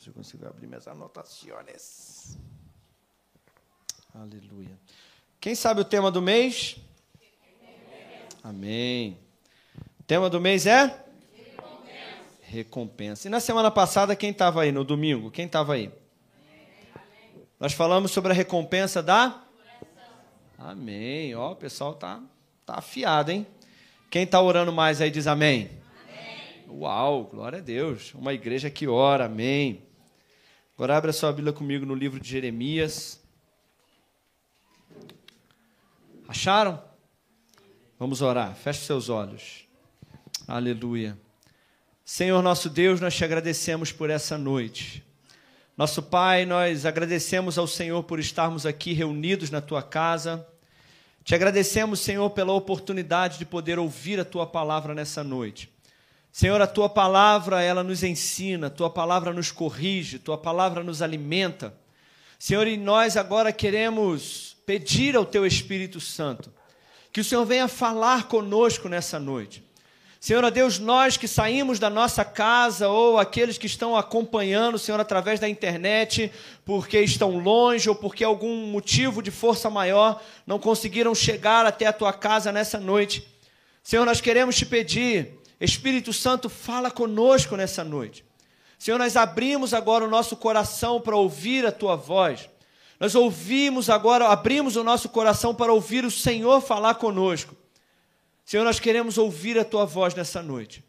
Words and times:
Se 0.00 0.08
eu 0.08 0.14
consigo 0.14 0.46
abrir 0.46 0.66
minhas 0.66 0.88
anotações. 0.88 2.38
Aleluia. 4.14 4.80
Quem 5.38 5.54
sabe 5.54 5.82
o 5.82 5.84
tema 5.84 6.10
do 6.10 6.22
mês? 6.22 6.78
Amém. 8.42 9.18
O 10.00 10.02
tema 10.04 10.30
do 10.30 10.40
mês 10.40 10.64
é? 10.64 11.04
Recompensa. 11.34 12.24
Recompensa. 12.40 13.28
E 13.28 13.30
na 13.30 13.40
semana 13.40 13.70
passada, 13.70 14.16
quem 14.16 14.30
estava 14.30 14.62
aí? 14.62 14.72
No 14.72 14.84
domingo, 14.84 15.30
quem 15.30 15.44
estava 15.44 15.74
aí? 15.74 15.92
Nós 17.58 17.74
falamos 17.74 18.10
sobre 18.10 18.32
a 18.32 18.34
recompensa 18.34 19.02
da? 19.02 19.44
Amém. 20.56 21.34
Ó, 21.34 21.52
o 21.52 21.56
pessoal 21.56 21.92
tá, 21.92 22.22
tá 22.64 22.76
afiado, 22.76 23.32
hein? 23.32 23.46
Quem 24.10 24.22
está 24.22 24.40
orando 24.40 24.72
mais 24.72 25.02
aí 25.02 25.10
diz 25.10 25.26
amém. 25.26 25.70
amém. 26.08 26.80
Uau, 26.80 27.24
glória 27.24 27.58
a 27.58 27.62
Deus. 27.62 28.14
Uma 28.14 28.32
igreja 28.32 28.70
que 28.70 28.88
ora, 28.88 29.26
amém. 29.26 29.89
Agora 30.80 30.96
abra 30.96 31.12
sua 31.12 31.30
Bíblia 31.30 31.52
comigo 31.52 31.84
no 31.84 31.94
livro 31.94 32.18
de 32.18 32.26
Jeremias. 32.26 33.20
Acharam? 36.26 36.82
Vamos 37.98 38.22
orar. 38.22 38.54
Feche 38.54 38.86
seus 38.86 39.10
olhos. 39.10 39.68
Aleluia. 40.48 41.18
Senhor 42.02 42.42
nosso 42.42 42.70
Deus, 42.70 42.98
nós 42.98 43.14
te 43.14 43.22
agradecemos 43.22 43.92
por 43.92 44.08
essa 44.08 44.38
noite. 44.38 45.04
Nosso 45.76 46.02
Pai, 46.02 46.46
nós 46.46 46.86
agradecemos 46.86 47.58
ao 47.58 47.66
Senhor 47.66 48.02
por 48.04 48.18
estarmos 48.18 48.64
aqui 48.64 48.94
reunidos 48.94 49.50
na 49.50 49.60
tua 49.60 49.82
casa. 49.82 50.48
Te 51.22 51.34
agradecemos, 51.34 52.00
Senhor, 52.00 52.30
pela 52.30 52.54
oportunidade 52.54 53.36
de 53.36 53.44
poder 53.44 53.78
ouvir 53.78 54.18
a 54.18 54.24
tua 54.24 54.46
palavra 54.46 54.94
nessa 54.94 55.22
noite. 55.22 55.70
Senhor, 56.32 56.60
a 56.62 56.66
tua 56.66 56.88
palavra, 56.88 57.60
ela 57.60 57.82
nos 57.82 58.02
ensina, 58.02 58.68
a 58.68 58.70
tua 58.70 58.88
palavra 58.88 59.32
nos 59.32 59.50
corrige, 59.50 60.16
a 60.16 60.20
tua 60.20 60.38
palavra 60.38 60.84
nos 60.84 61.02
alimenta. 61.02 61.74
Senhor, 62.38 62.66
e 62.66 62.76
nós 62.76 63.16
agora 63.16 63.52
queremos 63.52 64.56
pedir 64.64 65.16
ao 65.16 65.26
teu 65.26 65.44
Espírito 65.44 66.00
Santo 66.00 66.52
que 67.12 67.20
o 67.20 67.24
Senhor 67.24 67.44
venha 67.44 67.66
falar 67.66 68.28
conosco 68.28 68.88
nessa 68.88 69.18
noite. 69.18 69.64
Senhor, 70.20 70.44
a 70.44 70.50
Deus, 70.50 70.78
nós 70.78 71.16
que 71.16 71.26
saímos 71.26 71.78
da 71.78 71.88
nossa 71.88 72.24
casa 72.24 72.88
ou 72.88 73.18
aqueles 73.18 73.56
que 73.56 73.66
estão 73.66 73.96
acompanhando, 73.96 74.78
Senhor, 74.78 75.00
através 75.00 75.40
da 75.40 75.48
internet, 75.48 76.30
porque 76.64 77.00
estão 77.00 77.38
longe 77.38 77.88
ou 77.88 77.94
porque 77.94 78.22
algum 78.22 78.66
motivo 78.66 79.22
de 79.22 79.30
força 79.30 79.70
maior 79.70 80.22
não 80.46 80.58
conseguiram 80.58 81.14
chegar 81.14 81.64
até 81.64 81.86
a 81.86 81.92
tua 81.92 82.12
casa 82.12 82.52
nessa 82.52 82.78
noite. 82.78 83.26
Senhor, 83.82 84.04
nós 84.04 84.20
queremos 84.20 84.54
te 84.56 84.66
pedir 84.66 85.39
Espírito 85.60 86.12
Santo, 86.12 86.48
fala 86.48 86.90
conosco 86.90 87.56
nessa 87.56 87.84
noite. 87.84 88.24
Senhor, 88.78 88.98
nós 88.98 89.16
abrimos 89.16 89.74
agora 89.74 90.04
o 90.04 90.08
nosso 90.08 90.36
coração 90.36 91.00
para 91.00 91.16
ouvir 91.16 91.66
a 91.66 91.72
tua 91.72 91.96
voz. 91.96 92.48
Nós 92.98 93.14
ouvimos 93.14 93.90
agora, 93.90 94.28
abrimos 94.28 94.76
o 94.76 94.84
nosso 94.84 95.08
coração 95.08 95.54
para 95.54 95.72
ouvir 95.72 96.04
o 96.04 96.10
Senhor 96.10 96.60
falar 96.62 96.94
conosco. 96.94 97.54
Senhor, 98.44 98.64
nós 98.64 98.80
queremos 98.80 99.18
ouvir 99.18 99.58
a 99.58 99.64
tua 99.64 99.84
voz 99.84 100.14
nessa 100.14 100.42
noite. 100.42 100.82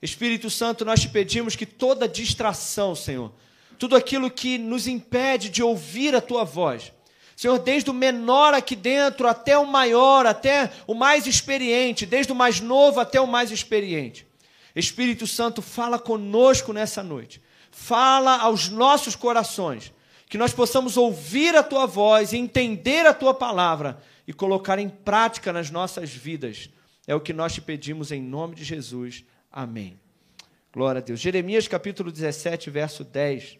Espírito 0.00 0.48
Santo, 0.48 0.84
nós 0.84 1.00
te 1.00 1.08
pedimos 1.08 1.56
que 1.56 1.66
toda 1.66 2.06
distração, 2.06 2.94
Senhor, 2.94 3.32
tudo 3.78 3.96
aquilo 3.96 4.30
que 4.30 4.58
nos 4.58 4.86
impede 4.86 5.48
de 5.48 5.62
ouvir 5.62 6.14
a 6.14 6.20
tua 6.20 6.44
voz, 6.44 6.92
Senhor, 7.38 7.56
desde 7.60 7.88
o 7.88 7.94
menor 7.94 8.52
aqui 8.52 8.74
dentro 8.74 9.28
até 9.28 9.56
o 9.56 9.64
maior, 9.64 10.26
até 10.26 10.72
o 10.88 10.92
mais 10.92 11.24
experiente, 11.24 12.04
desde 12.04 12.32
o 12.32 12.34
mais 12.34 12.58
novo 12.58 12.98
até 12.98 13.20
o 13.20 13.28
mais 13.28 13.52
experiente. 13.52 14.26
Espírito 14.74 15.24
Santo, 15.24 15.62
fala 15.62 16.00
conosco 16.00 16.72
nessa 16.72 17.00
noite. 17.00 17.40
Fala 17.70 18.38
aos 18.38 18.68
nossos 18.68 19.14
corações, 19.14 19.94
que 20.28 20.36
nós 20.36 20.52
possamos 20.52 20.96
ouvir 20.96 21.54
a 21.54 21.62
tua 21.62 21.86
voz, 21.86 22.32
entender 22.32 23.06
a 23.06 23.14
tua 23.14 23.32
palavra 23.32 24.02
e 24.26 24.32
colocar 24.32 24.80
em 24.80 24.88
prática 24.88 25.52
nas 25.52 25.70
nossas 25.70 26.10
vidas. 26.10 26.68
É 27.06 27.14
o 27.14 27.20
que 27.20 27.32
nós 27.32 27.54
te 27.54 27.60
pedimos 27.60 28.10
em 28.10 28.20
nome 28.20 28.56
de 28.56 28.64
Jesus. 28.64 29.24
Amém. 29.52 29.96
Glória 30.72 30.98
a 30.98 31.02
Deus. 31.02 31.20
Jeremias 31.20 31.68
capítulo 31.68 32.10
17, 32.10 32.68
verso 32.68 33.04
10. 33.04 33.58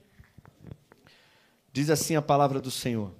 Diz 1.73 1.89
assim 1.91 2.17
a 2.17 2.23
palavra 2.23 2.61
do 2.61 2.73
Senhor. 2.73 3.15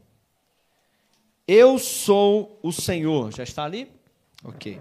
Eu 1.51 1.79
sou 1.79 2.61
o 2.63 2.71
Senhor. 2.71 3.35
Já 3.35 3.43
está 3.43 3.65
ali? 3.65 3.91
Ok. 4.45 4.79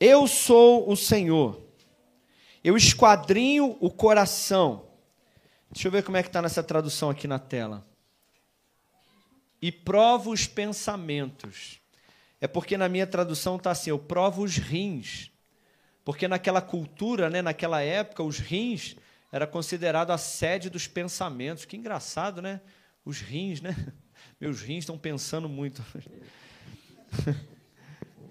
Eu 0.00 0.26
sou 0.26 0.90
o 0.90 0.96
Senhor. 0.96 1.62
Eu 2.64 2.76
esquadrinho 2.76 3.76
o 3.80 3.88
coração. 3.88 4.88
Deixa 5.70 5.86
eu 5.86 5.92
ver 5.92 6.02
como 6.02 6.16
é 6.16 6.22
que 6.24 6.28
está 6.28 6.42
nessa 6.42 6.64
tradução 6.64 7.08
aqui 7.08 7.28
na 7.28 7.38
tela. 7.38 7.86
E 9.62 9.70
provo 9.70 10.32
os 10.32 10.48
pensamentos. 10.48 11.80
É 12.40 12.48
porque 12.48 12.76
na 12.76 12.88
minha 12.88 13.06
tradução 13.06 13.54
está 13.54 13.70
assim: 13.70 13.90
eu 13.90 14.00
provo 14.00 14.42
os 14.42 14.56
rins. 14.56 15.30
Porque 16.04 16.26
naquela 16.26 16.60
cultura, 16.60 17.30
né, 17.30 17.40
naquela 17.40 17.80
época, 17.80 18.24
os 18.24 18.40
rins 18.40 18.96
era 19.30 19.46
considerado 19.46 20.10
a 20.10 20.18
sede 20.18 20.68
dos 20.68 20.88
pensamentos. 20.88 21.64
Que 21.64 21.76
engraçado, 21.76 22.42
né? 22.42 22.60
Os 23.04 23.20
rins, 23.20 23.60
né? 23.60 23.76
Meus 24.40 24.62
rins 24.62 24.78
estão 24.78 24.96
pensando 24.96 25.48
muito. 25.48 25.84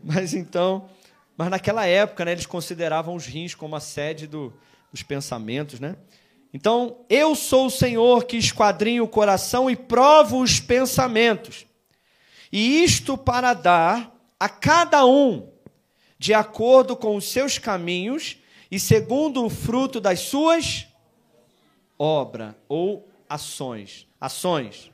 mas 0.04 0.34
então, 0.34 0.90
mas 1.38 1.50
naquela 1.50 1.86
época, 1.86 2.26
né, 2.26 2.32
eles 2.32 2.48
consideravam 2.48 3.16
os 3.16 3.26
rins 3.26 3.54
como 3.54 3.76
a 3.76 3.80
sede 3.80 4.26
do, 4.26 4.52
dos 4.92 5.04
pensamentos, 5.04 5.80
né? 5.80 5.96
Então, 6.52 7.06
eu 7.08 7.36
sou 7.36 7.68
o 7.68 7.72
Senhor 7.72 8.26
que 8.26 8.38
esquadrinho 8.38 9.04
o 9.04 9.08
coração 9.08 9.70
e 9.70 9.76
provo 9.76 10.42
os 10.42 10.60
pensamentos. 10.60 11.68
E 12.52 12.84
isto 12.84 13.16
para 13.16 13.54
dar 13.54 14.12
a 14.40 14.50
cada 14.50 15.06
um 15.06 15.48
de 16.18 16.34
acordo 16.34 16.98
com 16.98 17.16
os 17.16 17.26
seus 17.26 17.60
caminhos 17.60 18.38
e 18.72 18.80
segundo 18.80 19.46
o 19.46 19.50
fruto 19.50 20.02
das 20.02 20.22
suas 20.22 20.88
obra 22.00 22.58
ou 22.68 23.08
ações, 23.30 24.08
ações. 24.20 24.92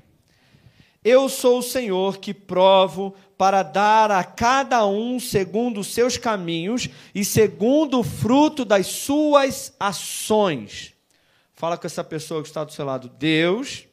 Eu 1.05 1.29
sou 1.29 1.59
o 1.59 1.63
Senhor 1.63 2.17
que 2.17 2.33
provo 2.33 3.13
para 3.37 3.61
dar 3.61 4.09
a 4.09 4.23
cada 4.23 4.87
um 4.87 5.19
segundo 5.19 5.81
os 5.81 5.93
seus 5.93 6.17
caminhos 6.17 6.89
e 7.13 7.23
segundo 7.23 7.99
o 7.99 8.03
fruto 8.03 8.65
das 8.65 8.87
suas 8.87 9.71
ações. 9.79 10.95
Fala 11.53 11.77
com 11.77 11.85
essa 11.85 12.03
pessoa 12.03 12.41
que 12.41 12.47
está 12.47 12.63
do 12.63 12.73
seu 12.73 12.83
lado. 12.83 13.07
Deus, 13.07 13.85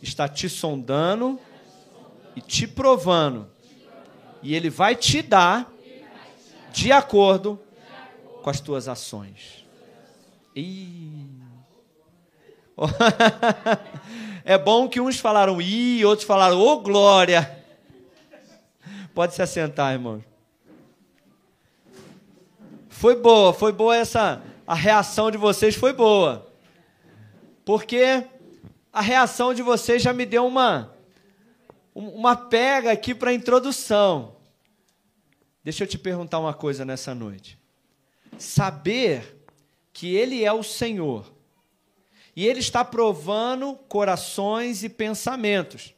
está 0.00 0.26
te 0.26 0.48
sondando 0.48 1.38
e 2.34 2.40
te 2.40 2.66
provando. 2.66 3.50
E 4.42 4.54
Ele 4.54 4.70
vai 4.70 4.96
te 4.96 5.20
dar 5.20 5.70
de 6.72 6.90
acordo 6.90 7.60
com 8.42 8.48
as 8.48 8.58
tuas 8.58 8.88
ações. 8.88 9.66
Ih. 10.56 11.31
É 14.44 14.58
bom 14.58 14.88
que 14.88 15.00
uns 15.00 15.20
falaram 15.20 15.60
ih, 15.60 16.04
outros 16.04 16.26
falaram 16.26 16.58
ô 16.58 16.72
oh, 16.72 16.80
glória. 16.80 17.64
Pode 19.14 19.34
se 19.34 19.42
assentar, 19.42 19.92
irmão. 19.92 20.22
Foi 22.88 23.14
boa, 23.14 23.52
foi 23.52 23.72
boa 23.72 23.96
essa. 23.96 24.42
A 24.66 24.74
reação 24.74 25.30
de 25.30 25.38
vocês 25.38 25.74
foi 25.74 25.92
boa. 25.92 26.50
Porque 27.64 28.24
a 28.92 29.00
reação 29.00 29.54
de 29.54 29.62
vocês 29.62 30.02
já 30.02 30.12
me 30.12 30.26
deu 30.26 30.46
uma 30.46 30.92
uma 31.94 32.34
pega 32.34 32.90
aqui 32.90 33.14
para 33.14 33.30
a 33.30 33.34
introdução. 33.34 34.36
Deixa 35.62 35.84
eu 35.84 35.86
te 35.86 35.98
perguntar 35.98 36.40
uma 36.40 36.54
coisa 36.54 36.84
nessa 36.84 37.14
noite. 37.14 37.58
Saber 38.38 39.44
que 39.92 40.14
Ele 40.14 40.42
é 40.42 40.52
o 40.52 40.62
Senhor 40.62 41.31
e 42.34 42.46
ele 42.46 42.60
está 42.60 42.84
provando 42.84 43.74
corações 43.88 44.82
e 44.82 44.88
pensamentos. 44.88 45.94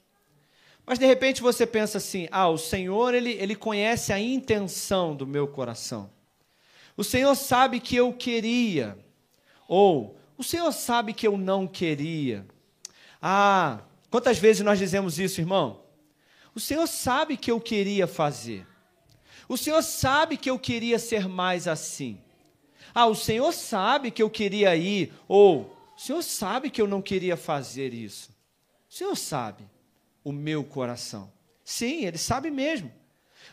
Mas 0.87 0.99
de 0.99 1.07
repente 1.07 1.41
você 1.41 1.67
pensa 1.67 1.99
assim: 1.99 2.29
ah, 2.31 2.49
o 2.49 2.59
Senhor 2.59 3.15
ele, 3.15 3.33
ele 3.33 3.55
conhece 3.55 4.13
a 4.13 4.19
intenção 4.19 5.15
do 5.15 5.27
meu 5.27 5.47
coração. 5.47 6.11
O 6.97 7.05
Senhor 7.05 7.35
sabe 7.35 7.81
que 7.81 7.97
eu 7.97 8.13
queria. 8.13 8.99
Ou 9.67 10.17
o 10.37 10.45
Senhor 10.45 10.71
sabe 10.73 11.13
que 11.13 11.27
eu 11.27 11.39
não 11.39 11.67
queria. 11.67 12.47
Ah, 13.21 13.81
quantas 14.11 14.39
vezes 14.39 14.65
nós 14.65 14.79
dizemos 14.79 15.19
isso, 15.19 15.41
irmão? 15.41 15.83
O 16.55 16.61
Senhor 16.61 16.87
sabe 16.87 17.37
que 17.37 17.51
eu 17.51 17.61
queria 17.61 18.07
fazer. 18.07 18.67
O 19.49 19.57
Senhor 19.57 19.83
sabe 19.83 20.37
que 20.37 20.51
eu 20.51 20.59
queria 20.59 20.99
ser 20.99 21.29
mais 21.29 21.67
assim. 21.67 22.21
Ah, 22.95 23.07
o 23.07 23.15
Senhor 23.15 23.53
sabe 23.53 24.11
que 24.11 24.23
eu 24.23 24.31
queria 24.31 24.77
ir. 24.77 25.13
Ou 25.27 25.74
o 25.97 26.01
Senhor 26.01 26.23
sabe 26.23 26.71
que 26.71 26.81
eu 26.81 26.89
não 26.89 27.01
queria 27.01 27.37
fazer 27.37 27.95
isso. 27.95 28.31
O 28.91 28.95
Senhor 28.95 29.17
sabe 29.17 29.69
o 30.23 30.33
meu 30.33 30.65
coração. 30.65 31.33
Sim, 31.65 32.05
Ele 32.05 32.19
sabe 32.19 32.51
mesmo. 32.51 32.93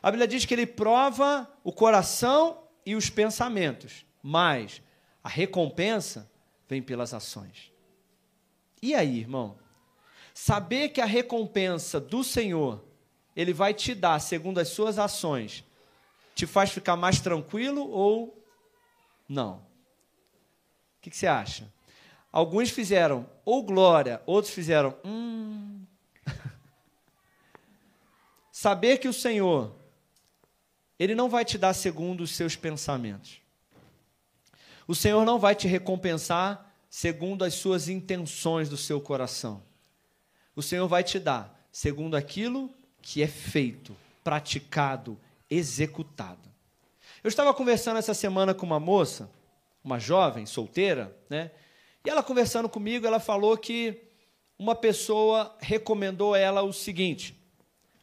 A 0.02 0.10
Bíblia 0.10 0.28
diz 0.28 0.46
que 0.46 0.54
Ele 0.54 0.66
prova 0.66 1.52
o 1.64 1.72
coração 1.72 2.64
e 2.86 2.96
os 2.96 3.10
pensamentos, 3.10 4.06
mas 4.24 4.82
a 5.24 5.30
recompensa 5.30 6.30
vem 6.68 6.82
pelas 6.82 7.14
ações. 7.14 7.72
E 8.82 8.96
aí, 8.96 9.20
irmão? 9.20 9.60
Saber 10.34 10.90
que 10.90 11.02
a 11.02 11.06
recompensa 11.06 12.00
do 12.00 12.24
Senhor, 12.24 12.84
Ele 13.36 13.54
vai 13.54 13.74
te 13.74 13.94
dar 13.94 14.20
segundo 14.20 14.60
as 14.60 14.70
suas 14.70 14.98
ações, 14.98 15.64
te 16.34 16.48
faz 16.48 16.72
ficar 16.72 16.96
mais 16.96 17.20
tranquilo 17.20 17.88
ou 17.88 18.44
não? 19.28 19.58
O 19.58 21.02
que, 21.02 21.10
que 21.10 21.18
você 21.18 21.28
acha? 21.28 21.72
Alguns 22.32 22.70
fizeram 22.70 23.30
ou 23.44 23.64
glória, 23.64 24.22
outros 24.26 24.54
fizeram 24.54 24.96
hum. 25.04 25.84
Saber 28.52 28.98
que 28.98 29.08
o 29.08 29.14
Senhor, 29.14 29.76
Ele 30.98 31.14
não 31.14 31.30
vai 31.30 31.44
te 31.44 31.58
dar 31.58 31.74
segundo 31.74 32.22
os 32.22 32.32
seus 32.32 32.56
pensamentos. 32.56 33.42
O 34.88 34.96
Senhor 34.96 35.26
não 35.26 35.40
vai 35.40 35.56
te 35.56 35.68
recompensar 35.68 36.74
segundo 36.90 37.44
as 37.44 37.54
suas 37.54 37.88
intenções 37.88 38.70
do 38.70 38.78
seu 38.78 39.00
coração. 39.00 39.64
O 40.56 40.62
Senhor 40.62 40.88
vai 40.88 41.04
te 41.04 41.20
dar 41.20 41.58
segundo 41.72 42.16
aquilo 42.16 42.70
que 43.02 43.22
é 43.22 43.28
feito, 43.28 43.96
praticado, 44.24 45.18
executado. 45.50 46.50
Eu 47.24 47.28
estava 47.28 47.54
conversando 47.54 47.98
essa 47.98 48.14
semana 48.14 48.54
com 48.54 48.66
uma 48.66 48.80
moça, 48.80 49.30
uma 49.84 50.00
jovem, 50.00 50.46
solteira, 50.46 51.16
né? 51.30 51.52
E 52.04 52.10
ela 52.10 52.24
conversando 52.24 52.68
comigo, 52.68 53.06
ela 53.06 53.20
falou 53.20 53.58
que 53.58 54.02
uma 54.58 54.76
pessoa 54.76 55.56
recomendou 55.60 56.36
ela 56.36 56.62
o 56.62 56.74
seguinte: 56.74 57.36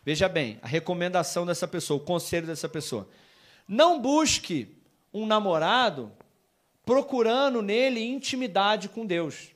veja 0.04 0.28
bem, 0.28 0.58
a 0.62 0.68
recomendação 0.68 1.44
dessa 1.44 1.66
pessoa, 1.66 2.00
o 2.00 2.04
conselho 2.04 2.46
dessa 2.46 2.68
pessoa. 2.68 3.08
Não 3.66 4.00
busque 4.00 4.76
um 5.12 5.26
namorado 5.26 6.10
procurando 6.84 7.60
nele 7.60 8.02
intimidade 8.02 8.88
com 8.88 9.04
Deus. 9.04 9.48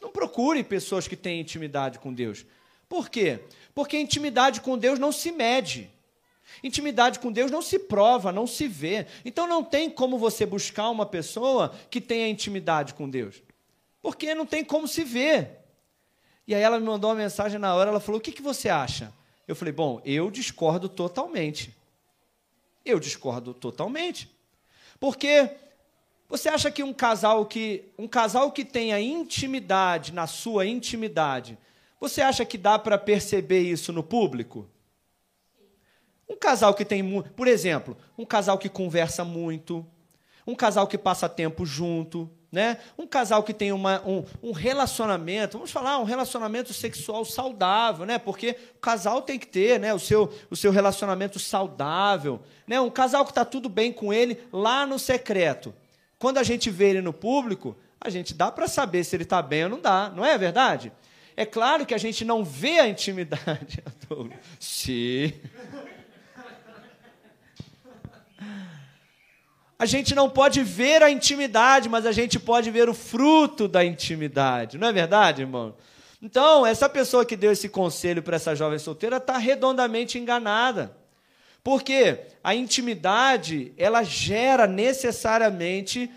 Não 0.00 0.10
procure 0.10 0.64
pessoas 0.64 1.06
que 1.06 1.16
têm 1.16 1.40
intimidade 1.40 1.98
com 1.98 2.12
Deus. 2.12 2.44
Por 2.88 3.08
quê? 3.08 3.40
Porque 3.74 3.98
intimidade 3.98 4.60
com 4.60 4.78
Deus 4.78 4.98
não 4.98 5.12
se 5.12 5.30
mede. 5.30 5.90
Intimidade 6.62 7.18
com 7.18 7.30
Deus 7.30 7.50
não 7.50 7.62
se 7.62 7.78
prova, 7.78 8.32
não 8.32 8.46
se 8.46 8.66
vê. 8.66 9.06
Então 9.24 9.46
não 9.46 9.62
tem 9.62 9.90
como 9.90 10.18
você 10.18 10.44
buscar 10.46 10.88
uma 10.90 11.06
pessoa 11.06 11.74
que 11.90 12.00
tenha 12.00 12.28
intimidade 12.28 12.94
com 12.94 13.08
Deus. 13.08 13.42
Porque 14.08 14.34
não 14.34 14.46
tem 14.46 14.64
como 14.64 14.88
se 14.88 15.04
ver. 15.04 15.50
E 16.46 16.54
aí 16.54 16.62
ela 16.62 16.80
me 16.80 16.86
mandou 16.86 17.10
uma 17.10 17.16
mensagem 17.16 17.58
na 17.58 17.74
hora, 17.74 17.90
ela 17.90 18.00
falou: 18.00 18.18
"O 18.18 18.22
que, 18.22 18.32
que 18.32 18.40
você 18.40 18.70
acha?" 18.70 19.12
Eu 19.46 19.54
falei: 19.54 19.70
"Bom, 19.70 20.00
eu 20.02 20.30
discordo 20.30 20.88
totalmente. 20.88 21.76
Eu 22.86 22.98
discordo 22.98 23.52
totalmente. 23.52 24.34
Porque 24.98 25.50
você 26.26 26.48
acha 26.48 26.70
que 26.70 26.82
um 26.82 26.94
casal 26.94 27.44
que 27.44 27.92
um 27.98 28.08
casal 28.08 28.50
que 28.50 28.64
tenha 28.64 28.98
intimidade 28.98 30.10
na 30.10 30.26
sua 30.26 30.64
intimidade, 30.64 31.58
você 32.00 32.22
acha 32.22 32.46
que 32.46 32.56
dá 32.56 32.78
para 32.78 32.96
perceber 32.96 33.60
isso 33.60 33.92
no 33.92 34.02
público? 34.02 34.66
Um 36.26 36.34
casal 36.38 36.72
que 36.72 36.84
tem, 36.86 37.22
por 37.36 37.46
exemplo, 37.46 37.94
um 38.16 38.24
casal 38.24 38.56
que 38.56 38.70
conversa 38.70 39.22
muito, 39.22 39.86
um 40.46 40.54
casal 40.54 40.86
que 40.86 40.96
passa 40.96 41.28
tempo 41.28 41.66
junto, 41.66 42.30
né? 42.50 42.78
Um 42.96 43.06
casal 43.06 43.42
que 43.42 43.52
tem 43.52 43.72
uma, 43.72 44.02
um, 44.06 44.24
um, 44.42 44.52
relacionamento, 44.52 45.58
vamos 45.58 45.70
falar, 45.70 45.98
um 45.98 46.04
relacionamento 46.04 46.72
sexual 46.72 47.24
saudável, 47.24 48.06
né? 48.06 48.18
Porque 48.18 48.56
o 48.76 48.78
casal 48.78 49.20
tem 49.22 49.38
que 49.38 49.46
ter, 49.46 49.78
né? 49.78 49.92
O 49.92 49.98
seu, 49.98 50.32
o 50.50 50.56
seu 50.56 50.72
relacionamento 50.72 51.38
saudável, 51.38 52.40
né? 52.66 52.80
Um 52.80 52.90
casal 52.90 53.24
que 53.24 53.30
está 53.30 53.44
tudo 53.44 53.68
bem 53.68 53.92
com 53.92 54.12
ele 54.12 54.38
lá 54.52 54.86
no 54.86 54.98
secreto. 54.98 55.74
Quando 56.18 56.38
a 56.38 56.42
gente 56.42 56.70
vê 56.70 56.90
ele 56.90 57.02
no 57.02 57.12
público, 57.12 57.76
a 58.00 58.08
gente 58.10 58.32
dá 58.32 58.50
para 58.50 58.66
saber 58.66 59.04
se 59.04 59.14
ele 59.14 59.24
está 59.24 59.42
bem 59.42 59.64
ou 59.64 59.70
não 59.70 59.80
dá, 59.80 60.10
não 60.14 60.24
é 60.24 60.36
verdade? 60.38 60.90
É 61.36 61.46
claro 61.46 61.86
que 61.86 61.94
a 61.94 61.98
gente 61.98 62.24
não 62.24 62.44
vê 62.44 62.80
a 62.80 62.88
intimidade. 62.88 63.82
Sim. 64.58 65.32
A 69.78 69.86
gente 69.86 70.14
não 70.14 70.28
pode 70.28 70.62
ver 70.64 71.02
a 71.02 71.10
intimidade, 71.10 71.88
mas 71.88 72.04
a 72.04 72.12
gente 72.12 72.38
pode 72.38 72.70
ver 72.70 72.88
o 72.88 72.94
fruto 72.94 73.68
da 73.68 73.84
intimidade. 73.84 74.76
Não 74.76 74.88
é 74.88 74.92
verdade, 74.92 75.42
irmão? 75.42 75.76
Então, 76.20 76.66
essa 76.66 76.88
pessoa 76.88 77.24
que 77.24 77.36
deu 77.36 77.52
esse 77.52 77.68
conselho 77.68 78.22
para 78.22 78.36
essa 78.36 78.56
jovem 78.56 78.78
solteira 78.78 79.18
está 79.18 79.38
redondamente 79.38 80.18
enganada. 80.18 80.96
Porque 81.62 82.20
a 82.42 82.54
intimidade, 82.54 83.72
ela 83.76 84.02
gera 84.02 84.66
necessariamente 84.66 86.10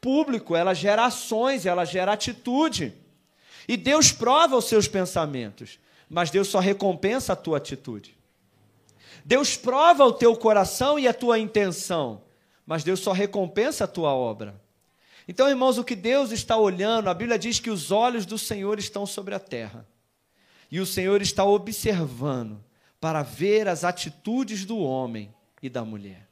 público, 0.00 0.56
ela 0.56 0.74
gera 0.74 1.04
ações, 1.04 1.64
ela 1.64 1.84
gera 1.84 2.12
atitude. 2.12 2.92
E 3.68 3.76
Deus 3.76 4.10
prova 4.10 4.56
os 4.56 4.64
seus 4.64 4.88
pensamentos, 4.88 5.78
mas 6.08 6.30
Deus 6.30 6.48
só 6.48 6.58
recompensa 6.58 7.32
a 7.32 7.36
tua 7.36 7.58
atitude. 7.58 8.16
Deus 9.24 9.56
prova 9.56 10.04
o 10.04 10.12
teu 10.12 10.36
coração 10.36 10.98
e 10.98 11.06
a 11.08 11.14
tua 11.14 11.38
intenção, 11.38 12.22
mas 12.66 12.82
Deus 12.82 13.00
só 13.00 13.12
recompensa 13.12 13.84
a 13.84 13.88
tua 13.88 14.12
obra. 14.12 14.60
Então, 15.28 15.48
irmãos, 15.48 15.78
o 15.78 15.84
que 15.84 15.94
Deus 15.94 16.32
está 16.32 16.56
olhando, 16.56 17.08
a 17.08 17.14
Bíblia 17.14 17.38
diz 17.38 17.60
que 17.60 17.70
os 17.70 17.90
olhos 17.90 18.26
do 18.26 18.36
Senhor 18.36 18.78
estão 18.78 19.06
sobre 19.06 19.34
a 19.34 19.38
terra. 19.38 19.86
E 20.70 20.80
o 20.80 20.86
Senhor 20.86 21.22
está 21.22 21.44
observando 21.44 22.62
para 23.00 23.22
ver 23.22 23.68
as 23.68 23.84
atitudes 23.84 24.64
do 24.64 24.78
homem 24.78 25.32
e 25.62 25.68
da 25.68 25.84
mulher. 25.84 26.28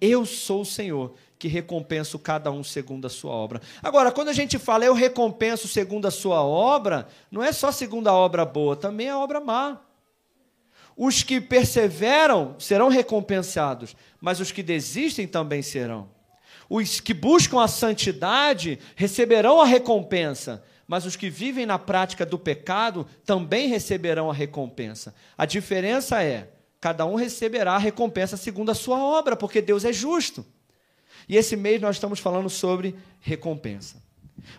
Eu 0.00 0.24
sou 0.24 0.62
o 0.62 0.66
Senhor 0.66 1.14
que 1.38 1.48
recompenso 1.48 2.18
cada 2.18 2.50
um 2.50 2.62
segundo 2.62 3.06
a 3.06 3.10
sua 3.10 3.32
obra. 3.32 3.60
Agora, 3.82 4.12
quando 4.12 4.28
a 4.28 4.32
gente 4.32 4.58
fala 4.58 4.84
eu 4.84 4.94
recompenso 4.94 5.66
segundo 5.66 6.06
a 6.06 6.10
sua 6.10 6.42
obra, 6.42 7.08
não 7.30 7.42
é 7.42 7.52
só 7.52 7.72
segundo 7.72 8.06
a 8.08 8.12
obra 8.12 8.44
boa, 8.44 8.76
também 8.76 9.08
a 9.08 9.18
obra 9.18 9.40
má. 9.40 9.80
Os 10.96 11.22
que 11.22 11.40
perseveram 11.40 12.54
serão 12.58 12.88
recompensados, 12.88 13.96
mas 14.20 14.40
os 14.40 14.52
que 14.52 14.62
desistem 14.62 15.26
também 15.26 15.62
serão. 15.62 16.08
Os 16.68 17.00
que 17.00 17.12
buscam 17.12 17.60
a 17.60 17.68
santidade 17.68 18.78
receberão 18.96 19.60
a 19.60 19.64
recompensa, 19.66 20.64
mas 20.86 21.04
os 21.04 21.16
que 21.16 21.28
vivem 21.30 21.66
na 21.66 21.78
prática 21.78 22.24
do 22.24 22.38
pecado 22.38 23.06
também 23.24 23.68
receberão 23.68 24.30
a 24.30 24.34
recompensa. 24.34 25.14
A 25.36 25.44
diferença 25.44 26.22
é: 26.22 26.50
cada 26.80 27.04
um 27.04 27.14
receberá 27.14 27.74
a 27.74 27.78
recompensa 27.78 28.36
segundo 28.36 28.70
a 28.70 28.74
sua 28.74 28.98
obra, 28.98 29.36
porque 29.36 29.60
Deus 29.60 29.84
é 29.84 29.92
justo. 29.92 30.44
E 31.28 31.36
esse 31.36 31.56
mês 31.56 31.80
nós 31.80 31.96
estamos 31.96 32.18
falando 32.18 32.50
sobre 32.50 32.96
recompensa. 33.20 34.02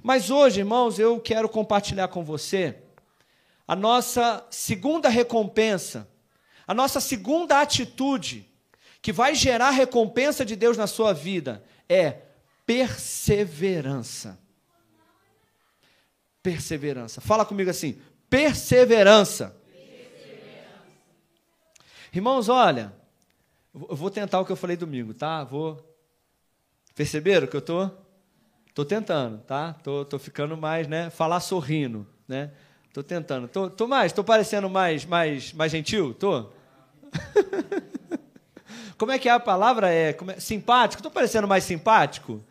Mas 0.02 0.30
hoje, 0.30 0.60
irmãos, 0.60 0.98
eu 0.98 1.20
quero 1.20 1.50
compartilhar 1.50 2.08
com 2.08 2.24
você 2.24 2.76
a 3.68 3.76
nossa 3.76 4.46
segunda 4.50 5.10
recompensa 5.10 6.08
a 6.68 6.74
nossa 6.74 7.00
segunda 7.00 7.62
atitude, 7.62 8.50
que 9.02 9.12
vai 9.12 9.36
gerar 9.36 9.72
recompensa 9.72 10.46
de 10.46 10.56
Deus 10.56 10.78
na 10.78 10.88
sua 10.88 11.14
vida, 11.14 11.64
é 11.90 12.22
perseverança. 12.66 14.40
Perseverança. 16.42 17.22
Fala 17.22 17.46
comigo 17.46 17.70
assim: 17.70 18.02
perseverança. 18.30 19.56
perseverança. 19.72 20.84
Irmãos, 22.14 22.50
olha, 22.50 22.94
eu 23.74 23.96
vou 23.96 24.10
tentar 24.10 24.40
o 24.40 24.46
que 24.46 24.52
eu 24.52 24.58
falei 24.58 24.78
domingo, 24.78 25.14
tá? 25.14 25.44
Vou. 25.44 25.82
Perceberam 26.96 27.48
que 27.48 27.56
eu 27.56 27.62
tô? 27.62 27.90
Tô 28.74 28.84
tentando, 28.84 29.40
tá? 29.44 29.74
Tô, 29.74 30.04
tô 30.04 30.18
ficando 30.18 30.58
mais, 30.58 30.88
né? 30.88 31.10
Falar 31.10 31.40
sorrindo, 31.40 32.08
né? 32.28 32.52
Tô 32.94 33.02
tentando. 33.02 33.48
Tô, 33.48 33.72
tô 33.72 33.88
mais, 33.88 34.14
tô 34.14 34.24
parecendo 34.24 34.70
mais, 34.70 35.04
mais, 35.04 35.52
mais 35.52 35.72
gentil? 35.72 36.14
Tô? 36.14 36.46
Como 39.00 39.12
é 39.12 39.18
que 39.18 39.28
é 39.28 39.32
a 39.32 39.40
palavra? 39.40 39.92
É, 39.92 40.12
é 40.12 40.40
simpático? 40.40 41.02
Tô 41.02 41.10
parecendo 41.10 41.48
mais 41.48 41.64
simpático? 41.64 42.46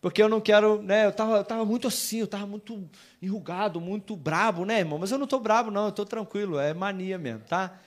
Porque 0.00 0.22
eu 0.22 0.30
não 0.30 0.40
quero, 0.40 0.80
né? 0.80 1.04
Eu 1.04 1.12
tava, 1.12 1.36
eu 1.36 1.44
tava 1.44 1.64
muito 1.66 1.86
assim, 1.86 2.20
eu 2.20 2.26
tava 2.26 2.46
muito 2.46 2.88
enrugado, 3.20 3.82
muito 3.82 4.16
brabo, 4.16 4.64
né, 4.64 4.78
irmão? 4.78 4.98
Mas 4.98 5.12
eu 5.12 5.18
não 5.18 5.26
tô 5.26 5.38
brabo, 5.38 5.70
não, 5.70 5.86
eu 5.86 5.92
tô 5.92 6.06
tranquilo, 6.06 6.58
é 6.58 6.72
mania 6.72 7.18
mesmo, 7.18 7.40
tá? 7.40 7.78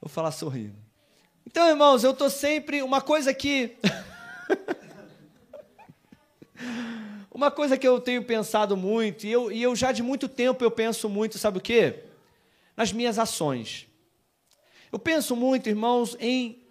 Vou 0.00 0.08
falar 0.08 0.30
sorrindo. 0.30 0.76
Então, 1.44 1.68
irmãos, 1.68 2.04
eu 2.04 2.14
tô 2.14 2.30
sempre. 2.30 2.82
Uma 2.82 3.00
coisa 3.00 3.34
que. 3.34 3.76
Uma 7.34 7.50
coisa 7.50 7.76
que 7.76 7.86
eu 7.86 8.00
tenho 8.00 8.22
pensado 8.22 8.76
muito, 8.76 9.26
e 9.26 9.32
eu, 9.32 9.50
e 9.50 9.60
eu 9.60 9.74
já 9.74 9.90
de 9.90 10.04
muito 10.04 10.28
tempo 10.28 10.62
eu 10.62 10.70
penso 10.70 11.08
muito, 11.08 11.36
sabe 11.36 11.58
o 11.58 11.60
quê? 11.60 12.04
Nas 12.76 12.92
minhas 12.92 13.18
ações. 13.18 13.88
Eu 14.92 15.00
penso 15.00 15.34
muito, 15.34 15.68
irmãos, 15.68 16.16
em 16.20 16.62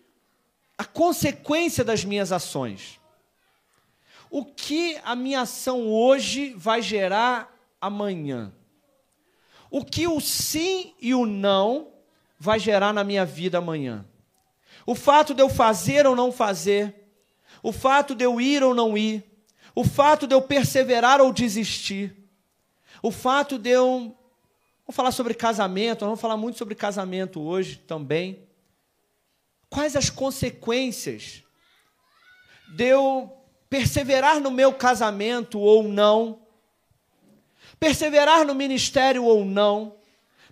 a 0.77 0.85
consequência 0.85 1.83
das 1.83 2.05
minhas 2.05 2.31
ações. 2.31 2.97
O 4.29 4.45
que 4.45 4.97
a 5.03 5.17
minha 5.17 5.41
ação 5.41 5.85
hoje 5.91 6.53
vai 6.55 6.81
gerar 6.81 7.53
amanhã? 7.81 8.53
O 9.69 9.83
que 9.83 10.07
o 10.07 10.21
sim 10.21 10.93
e 11.01 11.13
o 11.13 11.25
não 11.25 11.89
vai 12.39 12.57
gerar 12.57 12.93
na 12.93 13.03
minha 13.03 13.25
vida 13.25 13.57
amanhã? 13.57 14.05
O 14.85 14.95
fato 14.95 15.33
de 15.33 15.43
eu 15.43 15.49
fazer 15.49 16.07
ou 16.07 16.15
não 16.15 16.31
fazer, 16.31 16.95
o 17.61 17.73
fato 17.73 18.15
de 18.15 18.23
eu 18.23 18.39
ir 18.39 18.63
ou 18.63 18.73
não 18.73 18.97
ir, 18.97 19.32
o 19.75 19.83
fato 19.83 20.27
de 20.27 20.35
eu 20.35 20.41
perseverar 20.41 21.21
ou 21.21 21.33
desistir. 21.33 22.15
O 23.01 23.11
fato 23.11 23.57
de 23.57 23.69
eu. 23.69 24.15
Vamos 24.85 24.95
falar 24.95 25.11
sobre 25.11 25.33
casamento, 25.33 26.05
vamos 26.05 26.19
falar 26.19 26.37
muito 26.37 26.57
sobre 26.57 26.75
casamento 26.75 27.41
hoje 27.41 27.77
também. 27.77 28.47
Quais 29.69 29.95
as 29.95 30.09
consequências 30.09 31.41
de 32.75 32.85
eu 32.85 33.31
perseverar 33.69 34.39
no 34.39 34.51
meu 34.51 34.73
casamento 34.73 35.59
ou 35.59 35.83
não? 35.83 36.39
Perseverar 37.79 38.45
no 38.45 38.53
ministério 38.53 39.23
ou 39.23 39.43
não? 39.43 39.95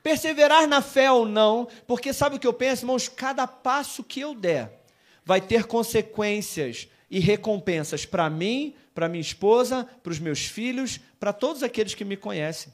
Perseverar 0.01 0.65
na 0.65 0.81
fé 0.81 1.11
ou 1.11 1.25
não? 1.25 1.67
Porque 1.85 2.13
sabe 2.13 2.37
o 2.37 2.39
que 2.39 2.47
eu 2.47 2.53
penso, 2.53 2.83
irmãos? 2.83 3.07
Cada 3.07 3.45
passo 3.45 4.03
que 4.03 4.21
eu 4.21 4.33
der 4.33 4.81
vai 5.23 5.39
ter 5.39 5.65
consequências 5.65 6.87
e 7.09 7.19
recompensas 7.19 8.05
para 8.05 8.29
mim, 8.29 8.73
para 8.93 9.10
minha 9.10 9.21
esposa, 9.21 9.88
para 10.03 10.12
os 10.12 10.19
meus 10.19 10.45
filhos, 10.45 11.00
para 11.19 11.33
todos 11.33 11.63
aqueles 11.63 11.93
que 11.93 12.05
me 12.05 12.17
conhecem. 12.17 12.71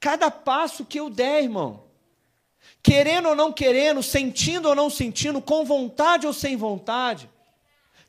Cada 0.00 0.30
passo 0.30 0.84
que 0.84 0.98
eu 0.98 1.10
der, 1.10 1.42
irmão, 1.42 1.84
querendo 2.82 3.28
ou 3.28 3.34
não 3.34 3.52
querendo, 3.52 4.02
sentindo 4.02 4.68
ou 4.68 4.74
não 4.74 4.90
sentindo, 4.90 5.40
com 5.40 5.64
vontade 5.64 6.26
ou 6.26 6.32
sem 6.32 6.56
vontade, 6.56 7.28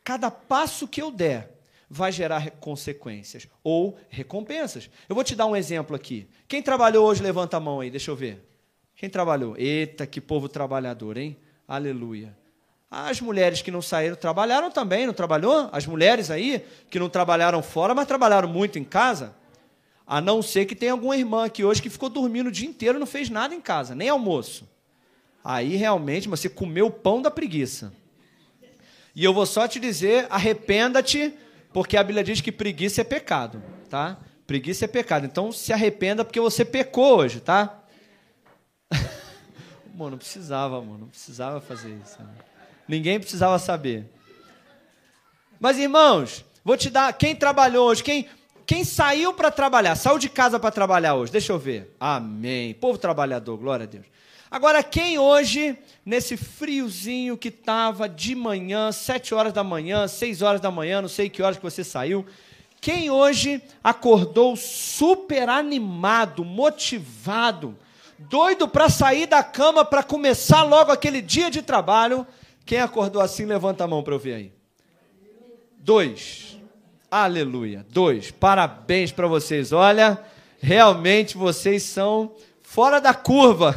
cada 0.03 0.29
passo 0.29 0.87
que 0.87 1.01
eu 1.01 1.11
der 1.11 1.59
vai 1.89 2.11
gerar 2.11 2.51
consequências 2.51 3.47
ou 3.63 3.97
recompensas. 4.09 4.89
Eu 5.07 5.15
vou 5.15 5.23
te 5.23 5.35
dar 5.35 5.47
um 5.47 5.55
exemplo 5.55 5.95
aqui. 5.95 6.27
Quem 6.47 6.61
trabalhou 6.61 7.07
hoje, 7.07 7.23
levanta 7.23 7.57
a 7.57 7.59
mão 7.59 7.79
aí, 7.79 7.89
deixa 7.89 8.11
eu 8.11 8.15
ver. 8.15 8.45
Quem 8.95 9.09
trabalhou? 9.09 9.57
Eita, 9.57 10.05
que 10.05 10.21
povo 10.21 10.47
trabalhador, 10.47 11.17
hein? 11.17 11.37
Aleluia. 11.67 12.37
As 12.91 13.21
mulheres 13.21 13.61
que 13.61 13.69
não 13.69 13.83
saíram 13.83 14.15
trabalharam 14.15 14.71
também, 14.71 15.05
não 15.05 15.13
trabalhou? 15.13 15.69
As 15.71 15.85
mulheres 15.85 16.31
aí 16.31 16.65
que 16.89 16.97
não 16.97 17.07
trabalharam 17.07 17.61
fora, 17.61 17.93
mas 17.93 18.07
trabalharam 18.07 18.49
muito 18.49 18.79
em 18.79 18.83
casa. 18.83 19.35
A 20.07 20.19
não 20.19 20.41
ser 20.41 20.65
que 20.65 20.75
tenha 20.75 20.93
alguma 20.93 21.15
irmã 21.15 21.45
aqui 21.45 21.63
hoje 21.63 21.83
que 21.83 21.89
ficou 21.89 22.09
dormindo 22.09 22.47
o 22.47 22.51
dia 22.51 22.67
inteiro 22.67 22.97
e 22.97 22.99
não 22.99 23.05
fez 23.05 23.29
nada 23.29 23.53
em 23.53 23.61
casa, 23.61 23.93
nem 23.93 24.09
almoço. 24.09 24.67
Aí 25.43 25.75
realmente 25.75 26.27
você 26.27 26.49
comeu 26.49 26.87
o 26.87 26.91
pão 26.91 27.21
da 27.21 27.29
preguiça. 27.29 27.93
E 29.15 29.23
eu 29.23 29.33
vou 29.35 29.45
só 29.45 29.67
te 29.67 29.79
dizer: 29.79 30.25
arrependa-te, 30.27 31.31
porque 31.71 31.95
a 31.95 32.03
Bíblia 32.03 32.23
diz 32.23 32.41
que 32.41 32.51
preguiça 32.51 33.01
é 33.01 33.03
pecado, 33.03 33.61
tá? 33.87 34.17
Preguiça 34.47 34.85
é 34.85 34.87
pecado. 34.87 35.27
Então 35.27 35.51
se 35.51 35.71
arrependa 35.71 36.25
porque 36.25 36.39
você 36.39 36.65
pecou 36.65 37.19
hoje, 37.19 37.39
tá? 37.39 37.83
mano, 39.93 40.11
não 40.11 40.17
precisava, 40.17 40.81
mano, 40.81 40.97
não 40.97 41.07
precisava 41.07 41.61
fazer 41.61 41.95
isso. 42.03 42.19
Né? 42.19 42.48
Ninguém 42.89 43.19
precisava 43.19 43.59
saber. 43.59 44.09
Mas, 45.59 45.77
irmãos, 45.77 46.43
vou 46.65 46.75
te 46.75 46.89
dar. 46.89 47.13
Quem 47.13 47.35
trabalhou 47.35 47.87
hoje? 47.87 48.03
Quem, 48.03 48.27
quem 48.65 48.83
saiu 48.83 49.31
para 49.31 49.51
trabalhar? 49.51 49.95
Saiu 49.95 50.17
de 50.17 50.27
casa 50.27 50.59
para 50.59 50.71
trabalhar 50.71 51.13
hoje? 51.13 51.31
Deixa 51.31 51.53
eu 51.53 51.59
ver. 51.59 51.95
Amém. 51.99 52.73
Povo 52.73 52.97
trabalhador, 52.97 53.57
glória 53.57 53.83
a 53.83 53.87
Deus. 53.87 54.07
Agora, 54.49 54.81
quem 54.81 55.19
hoje, 55.19 55.77
nesse 56.03 56.35
friozinho 56.35 57.37
que 57.37 57.49
estava 57.49 58.09
de 58.09 58.33
manhã, 58.33 58.91
sete 58.91 59.35
horas 59.35 59.53
da 59.53 59.63
manhã, 59.63 60.07
seis 60.07 60.41
horas 60.41 60.59
da 60.59 60.71
manhã, 60.71 60.99
não 60.99 61.09
sei 61.09 61.29
que 61.29 61.43
horas 61.43 61.57
que 61.57 61.63
você 61.63 61.83
saiu, 61.83 62.25
quem 62.81 63.11
hoje 63.11 63.61
acordou 63.83 64.55
super 64.55 65.47
animado, 65.47 66.43
motivado, 66.43 67.77
doido 68.17 68.67
para 68.67 68.89
sair 68.89 69.27
da 69.27 69.43
cama 69.43 69.85
para 69.85 70.01
começar 70.01 70.63
logo 70.63 70.91
aquele 70.91 71.21
dia 71.21 71.51
de 71.51 71.61
trabalho, 71.61 72.25
quem 72.65 72.79
acordou 72.79 73.21
assim, 73.21 73.45
levanta 73.45 73.83
a 73.83 73.87
mão 73.87 74.03
para 74.03 74.13
eu 74.13 74.19
ver 74.19 74.33
aí. 74.33 74.53
Dois. 75.79 76.59
Aleluia. 77.09 77.85
Dois. 77.89 78.31
Parabéns 78.31 79.11
para 79.11 79.27
vocês. 79.27 79.71
Olha, 79.71 80.19
realmente 80.59 81.37
vocês 81.37 81.83
são 81.83 82.33
fora 82.61 82.99
da 82.99 83.13
curva. 83.13 83.75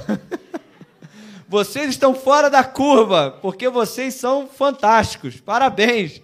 vocês 1.49 1.91
estão 1.91 2.15
fora 2.15 2.51
da 2.51 2.63
curva, 2.65 3.39
porque 3.41 3.69
vocês 3.69 4.15
são 4.15 4.47
fantásticos. 4.47 5.41
Parabéns. 5.41 6.21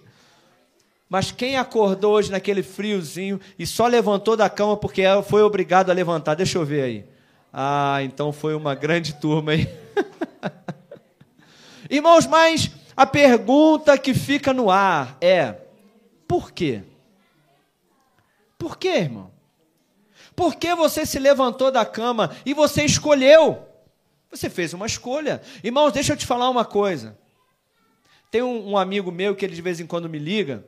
Mas 1.09 1.31
quem 1.31 1.57
acordou 1.57 2.13
hoje 2.13 2.31
naquele 2.31 2.61
friozinho 2.61 3.39
e 3.57 3.65
só 3.65 3.87
levantou 3.87 4.37
da 4.37 4.47
cama 4.47 4.77
porque 4.77 5.01
foi 5.27 5.41
obrigado 5.41 5.89
a 5.89 5.93
levantar? 5.93 6.35
Deixa 6.35 6.59
eu 6.59 6.65
ver 6.65 6.83
aí. 6.83 7.05
Ah, 7.51 7.97
então 8.03 8.31
foi 8.31 8.53
uma 8.53 8.75
grande 8.75 9.13
turma 9.15 9.53
aí. 9.53 9.67
Irmãos, 11.89 12.27
mas 12.27 12.69
a 12.95 13.05
pergunta 13.05 13.97
que 13.97 14.13
fica 14.13 14.53
no 14.53 14.69
ar 14.69 15.17
é: 15.19 15.55
por 16.27 16.51
quê? 16.51 16.83
Por 18.57 18.77
quê, 18.77 18.89
irmão? 18.89 19.31
Por 20.35 20.55
que 20.55 20.75
você 20.75 21.05
se 21.05 21.17
levantou 21.17 21.71
da 21.71 21.85
cama 21.85 22.35
e 22.45 22.53
você 22.53 22.83
escolheu? 22.83 23.65
Você 24.29 24.49
fez 24.49 24.73
uma 24.73 24.85
escolha. 24.85 25.41
Irmãos, 25.63 25.91
deixa 25.91 26.13
eu 26.13 26.17
te 26.17 26.25
falar 26.25 26.49
uma 26.49 26.63
coisa. 26.63 27.17
Tem 28.29 28.43
um, 28.43 28.71
um 28.71 28.77
amigo 28.77 29.11
meu 29.11 29.35
que 29.35 29.43
ele 29.43 29.55
de 29.55 29.61
vez 29.61 29.79
em 29.79 29.87
quando 29.87 30.07
me 30.07 30.19
liga, 30.19 30.63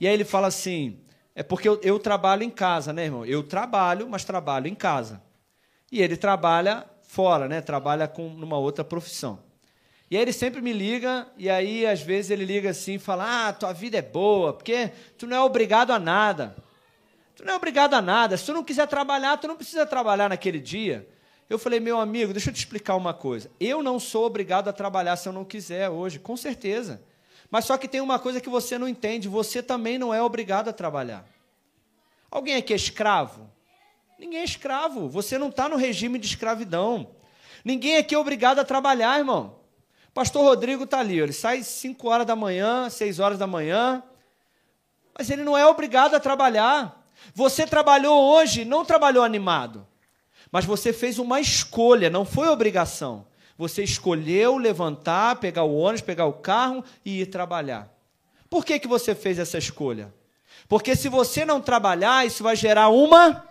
e 0.00 0.08
aí 0.08 0.14
ele 0.14 0.24
fala 0.24 0.46
assim: 0.46 0.98
é 1.34 1.42
porque 1.42 1.68
eu, 1.68 1.78
eu 1.82 1.98
trabalho 1.98 2.42
em 2.42 2.50
casa, 2.50 2.92
né, 2.92 3.04
irmão? 3.04 3.26
Eu 3.26 3.42
trabalho, 3.42 4.08
mas 4.08 4.24
trabalho 4.24 4.66
em 4.66 4.74
casa. 4.74 5.22
E 5.92 6.00
ele 6.00 6.16
trabalha 6.16 6.86
fora, 7.02 7.46
né? 7.46 7.60
Trabalha 7.60 8.08
com 8.08 8.30
numa 8.30 8.58
outra 8.58 8.84
profissão. 8.84 9.38
E 10.10 10.16
aí 10.16 10.22
ele 10.22 10.32
sempre 10.32 10.62
me 10.62 10.72
liga, 10.72 11.26
e 11.36 11.50
aí 11.50 11.86
às 11.86 12.00
vezes 12.00 12.30
ele 12.30 12.44
liga 12.44 12.70
assim 12.70 12.94
e 12.94 12.98
fala: 12.98 13.48
Ah, 13.48 13.52
tua 13.52 13.72
vida 13.72 13.98
é 13.98 14.02
boa, 14.02 14.54
porque 14.54 14.90
tu 15.18 15.26
não 15.26 15.36
é 15.36 15.40
obrigado 15.40 15.90
a 15.90 15.98
nada. 15.98 16.56
Tu 17.36 17.44
não 17.44 17.52
é 17.52 17.56
obrigado 17.56 17.94
a 17.94 18.02
nada. 18.02 18.36
Se 18.36 18.46
tu 18.46 18.52
não 18.52 18.64
quiser 18.64 18.86
trabalhar, 18.88 19.36
tu 19.36 19.46
não 19.46 19.56
precisa 19.56 19.86
trabalhar 19.86 20.28
naquele 20.28 20.58
dia. 20.58 21.08
Eu 21.48 21.58
falei, 21.58 21.80
meu 21.80 21.98
amigo, 22.00 22.32
deixa 22.32 22.50
eu 22.50 22.54
te 22.54 22.58
explicar 22.58 22.96
uma 22.96 23.14
coisa. 23.14 23.50
Eu 23.60 23.82
não 23.82 23.98
sou 23.98 24.26
obrigado 24.26 24.68
a 24.68 24.72
trabalhar 24.72 25.16
se 25.16 25.28
eu 25.28 25.32
não 25.32 25.44
quiser 25.44 25.88
hoje, 25.88 26.18
com 26.18 26.36
certeza. 26.36 27.02
Mas 27.50 27.64
só 27.64 27.78
que 27.78 27.88
tem 27.88 28.00
uma 28.00 28.18
coisa 28.18 28.40
que 28.40 28.48
você 28.48 28.76
não 28.78 28.88
entende: 28.88 29.28
você 29.28 29.62
também 29.62 29.98
não 29.98 30.12
é 30.12 30.22
obrigado 30.22 30.68
a 30.68 30.72
trabalhar. 30.72 31.24
Alguém 32.30 32.56
aqui 32.56 32.72
é 32.72 32.76
escravo? 32.76 33.50
Ninguém 34.18 34.40
é 34.40 34.44
escravo. 34.44 35.08
Você 35.08 35.38
não 35.38 35.48
está 35.48 35.68
no 35.68 35.76
regime 35.76 36.18
de 36.18 36.26
escravidão. 36.26 37.10
Ninguém 37.64 37.96
aqui 37.96 38.14
é 38.14 38.18
obrigado 38.18 38.58
a 38.58 38.64
trabalhar, 38.64 39.18
irmão. 39.18 39.57
Pastor 40.14 40.42
Rodrigo 40.42 40.84
está 40.84 40.98
ali, 40.98 41.18
ele 41.18 41.32
sai 41.32 41.62
5 41.62 42.08
horas 42.08 42.26
da 42.26 42.34
manhã, 42.34 42.90
6 42.90 43.18
horas 43.20 43.38
da 43.38 43.46
manhã, 43.46 44.02
mas 45.16 45.30
ele 45.30 45.44
não 45.44 45.56
é 45.56 45.66
obrigado 45.66 46.14
a 46.14 46.20
trabalhar. 46.20 47.06
Você 47.34 47.66
trabalhou 47.66 48.34
hoje, 48.34 48.64
não 48.64 48.84
trabalhou 48.84 49.22
animado, 49.22 49.86
mas 50.50 50.64
você 50.64 50.92
fez 50.92 51.18
uma 51.18 51.40
escolha, 51.40 52.10
não 52.10 52.24
foi 52.24 52.48
obrigação. 52.48 53.26
Você 53.56 53.82
escolheu 53.82 54.56
levantar, 54.56 55.36
pegar 55.36 55.64
o 55.64 55.76
ônibus, 55.76 56.00
pegar 56.00 56.26
o 56.26 56.34
carro 56.34 56.84
e 57.04 57.22
ir 57.22 57.26
trabalhar. 57.26 57.92
Por 58.48 58.64
que, 58.64 58.78
que 58.78 58.86
você 58.86 59.14
fez 59.14 59.38
essa 59.38 59.58
escolha? 59.58 60.14
Porque 60.68 60.94
se 60.94 61.08
você 61.08 61.44
não 61.44 61.60
trabalhar, 61.60 62.26
isso 62.26 62.42
vai 62.42 62.54
gerar 62.54 62.88
uma 62.88 63.44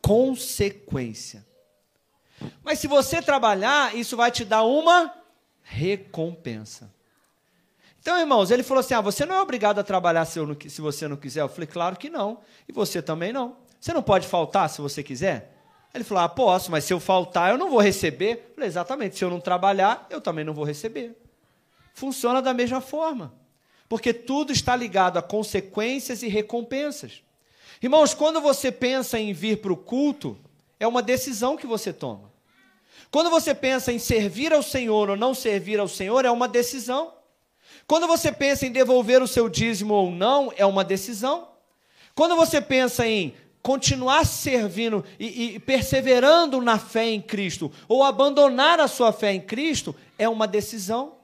consequência. 0.00 1.44
Mas 2.62 2.78
se 2.78 2.86
você 2.86 3.20
trabalhar, 3.20 3.94
isso 3.94 4.16
vai 4.16 4.30
te 4.30 4.44
dar 4.44 4.62
uma 4.62 5.14
recompensa. 5.62 6.92
Então, 8.00 8.18
irmãos, 8.18 8.50
ele 8.50 8.62
falou 8.62 8.80
assim: 8.80 8.94
ah, 8.94 9.00
você 9.00 9.26
não 9.26 9.34
é 9.34 9.42
obrigado 9.42 9.78
a 9.78 9.84
trabalhar 9.84 10.24
se, 10.24 10.40
não, 10.40 10.56
se 10.58 10.80
você 10.80 11.06
não 11.06 11.16
quiser. 11.16 11.42
Eu 11.42 11.48
falei, 11.48 11.66
claro 11.66 11.96
que 11.96 12.08
não. 12.08 12.40
E 12.68 12.72
você 12.72 13.02
também 13.02 13.32
não. 13.32 13.56
Você 13.78 13.92
não 13.92 14.02
pode 14.02 14.26
faltar 14.26 14.68
se 14.68 14.80
você 14.80 15.02
quiser? 15.02 15.56
Ele 15.94 16.04
falou: 16.04 16.24
ah, 16.24 16.28
posso, 16.28 16.70
mas 16.70 16.84
se 16.84 16.92
eu 16.92 17.00
faltar, 17.00 17.50
eu 17.50 17.58
não 17.58 17.70
vou 17.70 17.80
receber. 17.80 18.46
Eu 18.48 18.54
falei, 18.54 18.68
exatamente. 18.68 19.16
Se 19.16 19.24
eu 19.24 19.30
não 19.30 19.40
trabalhar, 19.40 20.06
eu 20.10 20.20
também 20.20 20.44
não 20.44 20.54
vou 20.54 20.64
receber. 20.64 21.16
Funciona 21.94 22.40
da 22.40 22.54
mesma 22.54 22.80
forma. 22.80 23.34
Porque 23.88 24.14
tudo 24.14 24.52
está 24.52 24.76
ligado 24.76 25.18
a 25.18 25.22
consequências 25.22 26.22
e 26.22 26.28
recompensas. 26.28 27.22
Irmãos, 27.82 28.14
quando 28.14 28.40
você 28.40 28.70
pensa 28.70 29.18
em 29.18 29.32
vir 29.32 29.60
para 29.60 29.72
o 29.72 29.76
culto, 29.76 30.38
é 30.78 30.86
uma 30.86 31.02
decisão 31.02 31.56
que 31.56 31.66
você 31.66 31.92
toma. 31.92 32.29
Quando 33.10 33.30
você 33.30 33.54
pensa 33.54 33.92
em 33.92 33.98
servir 33.98 34.52
ao 34.52 34.62
Senhor 34.62 35.10
ou 35.10 35.16
não 35.16 35.34
servir 35.34 35.80
ao 35.80 35.88
Senhor, 35.88 36.24
é 36.24 36.30
uma 36.30 36.46
decisão. 36.46 37.12
Quando 37.86 38.06
você 38.06 38.30
pensa 38.30 38.66
em 38.66 38.72
devolver 38.72 39.20
o 39.20 39.26
seu 39.26 39.48
dízimo 39.48 39.94
ou 39.94 40.10
não, 40.10 40.52
é 40.56 40.64
uma 40.64 40.84
decisão. 40.84 41.48
Quando 42.14 42.36
você 42.36 42.60
pensa 42.60 43.06
em 43.06 43.34
continuar 43.62 44.24
servindo 44.24 45.04
e, 45.18 45.54
e, 45.54 45.58
perseverando 45.58 46.60
na 46.60 46.78
fé 46.78 47.06
em 47.06 47.20
Cristo, 47.20 47.70
ou 47.88 48.04
abandonar 48.04 48.78
a 48.80 48.88
sua 48.88 49.12
fé 49.12 49.32
em 49.32 49.40
Cristo, 49.40 49.94
é 50.16 50.28
uma 50.28 50.46
decisão. 50.46 51.16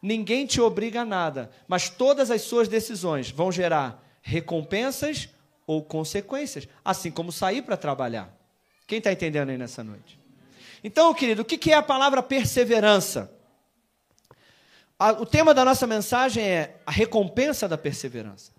Ninguém 0.00 0.46
te 0.46 0.60
obriga 0.60 1.00
a 1.00 1.04
nada, 1.04 1.50
mas 1.66 1.90
todas 1.90 2.30
as 2.30 2.42
suas 2.42 2.68
decisões 2.68 3.30
vão 3.30 3.50
gerar 3.50 4.02
recompensas 4.22 5.28
ou 5.66 5.82
consequências, 5.82 6.68
assim 6.84 7.10
como 7.10 7.32
sair 7.32 7.62
para 7.62 7.76
trabalhar. 7.76 8.32
Quem 8.86 8.98
está 8.98 9.12
entendendo 9.12 9.50
aí 9.50 9.58
nessa 9.58 9.82
noite? 9.82 10.18
Então, 10.82 11.12
querido, 11.14 11.42
o 11.42 11.44
que 11.44 11.72
é 11.72 11.74
a 11.74 11.82
palavra 11.82 12.22
perseverança? 12.22 13.32
O 15.20 15.26
tema 15.26 15.54
da 15.54 15.64
nossa 15.64 15.86
mensagem 15.86 16.42
é 16.42 16.80
a 16.84 16.90
recompensa 16.90 17.68
da 17.68 17.78
perseverança. 17.78 18.52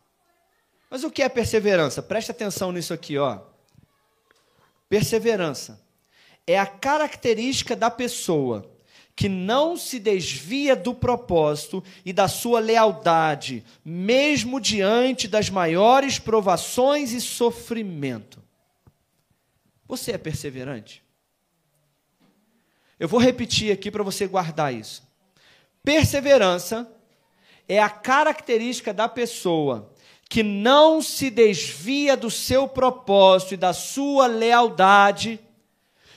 Mas 0.90 1.04
o 1.04 1.12
que 1.12 1.22
é 1.22 1.30
perseverança? 1.30 2.02
Preste 2.02 2.32
atenção 2.32 2.72
nisso 2.72 2.94
aqui, 2.94 3.18
ó. 3.18 3.42
Perseverança 4.88 5.86
é 6.48 6.58
a 6.58 6.66
característica 6.66 7.76
da 7.76 7.92
pessoa 7.92 8.70
que 9.16 9.28
não 9.28 9.76
se 9.76 10.00
desvia 10.00 10.78
do 10.78 10.96
propósito 10.96 11.84
e 12.06 12.14
da 12.14 12.30
sua 12.30 12.62
lealdade, 12.62 13.66
mesmo 13.84 14.62
diante 14.62 15.28
das 15.28 15.50
maiores 15.50 16.18
provações 16.18 17.12
e 17.12 17.20
sofrimento. 17.20 18.42
Você 19.86 20.14
é 20.14 20.18
perseverante? 20.18 21.04
Eu 23.00 23.08
vou 23.08 23.20
repetir 23.20 23.72
aqui 23.72 23.90
para 23.90 24.04
você 24.04 24.28
guardar 24.28 24.74
isso. 24.74 25.02
Perseverança 25.84 26.92
é 27.68 27.80
a 27.80 27.90
característica 27.90 28.94
da 28.94 29.08
pessoa 29.08 29.94
que 30.28 30.44
não 30.44 31.02
se 31.02 31.30
desvia 31.30 32.16
do 32.18 32.30
seu 32.30 32.68
propósito 32.68 33.54
e 33.54 33.58
da 33.58 33.74
sua 33.74 34.28
lealdade 34.28 35.40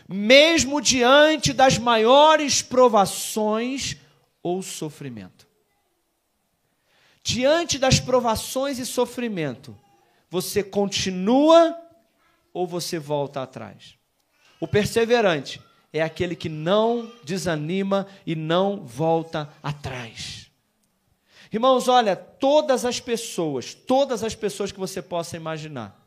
mesmo 0.09 0.81
diante 0.81 1.53
das 1.53 1.79
maiores 1.79 2.61
provações 2.61 3.97
ou 4.43 4.63
sofrimento. 4.63 5.47
Diante 7.23 7.79
das 7.79 8.01
provações 8.01 8.79
e 8.79 8.85
sofrimento, 8.85 9.79
você 10.29 10.63
continua 10.63 11.79
ou 12.53 12.67
você 12.67 12.99
volta 12.99 13.43
atrás? 13.43 13.97
O 14.61 14.67
perseverante 14.67 15.63
é 15.93 16.03
aquele 16.03 16.35
que 16.35 16.49
não 16.49 17.13
desanima 17.23 18.07
e 18.27 18.35
não 18.35 18.85
volta 18.85 19.53
atrás. 19.63 20.51
Irmãos, 21.53 21.87
olha, 21.87 22.17
todas 22.17 22.85
as 22.87 22.99
pessoas, 22.99 23.75
todas 23.75 24.25
as 24.25 24.35
pessoas 24.35 24.73
que 24.73 24.81
você 24.81 25.03
possa 25.03 25.37
imaginar, 25.37 26.01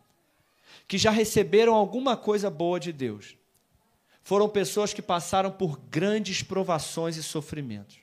que 0.88 0.98
já 0.98 1.12
receberam 1.12 1.76
alguma 1.76 2.18
coisa 2.18 2.50
boa 2.50 2.80
de 2.80 2.92
Deus, 2.92 3.36
foram 4.24 4.50
pessoas 4.50 4.92
que 4.92 5.04
passaram 5.04 5.52
por 5.52 5.78
grandes 5.78 6.42
provações 6.42 7.16
e 7.16 7.22
sofrimentos. 7.22 7.98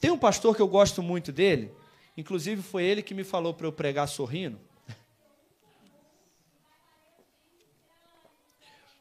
Tem 0.00 0.10
um 0.10 0.16
pastor 0.16 0.56
que 0.56 0.62
eu 0.62 0.68
gosto 0.68 1.02
muito 1.02 1.30
dele, 1.30 1.70
inclusive 2.16 2.62
foi 2.62 2.84
ele 2.84 3.02
que 3.02 3.12
me 3.12 3.22
falou 3.22 3.52
para 3.52 3.66
eu 3.66 3.72
pregar 3.72 4.08
sorrindo. 4.08 4.58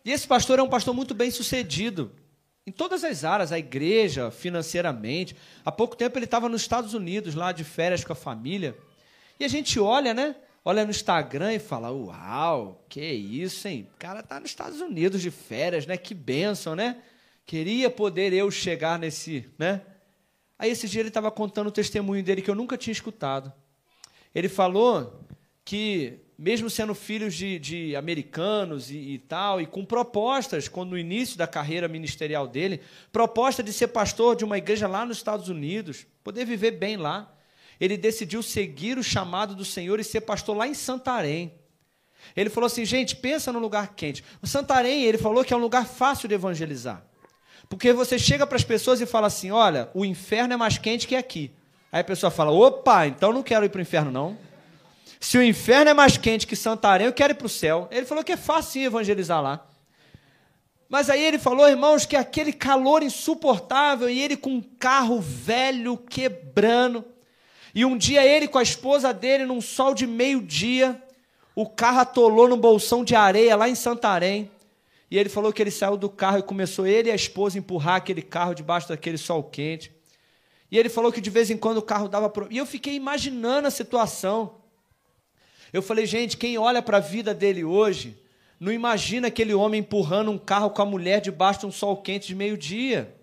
E 0.09 0.11
esse 0.11 0.25
pastor 0.25 0.57
é 0.57 0.63
um 0.63 0.67
pastor 0.67 0.91
muito 0.91 1.13
bem 1.13 1.29
sucedido 1.29 2.11
em 2.65 2.71
todas 2.71 3.03
as 3.03 3.23
áreas, 3.23 3.51
a 3.51 3.59
igreja, 3.59 4.31
financeiramente. 4.31 5.35
Há 5.63 5.71
pouco 5.71 5.95
tempo 5.95 6.17
ele 6.17 6.25
estava 6.25 6.49
nos 6.49 6.63
Estados 6.63 6.95
Unidos, 6.95 7.35
lá 7.35 7.51
de 7.51 7.63
férias 7.63 8.03
com 8.03 8.13
a 8.13 8.15
família. 8.15 8.75
E 9.39 9.45
a 9.45 9.47
gente 9.47 9.79
olha, 9.79 10.11
né? 10.11 10.35
olha 10.65 10.83
no 10.83 10.89
Instagram 10.89 11.53
e 11.53 11.59
fala: 11.59 11.91
Uau, 11.91 12.83
que 12.89 12.99
isso, 12.99 13.67
hein? 13.67 13.87
O 13.93 13.99
cara 13.99 14.23
tá 14.23 14.39
nos 14.39 14.49
Estados 14.49 14.81
Unidos 14.81 15.21
de 15.21 15.29
férias, 15.29 15.85
né? 15.85 15.95
Que 15.95 16.15
bênção, 16.15 16.75
né? 16.75 17.03
Queria 17.45 17.87
poder 17.87 18.33
eu 18.33 18.49
chegar 18.49 18.97
nesse, 18.97 19.47
né? 19.59 19.79
Aí 20.57 20.71
esse 20.71 20.87
dia 20.87 21.01
ele 21.03 21.09
estava 21.09 21.29
contando 21.29 21.67
o 21.67 21.71
testemunho 21.71 22.23
dele 22.23 22.41
que 22.41 22.49
eu 22.49 22.55
nunca 22.55 22.79
tinha 22.79 22.93
escutado. 22.93 23.53
Ele 24.33 24.49
falou 24.49 25.23
que, 25.63 26.17
mesmo 26.39 26.69
sendo 26.69 26.96
filhos 26.96 27.36
de, 27.36 27.60
de 27.60 27.96
americanos 27.96 28.89
e, 28.89 28.98
e, 28.98 29.19
tal, 29.19 29.60
e 29.60 29.65
com 29.65 29.86
propostas, 29.86 30.67
quando 30.67 30.91
no 30.91 30.98
início 30.98 31.38
da 31.38 31.46
carreira 31.46 31.88
ministerial 31.88 32.48
dele, 32.48 32.79
proposta 33.12 33.62
de 33.62 33.74
ser 33.74 33.89
pastor 33.89 34.36
de 34.36 34.46
uma 34.46 34.58
igreja 34.58 34.88
lá 34.88 35.05
nos 35.05 35.17
Estados 35.17 35.50
Unidos, 35.50 36.08
poder 36.24 36.46
viver 36.46 36.72
bem 36.72 36.96
lá 36.98 37.36
ele 37.79 37.96
decidiu 37.96 38.43
seguir 38.43 38.98
o 38.98 39.03
chamado 39.03 39.55
do 39.55 39.63
Senhor 39.63 40.00
e 40.00 40.03
ser 40.03 40.22
pastor 40.22 40.55
lá 40.55 40.67
em 40.67 40.74
Santarém. 40.74 41.53
Ele 42.36 42.50
falou 42.50 42.67
assim, 42.67 42.84
gente, 42.84 43.15
pensa 43.15 43.53
no 43.53 43.60
lugar 43.60 43.96
quente. 43.96 44.24
O 44.41 44.48
Santarém, 44.48 45.03
ele 45.03 45.17
falou 45.17 45.46
que 45.46 45.53
é 45.53 45.58
um 45.58 45.62
lugar 45.62 45.86
fácil 45.86 46.27
de 46.27 46.35
evangelizar. 46.35 47.03
Porque 47.70 47.94
você 47.94 48.20
chega 48.20 48.46
para 48.46 48.57
as 48.57 48.63
pessoas 48.63 49.00
e 49.00 49.05
fala 49.05 49.27
assim: 49.27 49.51
olha, 49.51 49.90
o 49.94 50.03
inferno 50.03 50.53
é 50.53 50.57
mais 50.57 50.77
quente 50.77 51.07
que 51.07 51.16
aqui. 51.16 51.51
Aí 51.92 52.01
a 52.01 52.03
pessoa 52.03 52.29
fala: 52.29 52.51
opa, 52.51 53.07
então 53.07 53.31
não 53.31 53.44
quero 53.44 53.66
ir 53.66 53.70
para 53.70 53.79
o 53.79 53.81
inferno, 53.81 54.11
não. 54.11 54.37
Se 55.20 55.38
o 55.38 55.44
inferno 55.44 55.92
é 55.92 55.94
mais 55.94 56.18
quente 56.18 56.48
que 56.48 56.55
Santarém, 56.55 57.08
eu 57.08 57.14
quero 57.14 57.34
ir 57.34 57.36
para 57.36 57.48
o 57.48 57.50
céu. 57.50 57.88
Ele 57.92 58.05
falou 58.05 58.24
que 58.24 58.32
é 58.32 58.38
fácil 58.38 58.82
evangelizar 58.84 59.42
lá. 59.42 59.66
Mas 60.88 61.10
aí 61.10 61.24
ele 61.24 61.38
falou, 61.38 61.68
irmãos, 61.68 62.05
que 62.05 62.16
aquele 62.16 62.53
calor 62.53 63.03
insuportável 63.03 64.10
e 64.10 64.20
ele 64.20 64.36
com 64.36 64.55
um 64.55 64.62
carro 64.62 65.20
velho 65.20 65.98
quebrando. 65.98 67.05
E 67.75 67.86
um 67.86 67.98
dia 67.98 68.25
ele 68.25 68.48
com 68.48 68.58
a 68.58 68.64
esposa 68.64 69.14
dele, 69.14 69.46
num 69.46 69.62
sol 69.62 69.94
de 69.94 70.08
meio-dia, 70.08 71.01
o 71.53 71.68
carro 71.68 72.00
atolou 72.00 72.48
no 72.48 72.58
bolsão 72.58 73.03
de 73.03 73.16
areia 73.16 73.55
lá 73.55 73.70
em 73.70 73.75
Santarém. 73.75 74.50
E 75.12 75.18
ele 75.18 75.29
falou 75.29 75.51
que 75.51 75.62
ele 75.62 75.72
saiu 75.72 75.98
do 75.98 76.10
carro 76.10 76.40
e 76.40 76.44
começou 76.44 76.88
ele 76.88 77.10
e 77.10 77.12
a 77.12 77.16
esposa 77.16 77.58
a 77.58 77.60
empurrar 77.60 77.96
aquele 77.96 78.22
carro 78.22 78.55
debaixo 78.55 78.88
daquele 78.90 79.18
sol 79.18 79.44
quente. 79.44 79.92
E 80.72 80.77
ele 80.77 80.90
falou 80.90 81.12
que 81.12 81.22
de 81.22 81.29
vez 81.29 81.50
em 81.50 81.58
quando 81.58 81.77
o 81.77 81.82
carro 81.82 82.08
dava. 82.08 82.29
Pro... 82.29 82.48
E 82.50 82.58
eu 82.58 82.66
fiquei 82.66 82.96
imaginando 82.96 83.68
a 83.68 83.72
situação. 83.72 84.58
Eu 85.72 85.82
falei, 85.82 86.05
gente, 86.05 86.38
quem 86.38 86.58
olha 86.58 86.82
para 86.82 86.98
a 86.98 87.01
vida 87.01 87.34
dele 87.34 87.64
hoje, 87.64 88.18
não 88.60 88.72
imagina 88.72 89.27
aquele 89.27 89.53
homem 89.53 89.79
empurrando 89.79 90.32
um 90.32 90.38
carro 90.38 90.70
com 90.72 90.82
a 90.82 90.86
mulher 90.86 91.22
debaixo 91.22 91.62
de 91.62 91.66
um 91.68 91.72
sol 91.72 91.98
quente 91.98 92.27
de 92.27 92.36
meio-dia. 92.36 93.16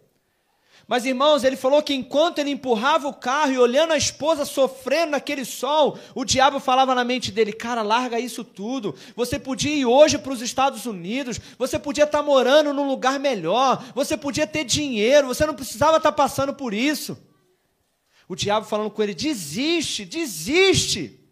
Mas, 0.89 1.05
irmãos, 1.05 1.43
ele 1.43 1.57
falou 1.57 1.83
que 1.83 1.93
enquanto 1.93 2.39
ele 2.39 2.51
empurrava 2.51 3.09
o 3.09 3.13
carro 3.13 3.53
e 3.53 3.59
olhando 3.59 3.93
a 3.93 3.97
esposa 3.97 4.45
sofrendo 4.45 5.13
naquele 5.13 5.45
sol, 5.45 5.99
o 6.15 6.25
diabo 6.25 6.61
falava 6.61 6.95
na 6.95 7.03
mente 7.03 7.33
dele: 7.33 7.53
Cara, 7.53 7.83
larga 7.83 8.21
isso 8.21 8.45
tudo. 8.45 8.95
Você 9.17 9.37
podia 9.37 9.75
ir 9.75 9.85
hoje 9.85 10.17
para 10.17 10.33
os 10.33 10.41
Estados 10.41 10.87
Unidos, 10.87 11.41
você 11.59 11.77
podia 11.77 12.05
estar 12.05 12.23
morando 12.23 12.73
num 12.73 12.87
lugar 12.87 13.19
melhor, 13.19 13.85
você 13.97 14.17
podia 14.17 14.47
ter 14.47 14.63
dinheiro, 14.63 15.27
você 15.27 15.45
não 15.45 15.55
precisava 15.55 15.97
estar 15.97 16.13
passando 16.13 16.55
por 16.55 16.73
isso. 16.73 17.19
O 18.29 18.37
diabo 18.37 18.65
falando 18.65 18.91
com 18.91 19.03
ele: 19.03 19.13
Desiste, 19.13 20.05
desiste. 20.05 21.26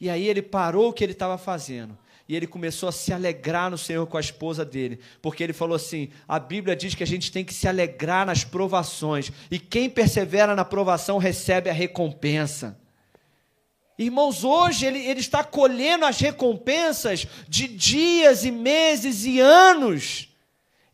E 0.00 0.08
aí 0.08 0.26
ele 0.26 0.42
parou 0.42 0.88
o 0.88 0.92
que 0.92 1.02
ele 1.02 1.12
estava 1.12 1.36
fazendo. 1.36 1.96
E 2.28 2.36
ele 2.36 2.46
começou 2.46 2.90
a 2.90 2.92
se 2.92 3.10
alegrar 3.10 3.70
no 3.70 3.78
Senhor 3.78 4.06
com 4.06 4.18
a 4.18 4.20
esposa 4.20 4.62
dele, 4.62 5.00
porque 5.22 5.42
ele 5.42 5.54
falou 5.54 5.74
assim: 5.74 6.10
a 6.28 6.38
Bíblia 6.38 6.76
diz 6.76 6.94
que 6.94 7.02
a 7.02 7.06
gente 7.06 7.32
tem 7.32 7.42
que 7.42 7.54
se 7.54 7.66
alegrar 7.66 8.26
nas 8.26 8.44
provações, 8.44 9.32
e 9.50 9.58
quem 9.58 9.88
persevera 9.88 10.54
na 10.54 10.64
provação 10.64 11.16
recebe 11.16 11.70
a 11.70 11.72
recompensa. 11.72 12.78
Irmãos, 13.98 14.44
hoje 14.44 14.84
ele, 14.84 14.98
ele 14.98 15.20
está 15.20 15.42
colhendo 15.42 16.04
as 16.04 16.20
recompensas 16.20 17.26
de 17.48 17.66
dias 17.66 18.44
e 18.44 18.50
meses 18.50 19.24
e 19.24 19.40
anos 19.40 20.28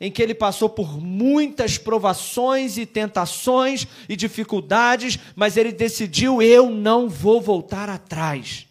em 0.00 0.10
que 0.10 0.22
ele 0.22 0.34
passou 0.34 0.68
por 0.68 1.00
muitas 1.00 1.78
provações 1.78 2.78
e 2.78 2.86
tentações 2.86 3.88
e 4.08 4.14
dificuldades, 4.14 5.18
mas 5.34 5.56
ele 5.56 5.72
decidiu: 5.72 6.40
eu 6.40 6.70
não 6.70 7.08
vou 7.08 7.40
voltar 7.40 7.88
atrás 7.88 8.68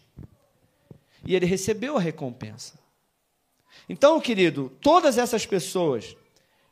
e 1.26 1.34
ele 1.34 1.46
recebeu 1.46 1.96
a 1.96 2.00
recompensa. 2.00 2.78
Então, 3.88 4.20
querido, 4.20 4.72
todas 4.80 5.18
essas 5.18 5.44
pessoas, 5.44 6.16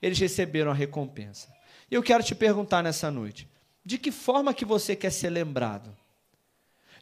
eles 0.00 0.18
receberam 0.18 0.70
a 0.70 0.74
recompensa. 0.74 1.52
E 1.90 1.94
eu 1.94 2.02
quero 2.02 2.22
te 2.22 2.34
perguntar 2.34 2.82
nessa 2.82 3.10
noite, 3.10 3.48
de 3.84 3.98
que 3.98 4.10
forma 4.10 4.54
que 4.54 4.64
você 4.64 4.94
quer 4.96 5.10
ser 5.10 5.30
lembrado? 5.30 5.94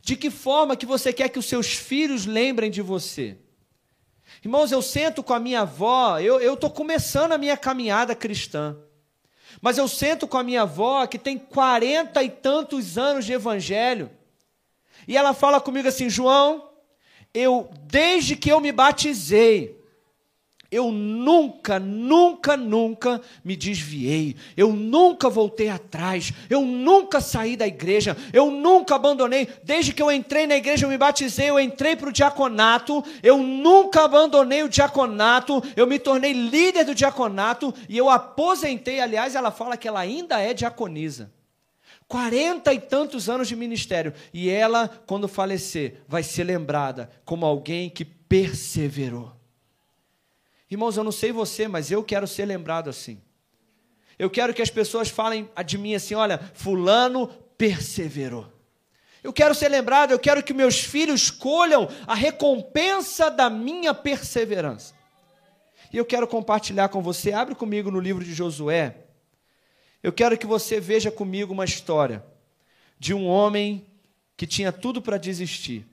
De 0.03 0.17
que 0.17 0.31
forma 0.31 0.77
que 0.77 0.87
você 0.87 1.13
quer 1.13 1.29
que 1.29 1.39
os 1.39 1.47
seus 1.47 1.75
filhos 1.75 2.27
lembrem 2.27 2.71
de 2.71 2.81
você? 2.81 3.37
Irmãos, 4.43 4.73
eu 4.73 4.81
sento 4.81 5.23
com 5.23 5.35
a 5.35 5.41
minha 5.41 5.63
avó, 5.63 6.19
eu 6.19 6.55
estou 6.55 6.71
começando 6.71 7.33
a 7.33 7.39
minha 7.39 7.57
caminhada 7.57 8.15
cristã. 8.15 8.77
Mas 9.61 9.77
eu 9.77 9.89
sento 9.89 10.27
com 10.27 10.39
a 10.39 10.43
minha 10.43 10.63
avó, 10.63 11.07
que 11.07 11.19
tem 11.19 11.37
quarenta 11.37 12.23
e 12.23 12.31
tantos 12.31 12.97
anos 12.97 13.25
de 13.25 13.33
evangelho, 13.33 14.11
e 15.07 15.17
ela 15.17 15.35
fala 15.35 15.61
comigo 15.61 15.89
assim: 15.89 16.09
João, 16.09 16.70
eu, 17.33 17.71
desde 17.87 18.37
que 18.37 18.51
eu 18.51 18.61
me 18.61 18.73
batizei, 18.73 19.81
eu 20.71 20.93
nunca, 20.93 21.81
nunca, 21.81 22.57
nunca 22.57 23.21
me 23.45 23.57
desviei. 23.57 24.37
Eu 24.57 24.73
nunca 24.73 25.29
voltei 25.29 25.69
atrás. 25.69 26.33
Eu 26.49 26.61
nunca 26.61 27.21
saí 27.21 27.57
da 27.57 27.67
igreja. 27.67 28.17
Eu 28.33 28.53
nunca 28.53 28.95
abandonei. 28.95 29.49
Desde 29.65 29.93
que 29.93 30.01
eu 30.01 30.13
entrei 30.13 30.47
na 30.47 30.55
igreja, 30.55 30.87
eu 30.87 30.91
me 30.91 30.97
batizei. 30.97 31.51
Eu 31.51 31.59
entrei 31.59 31.97
para 31.97 32.09
o 32.09 32.13
diaconato. 32.13 33.05
Eu 33.21 33.39
nunca 33.39 34.05
abandonei 34.05 34.63
o 34.63 34.69
diaconato. 34.69 35.61
Eu 35.75 35.89
me 35.89 35.99
tornei 35.99 36.33
líder 36.33 36.85
do 36.85 36.95
diaconato. 36.95 37.75
E 37.89 37.99
eu 37.99 38.09
aposentei. 38.09 39.01
Aliás, 39.01 39.35
ela 39.35 39.51
fala 39.51 39.77
que 39.77 39.89
ela 39.89 39.99
ainda 39.99 40.39
é 40.39 40.55
diaconisa. 40.55 41.33
Quarenta 42.11 42.75
e 42.75 42.81
tantos 42.81 43.31
anos 43.31 43.47
de 43.47 43.55
ministério. 43.55 44.13
E 44.35 44.51
ela, 44.51 44.89
quando 45.07 45.29
falecer, 45.29 46.03
vai 46.09 46.25
ser 46.25 46.43
lembrada 46.43 47.09
como 47.25 47.47
alguém 47.47 47.89
que 47.89 48.05
perseverou. 48.05 49.31
Irmãos, 50.69 50.97
eu 50.97 51.05
não 51.05 51.13
sei 51.13 51.31
você, 51.31 51.69
mas 51.69 51.93
eu 51.93 52.03
quero 52.03 52.27
ser 52.27 52.47
lembrado 52.47 52.91
assim. 52.91 53.23
Eu 54.19 54.29
quero 54.29 54.53
que 54.53 54.61
as 54.61 54.71
pessoas 54.71 55.09
falem 55.09 55.49
de 55.65 55.79
mim 55.79 55.95
assim: 55.95 56.17
olha, 56.17 56.41
Fulano 56.53 57.29
perseverou. 57.57 58.53
Eu 59.23 59.33
quero 59.33 59.55
ser 59.55 59.69
lembrado, 59.69 60.11
eu 60.11 60.19
quero 60.19 60.43
que 60.43 60.53
meus 60.53 60.81
filhos 60.81 61.31
colham 61.31 61.89
a 62.09 62.15
recompensa 62.17 63.31
da 63.31 63.49
minha 63.49 63.95
perseverança. 63.95 64.95
E 65.93 65.97
eu 65.97 66.05
quero 66.05 66.27
compartilhar 66.27 66.89
com 66.89 67.01
você. 67.01 67.33
Abre 67.33 67.55
comigo 67.55 67.89
no 67.89 68.01
livro 68.01 68.25
de 68.25 68.35
Josué. 68.35 69.10
Eu 70.03 70.13
quero 70.13 70.39
que 70.39 70.47
você 70.47 70.81
veja 70.81 71.11
comigo 71.11 71.53
uma 71.53 71.65
história 71.65 72.25
de 72.99 73.13
um 73.13 73.27
homem 73.27 73.87
que 74.37 74.47
tinha 74.47 74.73
tudo 74.73 75.03
para 75.03 75.19
desistir, 75.19 75.87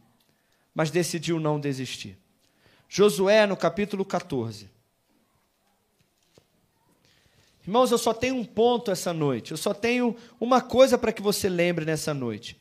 mas 0.73 0.89
decidiu 0.89 1.39
não 1.39 1.59
desistir. 1.59 2.17
Josué, 2.87 3.45
no 3.45 3.57
capítulo 3.57 4.05
14. 4.05 4.69
Irmãos, 7.63 7.91
eu 7.91 7.97
só 7.97 8.13
tenho 8.13 8.35
um 8.35 8.45
ponto 8.45 8.89
essa 8.89 9.11
noite. 9.11 9.51
Eu 9.51 9.57
só 9.57 9.73
tenho 9.73 10.15
uma 10.39 10.61
coisa 10.61 10.97
para 10.97 11.11
que 11.11 11.21
você 11.21 11.49
lembre 11.49 11.83
nessa 11.83 12.13
noite. 12.13 12.57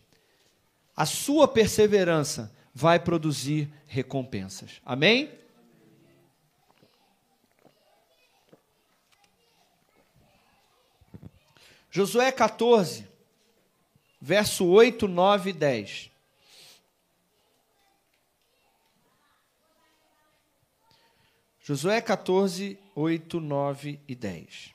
A 0.97 1.07
sua 1.07 1.47
perseverança 1.47 2.53
vai 2.75 2.99
produzir 2.99 3.73
recompensas. 3.87 4.81
Amém? 4.85 5.31
Josué 11.97 12.31
14, 12.31 13.09
verso 14.21 14.67
8, 14.67 15.09
9 15.09 15.49
e 15.49 15.53
10. 15.55 16.11
Josué 21.59 22.03
14, 22.03 22.79
8, 22.95 23.41
9 23.41 23.99
e 24.07 24.15
10. 24.15 24.75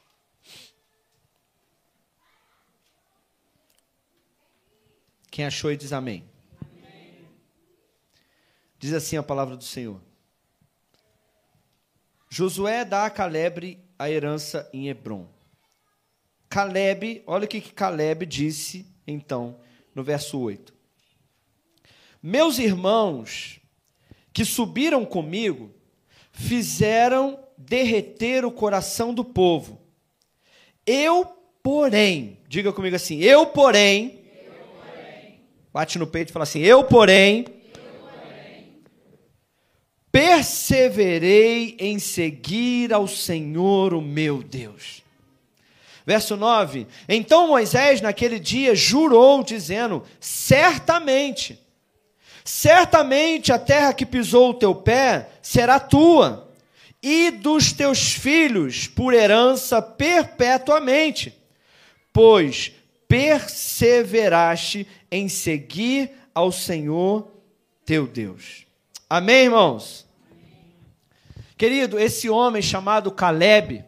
Quem 5.29 5.45
achou 5.45 5.71
e 5.71 5.77
diz 5.77 5.93
amém. 5.93 6.27
amém. 6.59 7.29
Diz 8.79 8.93
assim 8.93 9.17
a 9.17 9.21
palavra 9.21 9.55
do 9.55 9.63
Senhor. 9.63 10.01
Josué 12.27 12.83
dá 12.83 13.05
a 13.05 13.11
Caleb 13.11 13.77
a 13.99 14.09
herança 14.09 14.67
em 14.73 14.89
Hebron. 14.89 15.40
Caleb, 16.51 17.23
olha 17.25 17.45
o 17.45 17.47
que 17.47 17.61
Caleb 17.61 18.27
disse 18.27 18.85
então 19.07 19.59
no 19.95 20.03
verso 20.03 20.39
8. 20.39 20.71
Meus 22.21 22.59
irmãos 22.59 23.59
que 24.31 24.45
subiram 24.45 25.03
comigo 25.03 25.73
fizeram 26.31 27.39
derreter 27.57 28.45
o 28.45 28.51
coração 28.51 29.13
do 29.13 29.25
povo. 29.25 29.81
Eu, 30.85 31.25
porém, 31.63 32.37
diga 32.47 32.71
comigo 32.71 32.95
assim, 32.95 33.17
eu, 33.19 33.47
porém, 33.47 34.21
Bate 35.73 35.97
no 35.97 36.05
peito 36.05 36.29
e 36.29 36.33
fala 36.33 36.43
assim: 36.43 36.59
Eu, 36.59 36.83
porém, 36.83 37.45
perseverei 40.11 41.77
em 41.79 41.97
seguir 41.97 42.93
ao 42.93 43.07
Senhor, 43.07 43.93
o 43.93 44.01
meu 44.01 44.43
Deus. 44.43 45.00
Verso 46.05 46.35
9: 46.35 46.87
Então 47.07 47.47
Moisés, 47.47 48.01
naquele 48.01 48.39
dia, 48.39 48.75
jurou, 48.75 49.43
dizendo: 49.43 50.03
Certamente, 50.19 51.59
certamente 52.43 53.51
a 53.51 53.59
terra 53.59 53.93
que 53.93 54.05
pisou 54.05 54.51
o 54.51 54.53
teu 54.55 54.73
pé 54.73 55.29
será 55.41 55.79
tua, 55.79 56.49
e 57.01 57.31
dos 57.31 57.71
teus 57.71 58.13
filhos 58.13 58.87
por 58.87 59.13
herança 59.13 59.81
perpetuamente, 59.81 61.37
pois 62.13 62.71
perseveraste 63.07 64.87
em 65.11 65.27
seguir 65.27 66.11
ao 66.33 66.51
Senhor 66.51 67.29
teu 67.85 68.07
Deus. 68.07 68.65
Amém, 69.09 69.45
irmãos? 69.45 70.07
Querido, 71.57 71.99
esse 71.99 72.29
homem 72.29 72.61
chamado 72.61 73.11
Caleb 73.11 73.83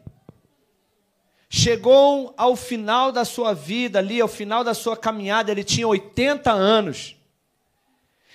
chegou 1.56 2.34
ao 2.36 2.56
final 2.56 3.12
da 3.12 3.24
sua 3.24 3.54
vida, 3.54 4.00
ali 4.00 4.20
ao 4.20 4.28
final 4.28 4.63
da 4.63 4.74
sua 4.74 4.98
caminhada, 4.98 5.52
ele 5.52 5.63
tinha 5.63 5.88
80 5.88 6.52
anos. 6.52 7.16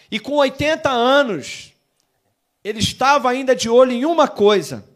E 0.09 0.21
com 0.21 0.35
80 0.35 0.89
anos, 0.89 1.73
ele 2.63 2.79
estava 2.79 3.29
ainda 3.29 3.57
de 3.57 3.69
olho 3.69 3.91
em 3.91 4.05
uma 4.05 4.29
coisa. 4.29 4.89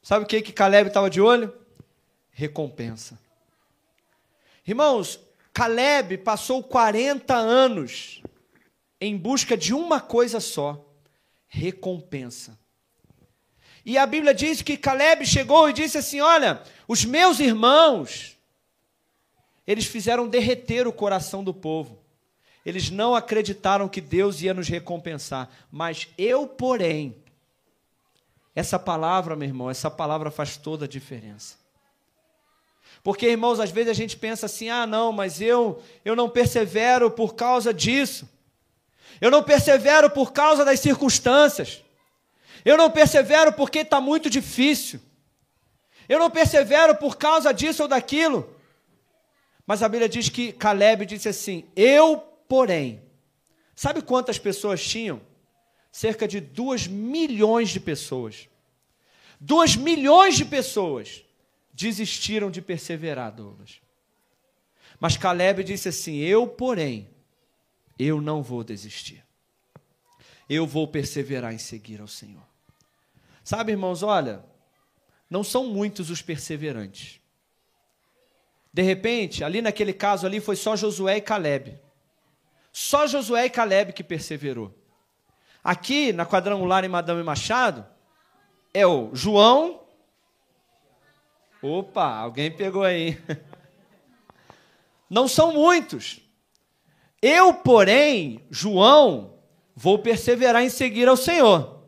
Sabe 0.00 0.24
o 0.24 0.28
que 0.28 0.40
que 0.40 0.52
Caleb 0.52 0.86
estava 0.86 1.10
de 1.10 1.20
olho? 1.20 1.52
Recompensa. 2.30 3.18
Irmãos, 4.64 5.18
Caleb 5.52 6.18
passou 6.18 6.62
40 6.62 7.34
anos 7.34 8.22
em 9.00 9.16
busca 9.16 9.56
de 9.56 9.74
uma 9.74 10.00
coisa 10.00 10.38
só: 10.38 10.86
recompensa. 11.48 12.56
E 13.84 13.98
a 13.98 14.06
Bíblia 14.06 14.32
diz 14.32 14.62
que 14.62 14.76
Caleb 14.76 15.26
chegou 15.26 15.68
e 15.68 15.72
disse 15.72 15.98
assim: 15.98 16.20
Olha, 16.20 16.62
os 16.88 17.04
meus 17.04 17.38
irmãos, 17.38 18.38
eles 19.66 19.84
fizeram 19.84 20.26
derreter 20.26 20.88
o 20.88 20.92
coração 20.92 21.44
do 21.44 21.52
povo. 21.52 21.98
Eles 22.64 22.88
não 22.90 23.14
acreditaram 23.14 23.88
que 23.88 24.00
Deus 24.00 24.40
ia 24.40 24.54
nos 24.54 24.68
recompensar. 24.68 25.50
Mas 25.70 26.08
eu, 26.16 26.46
porém, 26.46 27.14
essa 28.54 28.78
palavra, 28.78 29.36
meu 29.36 29.46
irmão, 29.46 29.70
essa 29.70 29.90
palavra 29.90 30.30
faz 30.30 30.56
toda 30.56 30.86
a 30.86 30.88
diferença. 30.88 31.56
Porque, 33.02 33.28
irmãos, 33.28 33.60
às 33.60 33.70
vezes 33.70 33.90
a 33.90 33.94
gente 33.94 34.16
pensa 34.16 34.46
assim: 34.46 34.70
ah, 34.70 34.86
não, 34.86 35.12
mas 35.12 35.40
eu, 35.40 35.82
eu 36.04 36.16
não 36.16 36.28
persevero 36.28 37.10
por 37.10 37.34
causa 37.34 37.72
disso. 37.72 38.28
Eu 39.20 39.30
não 39.30 39.42
persevero 39.42 40.08
por 40.10 40.32
causa 40.32 40.64
das 40.64 40.80
circunstâncias. 40.80 41.84
Eu 42.64 42.76
não 42.76 42.90
persevero 42.90 43.52
porque 43.52 43.80
está 43.80 44.00
muito 44.00 44.30
difícil. 44.30 45.00
Eu 46.08 46.18
não 46.18 46.30
persevero 46.30 46.94
por 46.96 47.16
causa 47.16 47.52
disso 47.52 47.82
ou 47.82 47.88
daquilo. 47.88 48.56
Mas 49.66 49.82
a 49.82 49.88
Bíblia 49.88 50.08
diz 50.08 50.28
que 50.28 50.52
Caleb 50.52 51.04
disse 51.04 51.28
assim: 51.28 51.64
Eu, 51.76 52.18
porém. 52.48 53.02
Sabe 53.76 54.02
quantas 54.02 54.38
pessoas 54.38 54.82
tinham? 54.82 55.20
Cerca 55.92 56.26
de 56.26 56.40
duas 56.40 56.86
milhões 56.86 57.68
de 57.68 57.78
pessoas. 57.78 58.48
Duas 59.38 59.76
milhões 59.76 60.36
de 60.36 60.44
pessoas 60.44 61.24
desistiram 61.72 62.50
de 62.50 62.60
perseverar, 62.60 63.30
Douglas. 63.30 63.80
Mas 64.98 65.16
Caleb 65.16 65.62
disse 65.62 65.90
assim: 65.90 66.16
Eu, 66.16 66.46
porém, 66.46 67.08
eu 67.98 68.20
não 68.20 68.42
vou 68.42 68.64
desistir. 68.64 69.22
Eu 70.48 70.66
vou 70.66 70.88
perseverar 70.88 71.52
em 71.52 71.58
seguir 71.58 72.00
ao 72.00 72.08
Senhor. 72.08 72.42
Sabe, 73.44 73.72
irmãos, 73.72 74.02
olha, 74.02 74.42
não 75.30 75.44
são 75.44 75.66
muitos 75.66 76.10
os 76.10 76.22
perseverantes. 76.22 77.20
De 78.72 78.82
repente, 78.82 79.42
ali 79.42 79.60
naquele 79.62 79.92
caso 79.92 80.26
ali 80.26 80.40
foi 80.40 80.56
só 80.56 80.76
Josué 80.76 81.16
e 81.16 81.20
Caleb. 81.20 81.78
Só 82.72 83.06
Josué 83.06 83.46
e 83.46 83.50
Caleb 83.50 83.92
que 83.92 84.04
perseverou. 84.04 84.74
Aqui 85.62 86.12
na 86.12 86.24
quadrangular 86.24 86.84
em 86.84 86.88
Madame 86.88 87.22
Machado 87.22 87.86
é 88.72 88.86
o 88.86 89.10
João, 89.14 89.80
Opa, 91.60 92.14
alguém 92.14 92.52
pegou 92.52 92.84
aí. 92.84 93.20
Não 95.10 95.26
são 95.26 95.52
muitos. 95.52 96.20
Eu, 97.20 97.52
porém, 97.52 98.44
João, 98.48 99.34
vou 99.74 99.98
perseverar 99.98 100.62
em 100.62 100.68
seguir 100.68 101.08
ao 101.08 101.16
Senhor. 101.16 101.82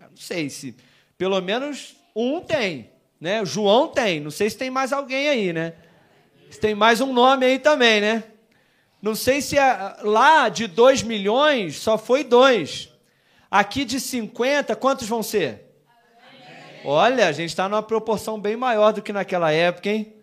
Eu 0.00 0.10
não 0.10 0.16
sei 0.16 0.50
se 0.50 0.74
pelo 1.16 1.40
menos 1.40 1.94
um 2.14 2.40
tem, 2.40 2.90
né? 3.20 3.44
João 3.44 3.88
tem. 3.88 4.20
Não 4.20 4.30
sei 4.30 4.50
se 4.50 4.56
tem 4.56 4.70
mais 4.70 4.92
alguém 4.92 5.28
aí, 5.28 5.52
né? 5.52 5.74
Se 6.50 6.60
tem 6.60 6.74
mais 6.74 7.00
um 7.00 7.12
nome 7.12 7.46
aí 7.46 7.58
também, 7.58 8.00
né? 8.00 8.24
Não 9.00 9.14
sei 9.14 9.40
se 9.40 9.58
é, 9.58 9.96
lá 10.02 10.48
de 10.48 10.66
2 10.66 11.02
milhões 11.02 11.76
só 11.76 11.98
foi 11.98 12.22
dois. 12.22 12.88
Aqui 13.50 13.84
de 13.84 13.98
50, 13.98 14.76
quantos 14.76 15.08
vão 15.08 15.22
ser? 15.22 15.72
Olha, 16.84 17.28
a 17.28 17.32
gente 17.32 17.50
está 17.50 17.68
numa 17.68 17.82
proporção 17.82 18.40
bem 18.40 18.56
maior 18.56 18.92
do 18.92 19.02
que 19.02 19.12
naquela 19.12 19.52
época, 19.52 19.88
hein? 19.88 20.14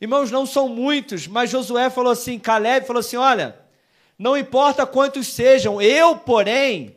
Irmãos, 0.00 0.30
não 0.30 0.44
são 0.44 0.68
muitos, 0.68 1.28
mas 1.28 1.50
Josué 1.50 1.88
falou 1.88 2.10
assim, 2.10 2.38
Caleb 2.38 2.86
falou 2.86 3.00
assim: 3.00 3.16
olha, 3.16 3.56
não 4.18 4.36
importa 4.36 4.84
quantos 4.84 5.28
sejam, 5.28 5.80
eu, 5.80 6.16
porém, 6.16 6.96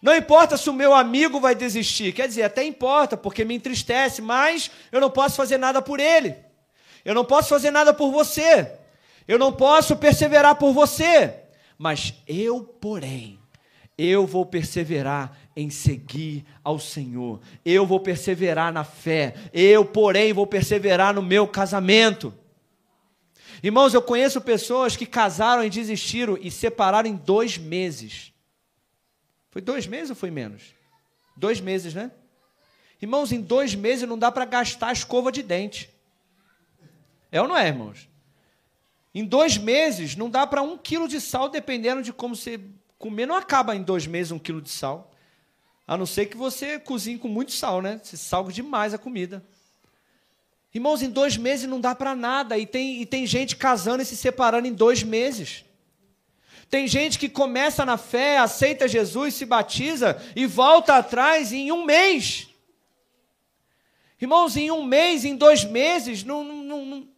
não 0.00 0.16
importa 0.16 0.56
se 0.56 0.70
o 0.70 0.74
meu 0.74 0.94
amigo 0.94 1.40
vai 1.40 1.54
desistir, 1.54 2.12
quer 2.12 2.26
dizer, 2.26 2.42
até 2.42 2.64
importa, 2.64 3.16
porque 3.16 3.44
me 3.44 3.54
entristece, 3.54 4.22
mas 4.22 4.70
eu 4.90 5.00
não 5.00 5.10
posso 5.10 5.36
fazer 5.36 5.58
nada 5.58 5.82
por 5.82 6.00
ele, 6.00 6.36
eu 7.04 7.14
não 7.14 7.24
posso 7.24 7.48
fazer 7.48 7.70
nada 7.70 7.92
por 7.92 8.10
você, 8.10 8.70
eu 9.28 9.38
não 9.38 9.52
posso 9.52 9.96
perseverar 9.96 10.56
por 10.56 10.72
você, 10.72 11.34
mas 11.76 12.14
eu, 12.26 12.62
porém, 12.62 13.38
eu 13.96 14.26
vou 14.26 14.46
perseverar 14.46 15.36
em 15.54 15.68
seguir 15.68 16.44
ao 16.64 16.78
Senhor. 16.78 17.38
Eu 17.62 17.86
vou 17.86 18.00
perseverar 18.00 18.72
na 18.72 18.82
fé. 18.82 19.34
Eu, 19.52 19.84
porém, 19.84 20.32
vou 20.32 20.46
perseverar 20.46 21.12
no 21.12 21.22
meu 21.22 21.46
casamento. 21.46 22.32
Irmãos, 23.62 23.92
eu 23.92 24.00
conheço 24.00 24.40
pessoas 24.40 24.96
que 24.96 25.04
casaram 25.04 25.62
e 25.62 25.68
desistiram 25.68 26.38
e 26.40 26.50
separaram 26.50 27.10
em 27.10 27.14
dois 27.14 27.58
meses. 27.58 28.29
Foi 29.50 29.60
dois 29.60 29.86
meses 29.86 30.10
ou 30.10 30.16
foi 30.16 30.30
menos? 30.30 30.74
Dois 31.36 31.60
meses, 31.60 31.94
né? 31.94 32.10
Irmãos, 33.00 33.32
em 33.32 33.40
dois 33.40 33.74
meses 33.74 34.08
não 34.08 34.18
dá 34.18 34.30
para 34.30 34.44
gastar 34.44 34.88
a 34.88 34.92
escova 34.92 35.32
de 35.32 35.42
dente. 35.42 35.90
É 37.32 37.40
ou 37.40 37.48
não 37.48 37.56
é, 37.56 37.68
irmãos? 37.68 38.08
Em 39.14 39.24
dois 39.24 39.56
meses 39.56 40.14
não 40.14 40.30
dá 40.30 40.46
para 40.46 40.62
um 40.62 40.76
quilo 40.76 41.08
de 41.08 41.20
sal, 41.20 41.48
dependendo 41.48 42.02
de 42.02 42.12
como 42.12 42.36
você 42.36 42.60
comer, 42.98 43.26
não 43.26 43.36
acaba 43.36 43.74
em 43.74 43.82
dois 43.82 44.06
meses 44.06 44.30
um 44.30 44.38
quilo 44.38 44.60
de 44.60 44.70
sal. 44.70 45.10
A 45.86 45.96
não 45.96 46.06
ser 46.06 46.26
que 46.26 46.36
você 46.36 46.78
cozinhe 46.78 47.18
com 47.18 47.26
muito 47.26 47.50
sal, 47.52 47.82
né? 47.82 48.00
Você 48.02 48.16
salga 48.16 48.52
demais 48.52 48.94
a 48.94 48.98
comida. 48.98 49.42
Irmãos, 50.72 51.02
em 51.02 51.10
dois 51.10 51.36
meses 51.36 51.68
não 51.68 51.80
dá 51.80 51.94
para 51.94 52.14
nada. 52.14 52.56
E 52.56 52.64
tem, 52.64 53.02
e 53.02 53.06
tem 53.06 53.26
gente 53.26 53.56
casando 53.56 54.02
e 54.02 54.06
se 54.06 54.16
separando 54.16 54.68
em 54.68 54.72
dois 54.72 55.02
meses. 55.02 55.64
Tem 56.70 56.86
gente 56.86 57.18
que 57.18 57.28
começa 57.28 57.84
na 57.84 57.98
fé, 57.98 58.38
aceita 58.38 58.86
Jesus, 58.86 59.34
se 59.34 59.44
batiza 59.44 60.22
e 60.36 60.46
volta 60.46 60.94
atrás 60.94 61.52
em 61.52 61.72
um 61.72 61.84
mês. 61.84 62.46
Irmãos, 64.20 64.56
em 64.56 64.70
um 64.70 64.84
mês, 64.84 65.24
em 65.24 65.34
dois 65.34 65.64
meses, 65.64 66.22
não, 66.22 66.44
não, 66.44 66.86
não, 66.86 67.08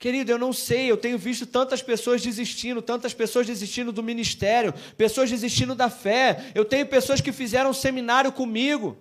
Querido, 0.00 0.32
eu 0.32 0.38
não 0.38 0.52
sei, 0.52 0.90
eu 0.90 0.96
tenho 0.96 1.16
visto 1.16 1.46
tantas 1.46 1.80
pessoas 1.80 2.20
desistindo, 2.20 2.82
tantas 2.82 3.14
pessoas 3.14 3.46
desistindo 3.46 3.92
do 3.92 4.02
ministério, 4.02 4.74
pessoas 4.98 5.30
desistindo 5.30 5.74
da 5.74 5.88
fé. 5.88 6.50
Eu 6.54 6.64
tenho 6.64 6.86
pessoas 6.86 7.20
que 7.20 7.32
fizeram 7.32 7.72
seminário 7.72 8.32
comigo. 8.32 8.98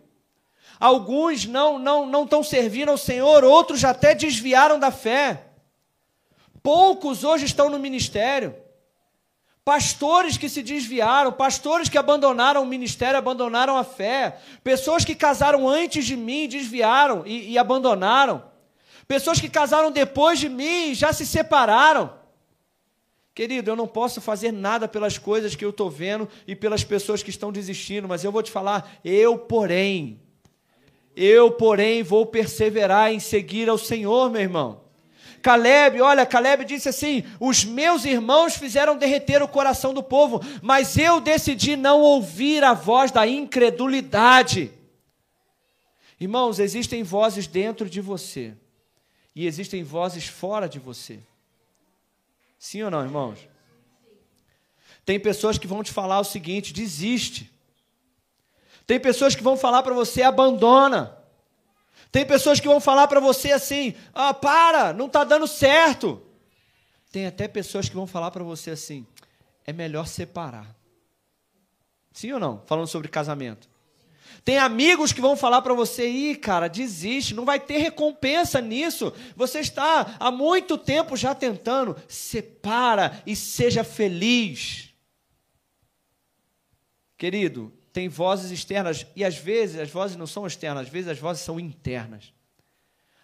Alguns 0.79 1.45
não 1.45 1.79
não 1.79 2.05
não 2.05 2.23
estão 2.23 2.43
servindo 2.43 2.89
ao 2.89 2.97
Senhor, 2.97 3.43
outros 3.43 3.83
até 3.83 4.13
desviaram 4.13 4.79
da 4.79 4.91
fé. 4.91 5.47
Poucos 6.61 7.23
hoje 7.23 7.45
estão 7.45 7.69
no 7.69 7.79
ministério. 7.79 8.62
Pastores 9.65 10.35
que 10.35 10.49
se 10.49 10.61
desviaram, 10.61 11.31
pastores 11.31 11.87
que 11.87 11.97
abandonaram 11.97 12.61
o 12.61 12.65
ministério, 12.65 13.17
abandonaram 13.17 13.77
a 13.77 13.83
fé, 13.83 14.37
pessoas 14.61 15.05
que 15.05 15.15
casaram 15.15 15.69
antes 15.69 16.05
de 16.05 16.17
mim, 16.17 16.49
desviaram 16.49 17.23
e, 17.25 17.51
e 17.51 17.57
abandonaram, 17.57 18.43
pessoas 19.07 19.39
que 19.39 19.49
casaram 19.49 19.89
depois 19.89 20.37
de 20.37 20.49
mim 20.49 20.91
e 20.91 20.93
já 20.93 21.13
se 21.13 21.25
separaram. 21.25 22.13
Querido, 23.33 23.71
eu 23.71 23.75
não 23.75 23.87
posso 23.87 24.19
fazer 24.19 24.51
nada 24.51 24.85
pelas 24.85 25.17
coisas 25.17 25.55
que 25.55 25.63
eu 25.63 25.69
estou 25.69 25.89
vendo 25.89 26.27
e 26.45 26.55
pelas 26.55 26.83
pessoas 26.83 27.23
que 27.23 27.29
estão 27.29 27.51
desistindo, 27.51 28.07
mas 28.07 28.23
eu 28.23 28.33
vou 28.33 28.43
te 28.43 28.51
falar, 28.51 28.99
eu, 29.03 29.37
porém, 29.37 30.19
eu, 31.15 31.51
porém, 31.51 32.03
vou 32.03 32.25
perseverar 32.25 33.13
em 33.13 33.19
seguir 33.19 33.69
ao 33.69 33.77
Senhor, 33.77 34.29
meu 34.29 34.41
irmão. 34.41 34.82
Caleb, 35.43 35.99
olha, 35.99 36.25
Caleb 36.25 36.63
disse 36.63 36.87
assim: 36.87 37.25
Os 37.37 37.65
meus 37.65 38.05
irmãos 38.05 38.55
fizeram 38.55 38.97
derreter 38.97 39.43
o 39.43 39.47
coração 39.47 39.93
do 39.93 40.01
povo, 40.01 40.39
mas 40.61 40.97
eu 40.97 41.19
decidi 41.19 41.75
não 41.75 41.99
ouvir 41.99 42.63
a 42.63 42.73
voz 42.73 43.11
da 43.11 43.27
incredulidade. 43.27 44.71
Irmãos, 46.17 46.59
existem 46.59 47.03
vozes 47.03 47.45
dentro 47.45 47.89
de 47.89 47.99
você 47.99 48.53
e 49.35 49.45
existem 49.45 49.83
vozes 49.83 50.25
fora 50.25 50.69
de 50.69 50.79
você. 50.79 51.19
Sim 52.57 52.83
ou 52.83 52.89
não, 52.89 53.03
irmãos? 53.03 53.39
Tem 55.03 55.19
pessoas 55.19 55.57
que 55.57 55.67
vão 55.67 55.83
te 55.83 55.91
falar 55.91 56.21
o 56.21 56.23
seguinte: 56.23 56.71
desiste. 56.71 57.51
Tem 58.87 58.97
pessoas 58.97 59.35
que 59.35 59.43
vão 59.43 59.57
falar 59.57 59.83
para 59.83 59.93
você: 59.93 60.21
abandona. 60.21 61.17
Tem 62.13 62.23
pessoas 62.23 62.59
que 62.59 62.67
vão 62.67 62.79
falar 62.79 63.07
para 63.07 63.19
você 63.19 63.51
assim: 63.51 63.95
ah, 64.13 64.35
para, 64.35 64.93
não 64.93 65.07
está 65.07 65.23
dando 65.23 65.47
certo. 65.47 66.21
Tem 67.11 67.25
até 67.25 67.47
pessoas 67.47 67.89
que 67.89 67.95
vão 67.95 68.05
falar 68.05 68.29
para 68.29 68.43
você 68.43 68.69
assim: 68.69 69.03
é 69.65 69.73
melhor 69.73 70.05
separar. 70.05 70.75
Sim 72.11 72.33
ou 72.33 72.39
não? 72.39 72.61
Falando 72.67 72.85
sobre 72.85 73.07
casamento. 73.07 73.67
Tem 74.45 74.59
amigos 74.59 75.11
que 75.11 75.21
vão 75.21 75.35
falar 75.35 75.63
para 75.63 75.73
você: 75.73 76.07
ih, 76.07 76.35
cara, 76.35 76.67
desiste, 76.67 77.33
não 77.33 77.45
vai 77.45 77.59
ter 77.59 77.79
recompensa 77.79 78.61
nisso. 78.61 79.11
Você 79.35 79.61
está 79.61 80.15
há 80.19 80.29
muito 80.29 80.77
tempo 80.77 81.17
já 81.17 81.33
tentando. 81.33 81.99
Separa 82.07 83.23
e 83.25 83.35
seja 83.35 83.83
feliz. 83.83 84.93
Querido, 87.17 87.73
tem 87.93 88.09
vozes 88.09 88.49
externas 88.49 89.05
e 89.15 89.23
às 89.23 89.37
vezes 89.37 89.79
as 89.79 89.91
vozes 89.91 90.17
não 90.17 90.25
são 90.25 90.47
externas, 90.47 90.87
às 90.87 90.91
vezes 90.91 91.11
as 91.11 91.19
vozes 91.19 91.43
são 91.43 91.59
internas. 91.59 92.33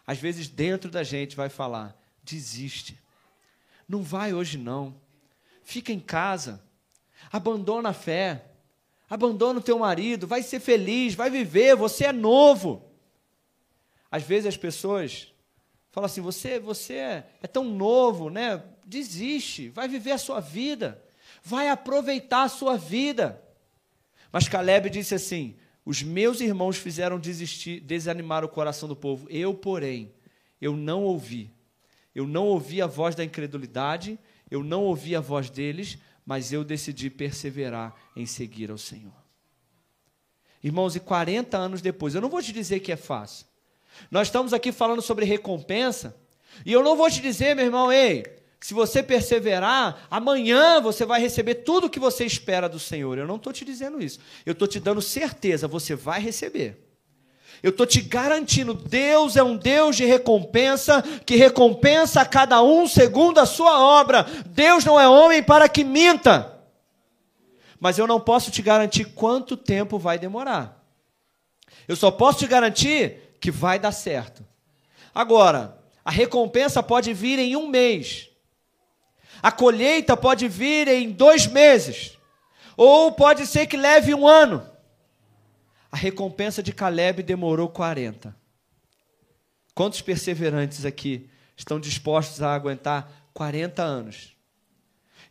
Às 0.05 0.19
vezes 0.19 0.47
dentro 0.47 0.91
da 0.91 1.01
gente 1.01 1.36
vai 1.36 1.49
falar: 1.49 1.99
desiste, 2.23 2.95
não 3.88 4.03
vai 4.03 4.32
hoje 4.32 4.60
não, 4.60 4.95
fica 5.63 5.91
em 5.91 5.99
casa, 5.99 6.63
abandona 7.32 7.89
a 7.89 7.93
fé, 7.93 8.45
abandona 9.10 9.60
o 9.60 9.63
teu 9.63 9.79
marido, 9.79 10.27
vai 10.27 10.43
ser 10.43 10.60
feliz, 10.60 11.15
vai 11.15 11.32
viver, 11.32 11.75
você 11.75 12.05
é 12.05 12.13
novo. 12.13 12.86
Às 14.12 14.21
vezes 14.21 14.45
as 14.45 14.58
pessoas 14.58 15.34
falam 15.89 16.05
assim: 16.05 16.21
você, 16.21 16.60
você 16.60 16.93
é, 16.93 17.47
tão 17.51 17.63
novo, 17.63 18.29
né? 18.29 18.63
Desiste, 18.86 19.69
vai 19.69 19.88
viver 19.88 20.12
a 20.12 20.17
sua 20.19 20.39
vida, 20.39 21.03
vai 21.43 21.69
aproveitar 21.69 22.43
a 22.43 22.49
sua 22.49 22.77
vida. 22.77 23.43
Mas 24.31 24.47
Caleb 24.47 24.89
disse 24.89 25.15
assim: 25.15 25.55
Os 25.85 26.03
meus 26.03 26.41
irmãos 26.41 26.77
fizeram 26.77 27.19
desistir, 27.19 27.79
desanimar 27.79 28.43
o 28.43 28.49
coração 28.49 28.87
do 28.87 28.95
povo. 28.95 29.27
Eu, 29.29 29.53
porém, 29.53 30.11
eu 30.61 30.75
não 30.75 31.03
ouvi. 31.03 31.51
Eu 32.13 32.27
não 32.27 32.47
ouvi 32.47 32.81
a 32.81 32.87
voz 32.87 33.15
da 33.15 33.23
incredulidade, 33.23 34.19
eu 34.49 34.63
não 34.63 34.83
ouvi 34.83 35.15
a 35.15 35.19
voz 35.19 35.49
deles, 35.49 35.97
mas 36.25 36.51
eu 36.51 36.63
decidi 36.63 37.09
perseverar 37.09 37.95
em 38.15 38.25
seguir 38.25 38.71
ao 38.71 38.77
Senhor. 38.77 39.13
Irmãos, 40.63 40.95
e 40.95 40.99
40 40.99 41.57
anos 41.57 41.81
depois, 41.81 42.13
eu 42.13 42.21
não 42.21 42.29
vou 42.29 42.41
te 42.41 42.51
dizer 42.51 42.81
que 42.81 42.91
é 42.91 42.97
fácil. 42.97 43.45
Nós 44.11 44.27
estamos 44.27 44.53
aqui 44.53 44.71
falando 44.71 45.01
sobre 45.01 45.25
recompensa, 45.25 46.15
e 46.65 46.73
eu 46.73 46.83
não 46.83 46.95
vou 46.97 47.09
te 47.09 47.21
dizer, 47.21 47.55
meu 47.55 47.65
irmão, 47.65 47.91
ei, 47.91 48.25
se 48.69 48.73
você 48.75 49.01
perseverar, 49.01 50.05
amanhã 50.12 50.79
você 50.79 51.03
vai 51.03 51.19
receber 51.19 51.55
tudo 51.55 51.88
o 51.88 51.89
que 51.89 51.99
você 51.99 52.23
espera 52.23 52.69
do 52.69 52.77
Senhor. 52.77 53.17
Eu 53.17 53.25
não 53.25 53.38
estou 53.38 53.51
te 53.51 53.65
dizendo 53.65 53.99
isso. 53.99 54.19
Eu 54.45 54.51
estou 54.51 54.67
te 54.67 54.79
dando 54.79 55.01
certeza, 55.01 55.67
você 55.67 55.95
vai 55.95 56.21
receber. 56.21 56.77
Eu 57.63 57.71
estou 57.71 57.88
te 57.88 57.99
garantindo, 57.99 58.75
Deus 58.75 59.36
é 59.36 59.41
um 59.41 59.58
Deus 59.58 59.97
de 59.97 60.05
recompensa, 60.05 61.01
que 61.25 61.36
recompensa 61.36 62.21
a 62.21 62.25
cada 62.27 62.62
um 62.62 62.88
segundo 62.88 63.39
a 63.39 63.45
sua 63.47 63.82
obra. 63.82 64.23
Deus 64.45 64.86
não 64.86 64.99
é 64.99 65.10
homem 65.10 65.41
para 65.41 65.67
que 65.67 65.84
minta. 65.84 66.55
Mas 67.79 67.97
eu 67.97 68.05
não 68.05 68.19
posso 68.19 68.51
te 68.51 68.62
garantir 68.62 69.05
quanto 69.05 69.58
tempo 69.58 69.97
vai 69.97 70.19
demorar. 70.19 70.79
Eu 71.88 71.95
só 71.95 72.12
posso 72.12 72.38
te 72.38 72.45
garantir 72.45 73.36
que 73.41 73.49
vai 73.49 73.79
dar 73.79 73.93
certo. 73.93 74.45
Agora, 75.12 75.75
a 76.05 76.12
recompensa 76.12 76.84
pode 76.84 77.12
vir 77.15 77.39
em 77.39 77.55
um 77.55 77.67
mês. 77.67 78.28
A 79.41 79.52
colheita 79.52 80.17
pode 80.17 80.47
vir 80.47 80.88
em 80.88 81.12
dois 81.12 81.47
meses, 81.47 82.17
ou 82.75 83.12
pode 83.12 83.45
ser 83.45 83.65
que 83.67 83.78
leve 83.78 84.13
um 84.13 84.28
ano. 84.28 84.67
A 85.91 85.97
recompensa 85.97 86.62
de 86.62 86.71
Caleb 86.71 87.23
demorou 87.23 87.69
40. 87.69 88.36
Quantos 89.73 90.02
perseverantes 90.02 90.86
aqui 90.86 91.30
estão 91.56 91.80
dispostos 91.80 92.41
a 92.41 92.54
aguentar 92.54 93.12
40 93.34 93.82
anos? 93.82 94.36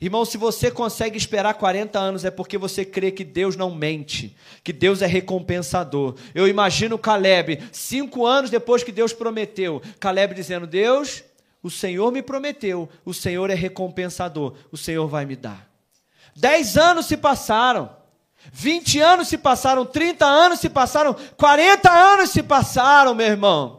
Irmão, 0.01 0.25
se 0.25 0.38
você 0.38 0.71
consegue 0.71 1.18
esperar 1.18 1.55
40 1.55 1.99
anos, 1.99 2.25
é 2.25 2.31
porque 2.31 2.57
você 2.57 2.85
crê 2.85 3.11
que 3.11 3.25
Deus 3.25 3.57
não 3.57 3.75
mente, 3.75 4.37
que 4.62 4.73
Deus 4.73 5.03
é 5.03 5.07
recompensador. 5.07 6.14
Eu 6.33 6.47
imagino 6.47 6.97
Caleb, 6.97 7.59
cinco 7.73 8.25
anos 8.25 8.49
depois 8.49 8.85
que 8.85 8.92
Deus 8.92 9.12
prometeu, 9.12 9.83
Caleb 9.99 10.35
dizendo: 10.35 10.68
Deus, 10.68 11.25
o 11.62 11.71
Senhor 11.71 12.12
me 12.12 12.23
prometeu, 12.23 12.88
o 13.05 13.12
Senhor 13.12 13.51
é 13.51 13.55
recompensador, 13.55 14.55
o 14.71 14.77
Senhor 14.77 15.07
vai 15.09 15.25
me 15.25 15.37
dar. 15.37 15.68
Dez 16.37 16.77
anos 16.77 17.07
se 17.07 17.16
passaram, 17.16 17.90
vinte 18.53 19.01
anos 19.01 19.29
se 19.29 19.37
passaram, 19.37 19.85
trinta 19.85 20.25
anos 20.25 20.61
se 20.61 20.68
passaram, 20.68 21.16
quarenta 21.37 21.90
anos 21.90 22.31
se 22.31 22.42
passaram, 22.42 23.14
meu 23.14 23.27
irmão. 23.27 23.79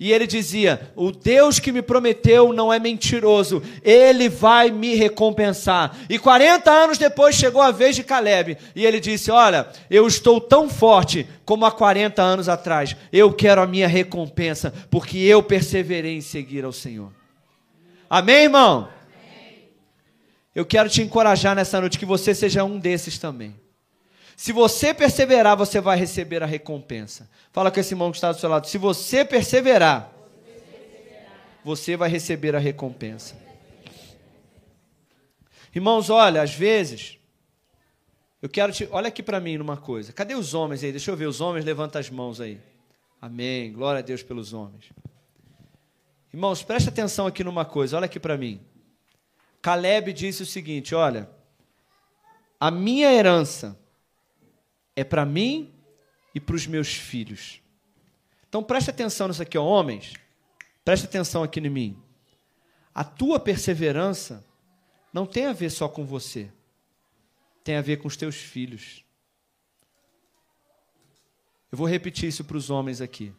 E 0.00 0.12
ele 0.12 0.26
dizia: 0.26 0.90
O 0.96 1.12
Deus 1.12 1.58
que 1.58 1.70
me 1.70 1.82
prometeu 1.82 2.54
não 2.54 2.72
é 2.72 2.78
mentiroso, 2.78 3.62
ele 3.84 4.30
vai 4.30 4.70
me 4.70 4.94
recompensar. 4.94 5.94
E 6.08 6.18
40 6.18 6.70
anos 6.70 6.96
depois 6.96 7.36
chegou 7.36 7.60
a 7.60 7.70
vez 7.70 7.94
de 7.94 8.02
Caleb, 8.02 8.56
e 8.74 8.86
ele 8.86 8.98
disse: 8.98 9.30
Olha, 9.30 9.68
eu 9.90 10.06
estou 10.06 10.40
tão 10.40 10.70
forte 10.70 11.28
como 11.44 11.66
há 11.66 11.70
40 11.70 12.22
anos 12.22 12.48
atrás, 12.48 12.96
eu 13.12 13.30
quero 13.30 13.60
a 13.60 13.66
minha 13.66 13.86
recompensa, 13.86 14.72
porque 14.90 15.18
eu 15.18 15.42
perseverei 15.42 16.16
em 16.16 16.22
seguir 16.22 16.64
ao 16.64 16.72
Senhor. 16.72 17.19
Amém, 18.10 18.42
irmão? 18.42 18.90
Eu 20.52 20.66
quero 20.66 20.90
te 20.90 21.00
encorajar 21.00 21.54
nessa 21.54 21.80
noite 21.80 21.96
que 21.96 22.04
você 22.04 22.34
seja 22.34 22.64
um 22.64 22.76
desses 22.76 23.18
também. 23.18 23.54
Se 24.36 24.50
você 24.50 24.92
perseverar, 24.92 25.56
você 25.56 25.80
vai 25.80 25.96
receber 25.96 26.42
a 26.42 26.46
recompensa. 26.46 27.30
Fala 27.52 27.70
com 27.70 27.78
esse 27.78 27.94
irmão 27.94 28.10
que 28.10 28.16
está 28.16 28.32
do 28.32 28.38
seu 28.40 28.50
lado. 28.50 28.66
Se 28.66 28.78
você 28.78 29.24
perseverar, 29.24 30.12
você 31.64 31.96
vai 31.96 32.10
receber 32.10 32.56
a 32.56 32.58
recompensa. 32.58 33.36
Irmãos, 35.72 36.10
olha, 36.10 36.42
às 36.42 36.52
vezes, 36.52 37.16
Eu 38.42 38.48
quero 38.48 38.72
te. 38.72 38.88
Olha 38.90 39.08
aqui 39.08 39.22
para 39.22 39.38
mim 39.38 39.58
numa 39.58 39.76
coisa. 39.76 40.12
Cadê 40.12 40.34
os 40.34 40.54
homens 40.54 40.82
aí? 40.82 40.90
Deixa 40.90 41.10
eu 41.10 41.16
ver. 41.16 41.26
Os 41.26 41.40
homens, 41.40 41.64
levanta 41.64 41.98
as 41.98 42.08
mãos 42.08 42.40
aí. 42.40 42.58
Amém. 43.20 43.72
Glória 43.72 43.98
a 43.98 44.02
Deus 44.02 44.22
pelos 44.22 44.52
homens. 44.52 44.86
Irmãos, 46.32 46.62
preste 46.62 46.88
atenção 46.88 47.26
aqui 47.26 47.42
numa 47.42 47.64
coisa. 47.64 47.96
Olha 47.96 48.06
aqui 48.06 48.20
para 48.20 48.36
mim. 48.36 48.60
Caleb 49.60 50.12
disse 50.12 50.42
o 50.42 50.46
seguinte: 50.46 50.94
Olha, 50.94 51.28
a 52.58 52.70
minha 52.70 53.12
herança 53.12 53.78
é 54.94 55.04
para 55.04 55.24
mim 55.24 55.74
e 56.34 56.40
para 56.40 56.54
os 56.54 56.66
meus 56.66 56.94
filhos. 56.94 57.60
Então 58.48 58.62
preste 58.62 58.90
atenção 58.90 59.28
nisso 59.28 59.42
aqui, 59.42 59.58
ó, 59.58 59.64
homens. 59.64 60.14
Preste 60.84 61.04
atenção 61.04 61.42
aqui 61.42 61.60
em 61.60 61.70
mim. 61.70 62.02
A 62.94 63.04
tua 63.04 63.38
perseverança 63.38 64.44
não 65.12 65.26
tem 65.26 65.46
a 65.46 65.52
ver 65.52 65.70
só 65.70 65.88
com 65.88 66.04
você 66.04 66.50
tem 67.62 67.76
a 67.76 67.82
ver 67.82 67.98
com 67.98 68.08
os 68.08 68.16
teus 68.16 68.36
filhos. 68.36 69.04
Eu 71.70 71.78
vou 71.78 71.86
repetir 71.86 72.28
isso 72.28 72.44
para 72.44 72.56
os 72.56 72.70
homens 72.70 73.00
aqui. 73.00 73.32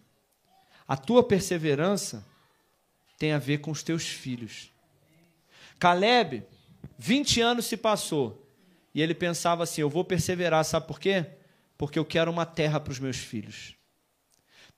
A 0.87 0.95
tua 0.95 1.21
perseverança 1.21 2.25
tem 3.21 3.33
a 3.33 3.37
ver 3.37 3.59
com 3.59 3.69
os 3.69 3.83
teus 3.83 4.07
filhos. 4.07 4.71
Caleb, 5.77 6.43
20 6.97 7.39
anos 7.39 7.67
se 7.67 7.77
passou 7.77 8.51
e 8.95 8.99
ele 8.99 9.13
pensava 9.13 9.61
assim: 9.61 9.81
eu 9.81 9.89
vou 9.91 10.03
perseverar, 10.03 10.65
sabe 10.65 10.87
por 10.87 10.99
quê? 10.99 11.27
Porque 11.77 11.99
eu 11.99 12.05
quero 12.05 12.31
uma 12.31 12.47
terra 12.47 12.79
para 12.79 12.89
os 12.89 12.97
meus 12.97 13.17
filhos. 13.17 13.75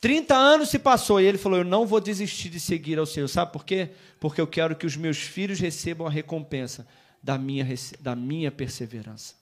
30 0.01 0.35
anos 0.35 0.67
se 0.67 0.77
passou 0.77 1.21
e 1.21 1.25
ele 1.25 1.37
falou: 1.37 1.59
Eu 1.59 1.63
não 1.63 1.87
vou 1.87 2.01
desistir 2.01 2.49
de 2.49 2.59
seguir 2.59 2.99
ao 2.99 3.05
Senhor. 3.05 3.29
Sabe 3.29 3.53
por 3.53 3.63
quê? 3.63 3.91
Porque 4.19 4.41
eu 4.41 4.47
quero 4.47 4.75
que 4.75 4.85
os 4.85 4.97
meus 4.97 5.19
filhos 5.19 5.61
recebam 5.61 6.05
a 6.05 6.09
recompensa 6.09 6.85
da 7.23 7.37
minha, 7.37 7.65
da 8.01 8.13
minha 8.13 8.51
perseverança. 8.51 9.35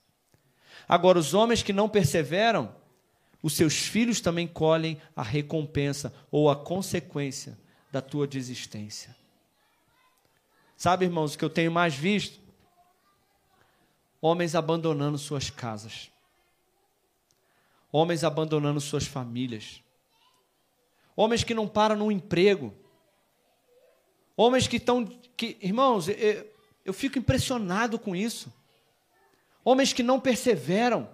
Agora, 0.88 1.18
os 1.18 1.34
homens 1.34 1.64
que 1.64 1.74
não 1.74 1.90
perseveram, 1.90 2.72
os 3.42 3.54
seus 3.54 3.74
filhos 3.74 4.22
também 4.22 4.46
colhem 4.46 5.02
a 5.16 5.24
recompensa 5.24 6.14
ou 6.30 6.52
a 6.52 6.56
consequência 6.56 7.58
da 7.91 8.01
tua 8.01 8.25
desistência. 8.25 9.15
Sabe, 10.77 11.06
irmãos, 11.06 11.36
o 11.36 11.38
que 11.38 11.45
eu 11.45 11.49
tenho 11.49 11.71
mais 11.71 11.93
visto? 11.93 12.39
Homens 14.21 14.56
abandonando 14.56 15.17
suas 15.17 15.49
casas. 15.49 16.12
Homens 17.91 18.23
abandonando 18.23 18.80
suas 18.80 19.06
famílias. 19.06 19.82
Homens 21.15 21.43
que 21.43 21.54
não 21.54 21.67
param 21.67 21.97
no 21.97 22.12
emprego. 22.12 22.73
Homens 24.36 24.67
que 24.67 24.77
estão. 24.77 25.06
Que, 25.36 25.58
irmãos, 25.62 26.08
eu, 26.08 26.51
eu 26.86 26.93
fico 26.93 27.19
impressionado 27.19 27.99
com 27.99 28.15
isso. 28.15 28.51
Homens 29.63 29.93
que 29.93 30.01
não 30.01 30.19
perseveram, 30.19 31.10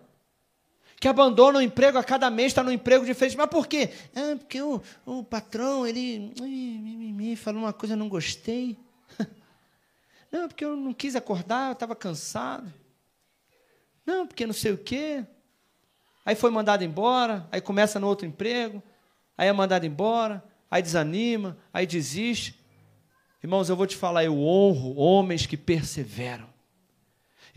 que 1.00 1.08
abandonam 1.08 1.60
o 1.60 1.64
emprego 1.64 1.98
a 1.98 2.04
cada 2.04 2.30
mês, 2.30 2.48
está 2.48 2.64
no 2.64 2.72
emprego 2.72 3.06
diferente. 3.06 3.38
Mas 3.38 3.50
por 3.50 3.68
quê? 3.68 3.92
Ah, 4.16 4.36
porque 4.38 4.62
o, 4.62 4.82
o 5.06 5.24
patrão, 5.24 5.86
ele 5.86 6.34
me 6.42 7.36
falou 7.36 7.62
uma 7.62 7.74
coisa, 7.74 7.94
eu 7.94 7.98
não 7.98 8.10
gostei. 8.10 8.78
Não, 10.32 10.48
porque 10.50 10.66
eu 10.66 10.76
não 10.76 10.94
quis 10.94 11.16
acordar, 11.16 11.70
eu 11.70 11.74
estava 11.74 11.96
cansado. 11.96 12.72
Não, 14.06 14.28
porque 14.28 14.46
não 14.46 14.54
sei 14.54 14.74
o 14.74 14.78
quê. 14.78 15.26
Aí 16.26 16.36
foi 16.36 16.52
mandado 16.52 16.84
embora, 16.84 17.48
aí 17.50 17.62
começa 17.62 17.98
no 17.98 18.08
outro 18.08 18.28
emprego, 18.28 18.84
aí 19.38 19.48
é 19.48 19.54
mandado 19.54 19.86
embora, 19.86 20.44
aí 20.70 20.82
desanima, 20.82 21.58
aí 21.74 21.88
desiste. 21.88 22.60
Irmãos, 23.42 23.70
eu 23.70 23.76
vou 23.78 23.88
te 23.88 23.96
falar, 23.96 24.26
eu 24.26 24.38
honro 24.38 24.98
homens 24.98 25.46
que 25.46 25.56
perseveram. 25.56 26.57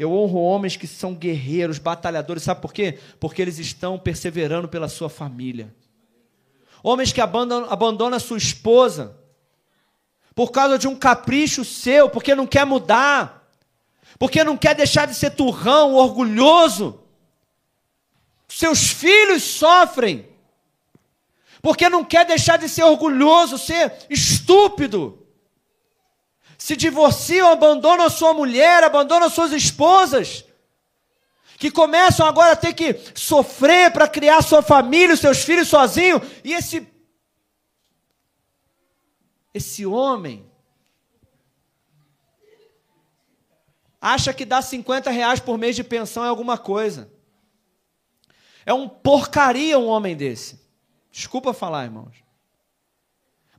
Eu 0.00 0.14
honro 0.14 0.40
homens 0.40 0.78
que 0.78 0.86
são 0.86 1.14
guerreiros, 1.14 1.78
batalhadores, 1.78 2.42
sabe 2.42 2.62
por 2.62 2.72
quê? 2.72 2.98
Porque 3.20 3.42
eles 3.42 3.58
estão 3.58 3.98
perseverando 3.98 4.66
pela 4.66 4.88
sua 4.88 5.10
família. 5.10 5.74
Homens 6.82 7.12
que 7.12 7.20
abandonam, 7.20 7.70
abandonam 7.70 8.16
a 8.16 8.20
sua 8.20 8.38
esposa 8.38 9.14
por 10.34 10.52
causa 10.52 10.78
de 10.78 10.88
um 10.88 10.96
capricho 10.96 11.66
seu, 11.66 12.08
porque 12.08 12.34
não 12.34 12.46
quer 12.46 12.64
mudar, 12.64 13.46
porque 14.18 14.42
não 14.42 14.56
quer 14.56 14.74
deixar 14.74 15.06
de 15.06 15.14
ser 15.14 15.32
turrão, 15.32 15.92
orgulhoso. 15.92 17.02
Seus 18.48 18.88
filhos 18.88 19.42
sofrem, 19.42 20.26
porque 21.60 21.90
não 21.90 22.06
quer 22.06 22.24
deixar 22.24 22.56
de 22.56 22.70
ser 22.70 22.84
orgulhoso, 22.84 23.58
ser 23.58 23.92
estúpido 24.08 25.19
se 26.60 26.76
divorciam, 26.76 27.50
abandonam 27.50 28.04
a 28.04 28.10
sua 28.10 28.34
mulher, 28.34 28.84
abandonam 28.84 29.28
as 29.28 29.32
suas 29.32 29.50
esposas, 29.50 30.44
que 31.56 31.70
começam 31.70 32.26
agora 32.26 32.52
a 32.52 32.56
ter 32.56 32.74
que 32.74 33.00
sofrer 33.14 33.90
para 33.90 34.06
criar 34.06 34.42
sua 34.42 34.60
família, 34.60 35.16
seus 35.16 35.42
filhos 35.42 35.68
sozinho, 35.68 36.20
e 36.44 36.52
esse 36.52 36.86
esse 39.54 39.86
homem 39.86 40.48
acha 43.98 44.32
que 44.34 44.44
dar 44.44 44.60
50 44.60 45.10
reais 45.10 45.40
por 45.40 45.56
mês 45.56 45.74
de 45.74 45.82
pensão 45.82 46.22
é 46.24 46.28
alguma 46.28 46.58
coisa. 46.58 47.10
É 48.66 48.74
um 48.74 48.86
porcaria 48.86 49.78
um 49.78 49.88
homem 49.88 50.14
desse. 50.14 50.60
Desculpa 51.10 51.54
falar, 51.54 51.84
irmãos. 51.84 52.22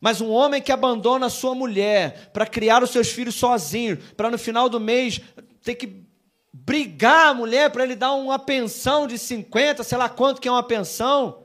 Mas 0.02 0.20
um 0.20 0.32
homem 0.32 0.60
que 0.60 0.72
abandona 0.72 1.28
a 1.28 1.30
sua 1.30 1.54
mulher 1.54 2.32
para 2.34 2.48
criar 2.48 2.82
os 2.82 2.90
seus 2.90 3.12
filhos 3.12 3.36
sozinho, 3.36 3.98
para 4.18 4.32
no 4.32 4.38
final 4.38 4.68
do 4.68 4.80
mês 4.80 5.22
ter 5.62 5.76
que 5.76 6.04
brigar 6.52 7.30
a 7.30 7.34
mulher 7.36 7.70
para 7.70 7.84
ele 7.84 7.96
dar 7.96 8.14
uma 8.14 8.40
pensão 8.40 9.06
de 9.06 9.20
50, 9.20 9.84
sei 9.84 9.98
lá 10.00 10.10
quanto 10.10 10.42
que 10.42 10.48
é 10.48 10.52
uma 10.52 10.64
pensão. 10.64 11.44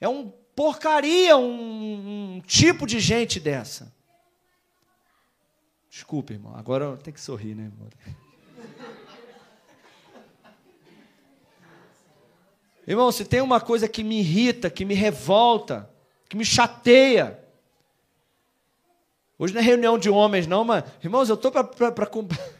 É 0.00 0.08
um 0.08 0.30
porcaria 0.54 1.36
um, 1.36 2.36
um 2.36 2.40
tipo 2.40 2.84
de 2.84 2.98
gente 2.98 3.38
dessa. 3.38 3.94
Desculpe, 5.88 6.32
irmão. 6.32 6.56
Agora 6.56 6.96
tem 6.96 7.14
que 7.14 7.20
sorrir, 7.20 7.54
né, 7.54 7.64
irmão? 7.64 7.88
Irmão, 12.84 13.12
se 13.12 13.24
tem 13.24 13.40
uma 13.40 13.60
coisa 13.60 13.86
que 13.86 14.02
me 14.02 14.18
irrita, 14.18 14.70
que 14.70 14.84
me 14.84 14.94
revolta, 14.94 15.90
que 16.28 16.36
me 16.36 16.44
chateia. 16.44 17.38
Hoje 19.38 19.54
não 19.54 19.60
é 19.60 19.64
reunião 19.64 19.98
de 19.98 20.10
homens, 20.10 20.46
não, 20.46 20.64
mas, 20.64 20.84
irmãos, 21.02 21.28
eu 21.28 21.36
estou 21.36 21.50
para. 21.50 21.68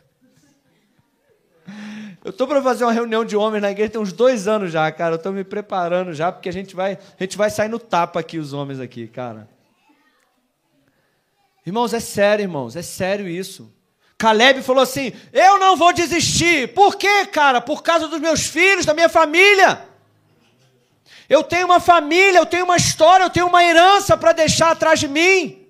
Eu 2.24 2.30
estou 2.30 2.48
para 2.48 2.60
fazer 2.60 2.84
uma 2.84 2.92
reunião 2.92 3.24
de 3.24 3.36
homens 3.36 3.62
na 3.62 3.70
igreja 3.70 3.92
tem 3.92 4.00
uns 4.00 4.12
dois 4.12 4.48
anos 4.48 4.72
já, 4.72 4.90
cara. 4.90 5.14
Eu 5.14 5.16
estou 5.16 5.32
me 5.32 5.44
preparando 5.44 6.12
já, 6.12 6.30
porque 6.32 6.48
a 6.48 6.52
gente 6.52 6.74
vai, 6.74 6.98
a 7.18 7.22
gente 7.22 7.38
vai 7.38 7.48
sair 7.48 7.68
no 7.68 7.78
tapa 7.78 8.20
aqui, 8.20 8.38
os 8.38 8.52
homens 8.52 8.80
aqui, 8.80 9.06
cara. 9.06 9.48
Irmãos, 11.64 11.94
é 11.94 12.00
sério, 12.00 12.42
irmãos, 12.42 12.76
é 12.76 12.82
sério 12.82 13.28
isso. 13.28 13.72
Caleb 14.18 14.62
falou 14.62 14.82
assim: 14.82 15.12
Eu 15.32 15.58
não 15.58 15.76
vou 15.76 15.92
desistir. 15.92 16.74
Por 16.74 16.96
quê, 16.96 17.24
cara? 17.26 17.60
Por 17.60 17.82
causa 17.82 18.08
dos 18.08 18.20
meus 18.20 18.46
filhos, 18.46 18.84
da 18.84 18.92
minha 18.92 19.08
família. 19.08 19.87
Eu 21.28 21.44
tenho 21.44 21.66
uma 21.66 21.78
família, 21.78 22.38
eu 22.38 22.46
tenho 22.46 22.64
uma 22.64 22.76
história, 22.76 23.24
eu 23.24 23.30
tenho 23.30 23.46
uma 23.46 23.62
herança 23.62 24.16
para 24.16 24.32
deixar 24.32 24.70
atrás 24.70 24.98
de 24.98 25.06
mim. 25.06 25.66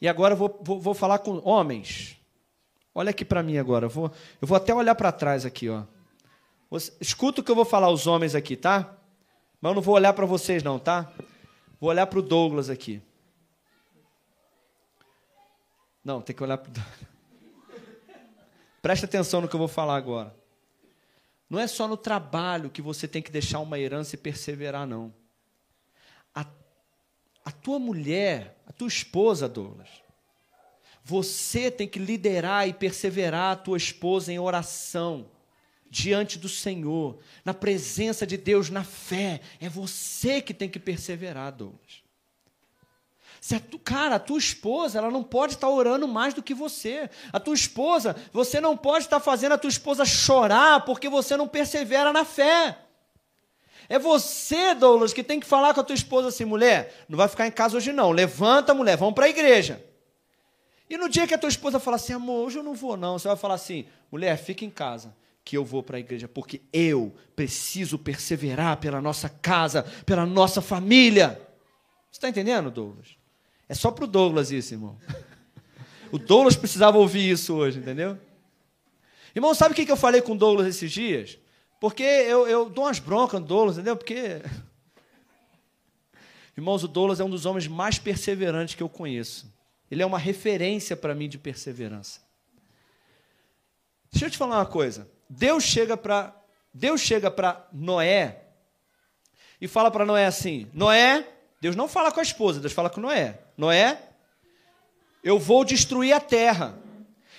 E 0.00 0.06
agora 0.06 0.34
eu 0.34 0.36
vou, 0.36 0.60
vou, 0.62 0.80
vou 0.80 0.94
falar 0.94 1.18
com 1.20 1.40
homens. 1.48 2.16
Olha 2.94 3.10
aqui 3.10 3.24
para 3.24 3.42
mim 3.42 3.56
agora. 3.56 3.86
Eu 3.86 3.90
vou, 3.90 4.12
eu 4.40 4.46
vou 4.46 4.56
até 4.56 4.74
olhar 4.74 4.94
para 4.94 5.10
trás 5.10 5.46
aqui, 5.46 5.68
ó. 5.68 5.84
Escuta 7.00 7.40
o 7.40 7.44
que 7.44 7.50
eu 7.50 7.54
vou 7.56 7.64
falar 7.64 7.86
aos 7.86 8.06
homens 8.06 8.34
aqui, 8.34 8.56
tá? 8.56 8.94
Mas 9.60 9.70
eu 9.70 9.74
não 9.74 9.82
vou 9.82 9.94
olhar 9.94 10.12
para 10.12 10.26
vocês, 10.26 10.62
não, 10.62 10.78
tá? 10.78 11.10
Vou 11.80 11.88
olhar 11.90 12.06
para 12.06 12.18
o 12.18 12.22
Douglas 12.22 12.68
aqui. 12.68 13.02
Não, 16.04 16.20
tem 16.20 16.36
que 16.36 16.42
olhar 16.42 16.58
para 16.58 16.70
Presta 18.82 19.06
atenção 19.06 19.40
no 19.40 19.48
que 19.48 19.54
eu 19.54 19.58
vou 19.58 19.68
falar 19.68 19.96
agora. 19.96 20.37
Não 21.48 21.58
é 21.58 21.66
só 21.66 21.88
no 21.88 21.96
trabalho 21.96 22.70
que 22.70 22.82
você 22.82 23.08
tem 23.08 23.22
que 23.22 23.30
deixar 23.30 23.60
uma 23.60 23.78
herança 23.78 24.14
e 24.14 24.18
perseverar, 24.18 24.86
não. 24.86 25.14
A, 26.34 26.46
a 27.44 27.50
tua 27.50 27.78
mulher, 27.78 28.60
a 28.66 28.72
tua 28.72 28.88
esposa, 28.88 29.48
Douglas, 29.48 29.88
você 31.02 31.70
tem 31.70 31.88
que 31.88 31.98
liderar 31.98 32.68
e 32.68 32.74
perseverar 32.74 33.52
a 33.52 33.56
tua 33.56 33.78
esposa 33.78 34.30
em 34.30 34.38
oração 34.38 35.30
diante 35.90 36.38
do 36.38 36.50
Senhor, 36.50 37.18
na 37.42 37.54
presença 37.54 38.26
de 38.26 38.36
Deus, 38.36 38.68
na 38.68 38.84
fé. 38.84 39.40
É 39.58 39.70
você 39.70 40.42
que 40.42 40.52
tem 40.52 40.68
que 40.68 40.78
perseverar, 40.78 41.52
Douglas. 41.52 42.02
A 43.52 43.60
tu, 43.60 43.78
cara, 43.78 44.16
a 44.16 44.18
tua 44.18 44.38
esposa, 44.38 44.98
ela 44.98 45.10
não 45.10 45.22
pode 45.22 45.54
estar 45.54 45.68
orando 45.68 46.06
mais 46.08 46.34
do 46.34 46.42
que 46.42 46.54
você. 46.54 47.08
A 47.32 47.38
tua 47.38 47.54
esposa, 47.54 48.16
você 48.32 48.60
não 48.60 48.76
pode 48.76 49.04
estar 49.04 49.20
fazendo 49.20 49.52
a 49.52 49.58
tua 49.58 49.70
esposa 49.70 50.04
chorar 50.04 50.84
porque 50.84 51.08
você 51.08 51.36
não 51.36 51.48
persevera 51.48 52.12
na 52.12 52.24
fé. 52.24 52.78
É 53.88 53.98
você, 53.98 54.74
Douglas, 54.74 55.14
que 55.14 55.22
tem 55.22 55.40
que 55.40 55.46
falar 55.46 55.72
com 55.72 55.80
a 55.80 55.84
tua 55.84 55.94
esposa 55.94 56.28
assim, 56.28 56.44
mulher, 56.44 57.04
não 57.08 57.16
vai 57.16 57.26
ficar 57.26 57.46
em 57.46 57.50
casa 57.50 57.76
hoje 57.76 57.92
não. 57.92 58.10
Levanta, 58.10 58.74
mulher, 58.74 58.96
vamos 58.96 59.14
para 59.14 59.26
a 59.26 59.30
igreja. 59.30 59.82
E 60.90 60.96
no 60.96 61.08
dia 61.08 61.26
que 61.26 61.34
a 61.34 61.38
tua 61.38 61.48
esposa 61.48 61.78
falar 61.78 61.96
assim, 61.96 62.12
amor, 62.12 62.46
hoje 62.46 62.58
eu 62.58 62.62
não 62.62 62.74
vou 62.74 62.96
não, 62.96 63.18
você 63.18 63.28
vai 63.28 63.36
falar 63.36 63.54
assim, 63.54 63.86
mulher, 64.10 64.36
fica 64.36 64.64
em 64.64 64.70
casa, 64.70 65.14
que 65.44 65.56
eu 65.56 65.64
vou 65.64 65.82
para 65.82 65.96
a 65.96 66.00
igreja, 66.00 66.26
porque 66.26 66.62
eu 66.72 67.14
preciso 67.36 67.98
perseverar 67.98 68.78
pela 68.78 69.00
nossa 69.00 69.28
casa, 69.28 69.82
pela 70.04 70.26
nossa 70.26 70.60
família. 70.62 71.40
Você 72.10 72.16
está 72.16 72.28
entendendo, 72.28 72.70
Douglas? 72.70 73.17
É 73.68 73.74
só 73.74 73.90
para 73.90 74.04
o 74.04 74.08
Douglas 74.08 74.50
isso, 74.50 74.74
irmão. 74.74 74.98
O 76.10 76.18
Douglas 76.18 76.56
precisava 76.56 76.96
ouvir 76.96 77.30
isso 77.30 77.54
hoje, 77.54 77.78
entendeu? 77.78 78.18
Irmão, 79.34 79.54
sabe 79.54 79.72
o 79.72 79.74
que 79.74 79.90
eu 79.90 79.96
falei 79.96 80.22
com 80.22 80.32
o 80.32 80.38
Douglas 80.38 80.66
esses 80.66 80.90
dias? 80.90 81.38
Porque 81.80 82.02
eu, 82.02 82.48
eu 82.48 82.68
dou 82.68 82.84
umas 82.84 82.98
broncas 82.98 83.40
no 83.40 83.46
Douglas, 83.46 83.76
entendeu? 83.76 83.96
Porque. 83.96 84.42
Irmãos, 86.56 86.82
o 86.82 86.88
Douglas 86.88 87.20
é 87.20 87.24
um 87.24 87.30
dos 87.30 87.46
homens 87.46 87.68
mais 87.68 87.98
perseverantes 87.98 88.74
que 88.74 88.82
eu 88.82 88.88
conheço. 88.88 89.52
Ele 89.90 90.02
é 90.02 90.06
uma 90.06 90.18
referência 90.18 90.96
para 90.96 91.14
mim 91.14 91.28
de 91.28 91.38
perseverança. 91.38 92.20
Deixa 94.10 94.26
eu 94.26 94.30
te 94.30 94.38
falar 94.38 94.56
uma 94.56 94.66
coisa. 94.66 95.08
Deus 95.28 95.62
chega 95.62 95.96
para 95.96 96.34
Deus 96.72 97.00
chega 97.00 97.30
para 97.30 97.66
Noé 97.72 98.44
e 99.60 99.68
fala 99.68 99.90
para 99.90 100.06
Noé 100.06 100.26
assim: 100.26 100.68
Noé, 100.72 101.26
Deus 101.60 101.74
não 101.74 101.88
fala 101.88 102.12
com 102.12 102.20
a 102.20 102.22
esposa, 102.22 102.60
Deus 102.60 102.72
fala 102.72 102.88
com 102.88 103.00
Noé. 103.00 103.38
Noé, 103.56 104.00
eu 105.22 105.38
vou 105.38 105.64
destruir 105.64 106.12
a 106.12 106.20
terra. 106.20 106.78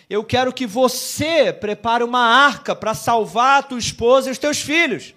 Eu 0.10 0.24
quero 0.24 0.52
que 0.52 0.66
você 0.66 1.54
prepare 1.54 2.04
uma 2.04 2.22
arca 2.22 2.76
para 2.76 2.94
salvar 2.94 3.60
a 3.60 3.64
tua 3.64 3.80
esposa 3.80 4.28
e 4.28 4.32
os 4.32 4.38
teus 4.38 4.60
filhos. 4.60 5.14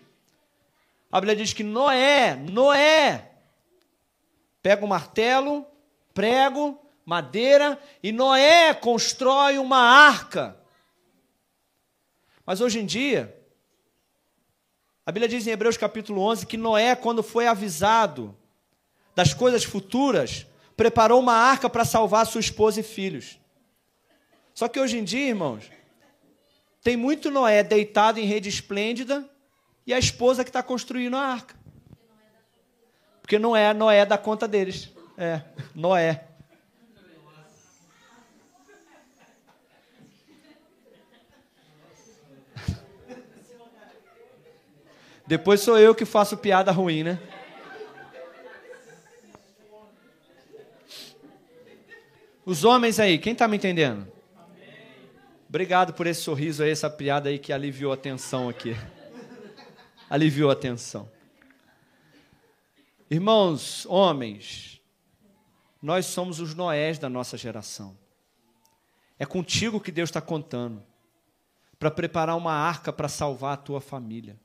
A 1.10 1.20
Bíblia 1.20 1.36
diz 1.36 1.52
que 1.52 1.64
Noé, 1.64 2.36
Noé, 2.36 3.30
pega 4.62 4.82
o 4.82 4.84
um 4.84 4.88
martelo, 4.88 5.66
prego, 6.14 6.78
madeira, 7.04 7.78
e 8.02 8.12
Noé 8.12 8.72
constrói 8.74 9.58
uma 9.58 9.78
arca. 9.78 10.56
Mas 12.46 12.60
hoje 12.60 12.78
em 12.78 12.86
dia, 12.86 13.36
a 15.04 15.10
Bíblia 15.10 15.28
diz 15.28 15.46
em 15.46 15.50
Hebreus 15.50 15.76
capítulo 15.76 16.20
11 16.22 16.46
que 16.46 16.56
Noé, 16.56 16.94
quando 16.94 17.22
foi 17.22 17.46
avisado 17.46 18.36
das 19.14 19.34
coisas 19.34 19.64
futuras, 19.64 20.46
preparou 20.76 21.20
uma 21.20 21.34
arca 21.34 21.68
para 21.68 21.84
salvar 21.84 22.26
sua 22.26 22.40
esposa 22.40 22.80
e 22.80 22.82
filhos. 22.82 23.38
Só 24.54 24.68
que 24.68 24.80
hoje 24.80 24.98
em 24.98 25.04
dia, 25.04 25.28
irmãos, 25.28 25.70
tem 26.82 26.96
muito 26.96 27.30
Noé 27.30 27.62
deitado 27.62 28.18
em 28.18 28.24
rede 28.24 28.48
esplêndida 28.48 29.28
e 29.86 29.94
a 29.94 29.98
esposa 29.98 30.44
que 30.44 30.50
está 30.50 30.62
construindo 30.62 31.16
a 31.16 31.20
arca. 31.20 31.54
Porque 33.20 33.38
não 33.38 33.56
é 33.56 33.72
Noé 33.72 34.04
da 34.04 34.18
conta 34.18 34.48
deles. 34.48 34.90
É, 35.16 35.42
Noé. 35.74 36.26
Depois 45.26 45.60
sou 45.60 45.78
eu 45.78 45.94
que 45.94 46.04
faço 46.04 46.36
piada 46.36 46.72
ruim, 46.72 47.04
né? 47.04 47.18
Os 52.44 52.64
homens 52.64 52.98
aí, 52.98 53.18
quem 53.18 53.34
está 53.34 53.46
me 53.46 53.56
entendendo? 53.56 54.10
Obrigado 55.48 55.94
por 55.94 56.08
esse 56.08 56.22
sorriso 56.22 56.64
aí, 56.64 56.70
essa 56.70 56.90
piada 56.90 57.28
aí 57.28 57.38
que 57.38 57.52
aliviou 57.52 57.92
a 57.92 57.96
tensão 57.96 58.48
aqui. 58.48 58.76
aliviou 60.10 60.50
a 60.50 60.56
tensão. 60.56 61.08
Irmãos, 63.08 63.86
homens, 63.86 64.80
nós 65.80 66.06
somos 66.06 66.40
os 66.40 66.52
Noés 66.52 66.98
da 66.98 67.08
nossa 67.08 67.36
geração. 67.36 67.96
É 69.20 69.24
contigo 69.24 69.80
que 69.80 69.92
Deus 69.92 70.08
está 70.08 70.20
contando 70.20 70.82
para 71.78 71.92
preparar 71.92 72.36
uma 72.36 72.54
arca 72.54 72.92
para 72.92 73.08
salvar 73.08 73.54
a 73.54 73.56
tua 73.58 73.80
família. 73.80 74.36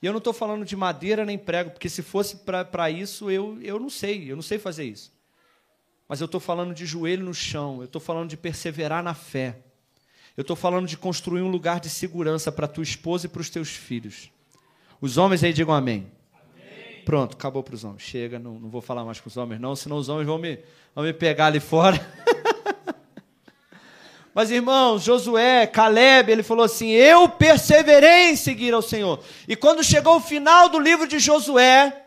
E 0.00 0.06
eu 0.06 0.12
não 0.12 0.18
estou 0.18 0.32
falando 0.32 0.64
de 0.64 0.76
madeira 0.76 1.24
nem 1.24 1.38
prego, 1.38 1.70
porque 1.70 1.88
se 1.88 2.02
fosse 2.02 2.36
para 2.36 2.88
isso, 2.88 3.28
eu, 3.32 3.60
eu 3.62 3.80
não 3.80 3.90
sei, 3.90 4.30
eu 4.30 4.36
não 4.36 4.42
sei 4.42 4.60
fazer 4.60 4.84
isso. 4.84 5.15
Mas 6.08 6.20
eu 6.20 6.26
estou 6.26 6.40
falando 6.40 6.72
de 6.72 6.86
joelho 6.86 7.24
no 7.24 7.34
chão, 7.34 7.78
eu 7.78 7.86
estou 7.86 8.00
falando 8.00 8.28
de 8.28 8.36
perseverar 8.36 9.02
na 9.02 9.14
fé. 9.14 9.58
Eu 10.36 10.42
estou 10.42 10.54
falando 10.54 10.86
de 10.86 10.96
construir 10.96 11.40
um 11.40 11.48
lugar 11.48 11.80
de 11.80 11.88
segurança 11.88 12.52
para 12.52 12.68
tua 12.68 12.84
esposa 12.84 13.26
e 13.26 13.28
para 13.28 13.40
os 13.40 13.50
teus 13.50 13.70
filhos. 13.70 14.30
Os 15.00 15.16
homens 15.16 15.42
aí 15.42 15.52
digam 15.52 15.74
amém. 15.74 16.06
amém. 16.32 17.02
Pronto, 17.04 17.34
acabou 17.34 17.62
para 17.62 17.74
os 17.74 17.84
homens. 17.84 18.02
Chega, 18.02 18.38
não, 18.38 18.58
não 18.58 18.68
vou 18.68 18.82
falar 18.82 19.04
mais 19.04 19.18
com 19.18 19.28
os 19.28 19.36
homens, 19.36 19.60
não, 19.60 19.74
senão 19.74 19.96
os 19.96 20.08
homens 20.08 20.26
vão 20.26 20.38
me, 20.38 20.58
vão 20.94 21.04
me 21.04 21.12
pegar 21.12 21.46
ali 21.46 21.58
fora. 21.58 21.98
Mas, 24.34 24.50
irmãos, 24.50 25.02
Josué, 25.02 25.66
Caleb, 25.66 26.30
ele 26.30 26.42
falou 26.42 26.66
assim: 26.66 26.90
Eu 26.90 27.26
perseverei 27.26 28.30
em 28.30 28.36
seguir 28.36 28.74
ao 28.74 28.82
Senhor. 28.82 29.18
E 29.48 29.56
quando 29.56 29.82
chegou 29.82 30.16
o 30.16 30.20
final 30.20 30.68
do 30.68 30.78
livro 30.78 31.08
de 31.08 31.18
Josué, 31.18 32.04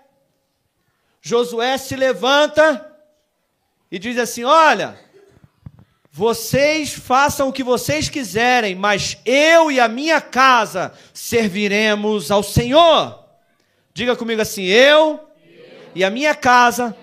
Josué 1.20 1.78
se 1.80 1.96
levanta 1.96 2.89
e 3.92 3.98
diz 3.98 4.18
assim: 4.18 4.44
Olha, 4.44 5.00
vocês 6.12 6.94
façam 6.94 7.50
o 7.50 7.54
que 7.54 7.64
vocês 7.64 8.10
quiserem, 8.10 8.76
mas 8.76 9.18
eu 9.26 9.72
e 9.72 9.80
a 9.80 9.88
minha 9.88 10.20
casa 10.20 10.94
serviremos 11.14 12.32
ao 12.32 12.44
Senhor. 12.44 13.24
Diga 13.94 14.16
comigo 14.16 14.42
assim: 14.42 14.64
Eu 14.64 15.20
e 15.96 16.04
a 16.04 16.10
minha 16.10 16.36
casa 16.36 16.96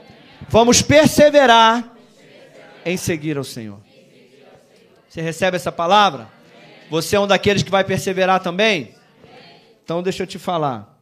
vamos 0.49 0.83
perseverar 0.83 1.97
em 2.85 2.97
seguir 2.97 3.37
ao 3.37 3.45
Senhor. 3.45 3.81
Você 5.09 5.21
recebe 5.21 5.57
essa 5.57 5.73
palavra? 5.73 6.29
Você 6.91 7.17
é 7.17 7.21
um 7.21 7.27
daqueles 7.27 7.63
que 7.63 7.71
vai 7.71 7.83
perseverar 7.83 8.41
também? 8.41 8.95
Então 9.83 10.03
deixa 10.03 10.23
eu 10.23 10.27
te 10.27 10.39
falar. 10.39 11.01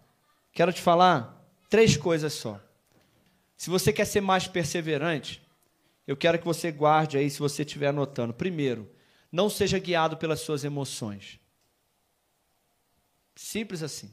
Quero 0.53 0.73
te 0.73 0.81
falar 0.81 1.45
três 1.69 1.97
coisas 1.97 2.33
só. 2.33 2.61
Se 3.57 3.69
você 3.69 3.93
quer 3.93 4.05
ser 4.05 4.21
mais 4.21 4.47
perseverante, 4.47 5.44
eu 6.07 6.17
quero 6.17 6.39
que 6.39 6.45
você 6.45 6.71
guarde 6.71 7.17
aí, 7.17 7.31
se 7.31 7.39
você 7.39 7.63
estiver 7.63 7.89
anotando. 7.89 8.35
Primeiro, 8.35 8.91
não 9.33 9.49
seja 9.49 9.79
guiado 9.79 10.17
pelas 10.17 10.41
suas 10.41 10.65
emoções. 10.65 11.41
Simples 13.35 13.83
assim. 13.83 14.13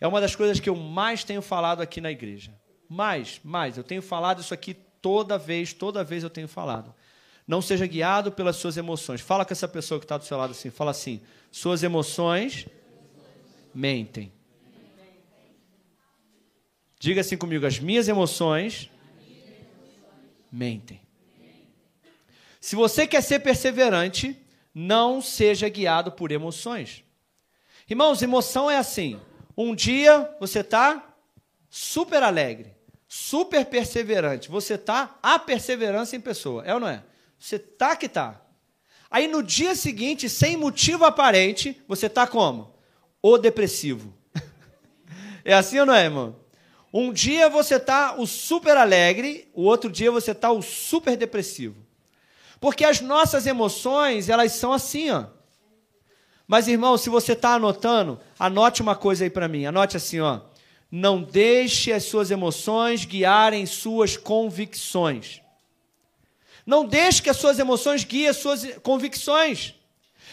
É 0.00 0.06
uma 0.06 0.20
das 0.20 0.34
coisas 0.34 0.60
que 0.60 0.68
eu 0.68 0.76
mais 0.76 1.24
tenho 1.24 1.40
falado 1.40 1.80
aqui 1.80 2.00
na 2.00 2.10
igreja. 2.10 2.52
Mais, 2.88 3.40
mais. 3.42 3.76
Eu 3.76 3.84
tenho 3.84 4.02
falado 4.02 4.40
isso 4.40 4.52
aqui 4.52 4.74
toda 4.74 5.38
vez, 5.38 5.72
toda 5.72 6.04
vez 6.04 6.22
eu 6.22 6.30
tenho 6.30 6.48
falado. 6.48 6.94
Não 7.46 7.62
seja 7.62 7.86
guiado 7.86 8.32
pelas 8.32 8.56
suas 8.56 8.76
emoções. 8.76 9.20
Fala 9.20 9.44
com 9.44 9.52
essa 9.52 9.68
pessoa 9.68 10.00
que 10.00 10.04
está 10.04 10.18
do 10.18 10.24
seu 10.24 10.36
lado 10.36 10.50
assim. 10.50 10.70
Fala 10.70 10.90
assim: 10.90 11.20
suas 11.50 11.82
emoções 11.82 12.66
mentem. 13.74 14.32
Diga 16.98 17.20
assim 17.20 17.36
comigo: 17.36 17.66
as 17.66 17.78
minhas 17.78 18.08
emoções 18.08 18.90
mentem. 20.50 21.03
Se 22.64 22.74
você 22.74 23.06
quer 23.06 23.22
ser 23.22 23.40
perseverante, 23.40 24.34
não 24.74 25.20
seja 25.20 25.68
guiado 25.68 26.10
por 26.10 26.32
emoções. 26.32 27.04
Irmãos, 27.86 28.22
emoção 28.22 28.70
é 28.70 28.78
assim. 28.78 29.20
Um 29.54 29.74
dia 29.74 30.34
você 30.40 30.60
está 30.60 31.14
super 31.68 32.22
alegre, 32.22 32.74
super 33.06 33.66
perseverante. 33.66 34.48
Você 34.48 34.76
está 34.76 35.18
a 35.22 35.38
perseverança 35.38 36.16
em 36.16 36.22
pessoa. 36.22 36.64
É 36.64 36.72
ou 36.72 36.80
não 36.80 36.88
é? 36.88 37.04
Você 37.38 37.58
tá 37.58 37.94
que 37.94 38.08
tá. 38.08 38.40
Aí 39.10 39.28
no 39.28 39.42
dia 39.42 39.74
seguinte, 39.74 40.30
sem 40.30 40.56
motivo 40.56 41.04
aparente, 41.04 41.78
você 41.86 42.08
tá 42.08 42.26
como? 42.26 42.74
O 43.20 43.36
depressivo. 43.36 44.14
é 45.44 45.52
assim 45.52 45.80
ou 45.80 45.84
não 45.84 45.92
é, 45.92 46.04
irmão? 46.04 46.40
Um 46.90 47.12
dia 47.12 47.50
você 47.50 47.78
tá 47.78 48.14
o 48.16 48.26
super 48.26 48.78
alegre, 48.78 49.50
o 49.52 49.64
outro 49.64 49.90
dia 49.90 50.10
você 50.10 50.34
tá 50.34 50.50
o 50.50 50.62
super 50.62 51.14
depressivo. 51.14 51.84
Porque 52.60 52.84
as 52.84 53.00
nossas 53.00 53.46
emoções, 53.46 54.28
elas 54.28 54.52
são 54.52 54.72
assim, 54.72 55.10
ó. 55.10 55.26
Mas 56.46 56.68
irmão, 56.68 56.96
se 56.98 57.08
você 57.08 57.32
está 57.32 57.54
anotando, 57.54 58.20
anote 58.38 58.82
uma 58.82 58.94
coisa 58.94 59.24
aí 59.24 59.30
para 59.30 59.48
mim. 59.48 59.64
Anote 59.64 59.96
assim, 59.96 60.20
ó. 60.20 60.40
Não 60.90 61.22
deixe 61.22 61.92
as 61.92 62.04
suas 62.04 62.30
emoções 62.30 63.04
guiarem 63.04 63.66
suas 63.66 64.16
convicções. 64.16 65.40
Não 66.66 66.86
deixe 66.86 67.22
que 67.22 67.30
as 67.30 67.36
suas 67.36 67.58
emoções 67.58 68.04
guiem 68.04 68.28
as 68.28 68.36
suas 68.36 68.64
convicções. 68.82 69.74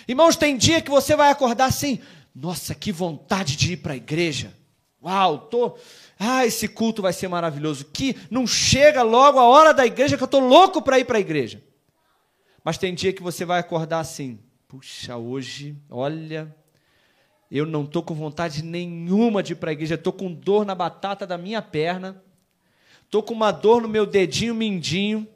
Irmãos, 0.07 0.35
tem 0.35 0.55
dia 0.55 0.81
que 0.81 0.89
você 0.91 1.15
vai 1.15 1.29
acordar 1.29 1.65
assim: 1.65 1.99
nossa, 2.35 2.75
que 2.75 2.91
vontade 2.91 3.55
de 3.55 3.73
ir 3.73 3.77
para 3.77 3.93
a 3.93 3.97
igreja. 3.97 4.53
Uau, 5.03 5.39
tô. 5.39 5.77
Ah, 6.19 6.45
esse 6.45 6.67
culto 6.67 7.01
vai 7.01 7.11
ser 7.11 7.27
maravilhoso. 7.27 7.85
Que 7.85 8.15
não 8.29 8.45
chega 8.45 9.01
logo 9.01 9.39
a 9.39 9.47
hora 9.47 9.73
da 9.73 9.85
igreja 9.85 10.15
que 10.15 10.23
eu 10.23 10.25
estou 10.25 10.41
louco 10.41 10.81
para 10.81 10.99
ir 10.99 11.05
para 11.05 11.17
a 11.17 11.21
igreja. 11.21 11.63
Mas 12.63 12.77
tem 12.77 12.93
dia 12.93 13.13
que 13.13 13.23
você 13.23 13.45
vai 13.45 13.59
acordar 13.59 13.99
assim: 13.99 14.39
puxa, 14.67 15.17
hoje, 15.17 15.75
olha, 15.89 16.55
eu 17.49 17.65
não 17.65 17.83
estou 17.83 18.03
com 18.03 18.13
vontade 18.13 18.63
nenhuma 18.63 19.41
de 19.43 19.53
ir 19.53 19.55
para 19.55 19.71
a 19.71 19.73
igreja, 19.73 19.95
estou 19.95 20.13
com 20.13 20.31
dor 20.31 20.65
na 20.65 20.75
batata 20.75 21.25
da 21.25 21.37
minha 21.37 21.61
perna, 21.61 22.21
estou 23.03 23.23
com 23.23 23.33
uma 23.33 23.51
dor 23.51 23.81
no 23.81 23.87
meu 23.87 24.05
dedinho 24.05 24.55
mindinho 24.55 25.27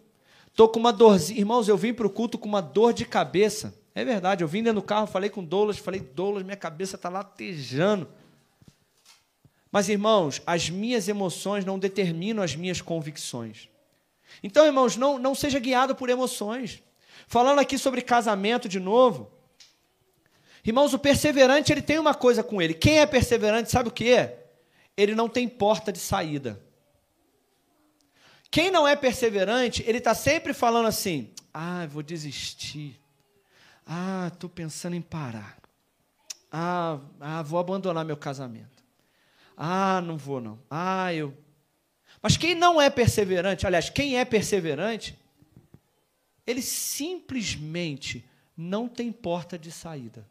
Tô 0.56 0.70
com 0.70 0.80
uma 0.80 0.94
dorzinha. 0.94 1.40
Irmãos, 1.40 1.68
eu 1.68 1.78
vim 1.78 1.94
para 1.94 2.08
o 2.08 2.10
culto 2.10 2.38
com 2.38 2.48
uma 2.48 2.62
dor 2.62 2.94
de 2.94 3.04
cabeça. 3.04 3.78
É 3.94 4.06
verdade, 4.06 4.44
eu 4.44 4.48
vim 4.48 4.64
dentro 4.64 4.82
do 4.82 4.86
carro, 4.86 5.06
falei 5.06 5.30
com 5.30 5.44
Douglas, 5.44 5.78
falei, 5.78 6.00
Douglas, 6.00 6.44
minha 6.44 6.56
cabeça 6.56 6.96
está 6.96 7.10
latejando. 7.10 8.08
Mas, 9.72 9.90
irmãos, 9.90 10.42
as 10.46 10.70
minhas 10.70 11.10
emoções 11.10 11.66
não 11.66 11.78
determinam 11.78 12.42
as 12.42 12.56
minhas 12.56 12.82
convicções. 12.82 13.70
Então, 14.42 14.66
irmãos, 14.66 14.96
não, 14.96 15.20
não 15.20 15.36
seja 15.36 15.60
guiado 15.60 15.94
por 15.96 16.10
emoções. 16.10 16.82
Falando 17.28 17.60
aqui 17.60 17.78
sobre 17.78 18.02
casamento 18.02 18.70
de 18.70 18.80
novo. 18.80 19.32
Irmãos, 20.64 20.94
o 20.94 21.00
perseverante 21.00 21.72
ele 21.72 21.82
tem 21.82 22.00
uma 22.00 22.14
coisa 22.14 22.44
com 22.44 22.62
ele. 22.62 22.74
Quem 22.74 23.00
é 23.00 23.06
perseverante 23.06 23.72
sabe 23.72 23.90
o 23.90 23.92
que 23.92 24.12
é? 24.12 24.48
Ele 24.98 25.14
não 25.14 25.30
tem 25.30 25.48
porta 25.48 25.92
de 25.92 26.00
saída. 26.00 26.60
Quem 28.50 28.72
não 28.72 28.88
é 28.88 28.96
perseverante, 28.96 29.84
ele 29.86 29.98
está 29.98 30.16
sempre 30.16 30.54
falando 30.54 30.88
assim: 30.88 31.32
ah, 31.54 31.86
vou 31.88 32.02
desistir. 32.02 33.00
Ah, 33.86 34.32
estou 34.34 34.50
pensando 34.50 34.96
em 34.96 35.02
parar. 35.02 35.58
Ah, 36.52 37.00
ah, 37.20 37.42
vou 37.42 37.60
abandonar 37.60 38.06
meu 38.06 38.18
casamento. 38.18 38.84
Ah, 39.58 40.02
não 40.02 40.18
vou 40.18 40.42
não. 40.42 40.60
Ah, 40.70 41.14
eu. 41.14 41.36
Mas 42.22 42.38
quem 42.38 42.56
não 42.56 42.82
é 42.82 42.90
perseverante, 42.90 43.68
aliás, 43.68 43.90
quem 43.90 44.18
é 44.18 44.26
perseverante, 44.26 45.20
ele 46.46 46.62
simplesmente 46.62 48.24
não 48.56 48.88
tem 48.88 49.12
porta 49.12 49.58
de 49.58 49.72
saída. 49.72 50.28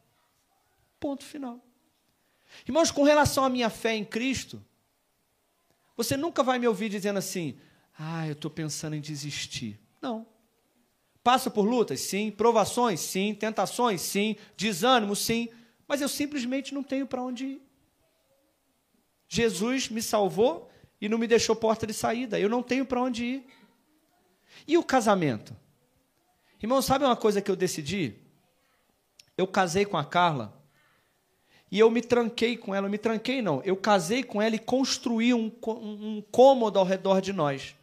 Ponto 0.99 1.25
final. 1.25 1.61
Irmãos, 2.67 2.91
com 2.91 3.03
relação 3.03 3.45
à 3.45 3.49
minha 3.49 3.69
fé 3.69 3.95
em 3.95 4.05
Cristo, 4.05 4.65
você 5.97 6.17
nunca 6.17 6.43
vai 6.43 6.59
me 6.59 6.69
ouvir 6.69 6.89
dizendo 6.89 7.19
assim: 7.19 7.59
ah, 7.99 8.27
eu 8.27 8.33
estou 8.33 8.51
pensando 8.51 8.95
em 8.97 9.01
desistir. 9.01 9.79
Não. 10.01 10.27
Passo 11.23 11.51
por 11.51 11.63
lutas? 11.63 12.01
Sim. 12.01 12.31
Provações? 12.31 13.01
Sim. 13.01 13.35
Tentações? 13.35 14.01
Sim. 14.01 14.37
Desânimo? 14.57 15.17
Sim. 15.17 15.49
Mas 15.87 16.01
eu 16.01 16.09
simplesmente 16.09 16.73
não 16.73 16.83
tenho 16.83 17.07
para 17.07 17.23
onde 17.23 17.45
ir. 17.45 17.63
Jesus 19.29 19.89
me 19.89 20.03
salvou 20.03 20.71
e 21.01 21.09
não 21.09 21.19
me 21.19 21.27
deixou 21.27 21.57
porta 21.57 21.87
de 21.87 21.95
saída. 21.95 22.39
Eu 22.39 22.49
não 22.49 22.63
tenho 22.63 22.87
para 22.87 23.01
onde 23.01 23.25
ir. 23.25 23.47
E 24.67 24.79
o 24.79 24.83
casamento? 24.83 25.57
Irmão, 26.63 26.81
sabe 26.81 27.05
uma 27.05 27.17
coisa 27.17 27.41
que 27.41 27.51
eu 27.51 27.57
decidi? 27.57 28.15
Eu 29.37 29.47
casei 29.47 29.85
com 29.85 29.97
a 29.97 30.05
Carla 30.05 30.65
e 31.71 31.79
eu 31.79 31.91
me 31.91 32.01
tranquei 32.01 32.57
com 32.57 32.75
ela. 32.75 32.87
Eu 32.87 32.91
me 32.91 32.99
tranquei, 32.99 33.43
não. 33.43 33.61
Eu 33.65 33.77
casei 33.77 34.23
com 34.23 34.41
ela 34.41 34.55
e 34.55 34.61
construí 34.61 35.35
um, 35.35 35.53
um, 35.67 36.23
cômodo 36.31 36.79
ao 36.79 36.85
redor 36.85 37.21
de 37.21 37.33
nós. 37.33 37.75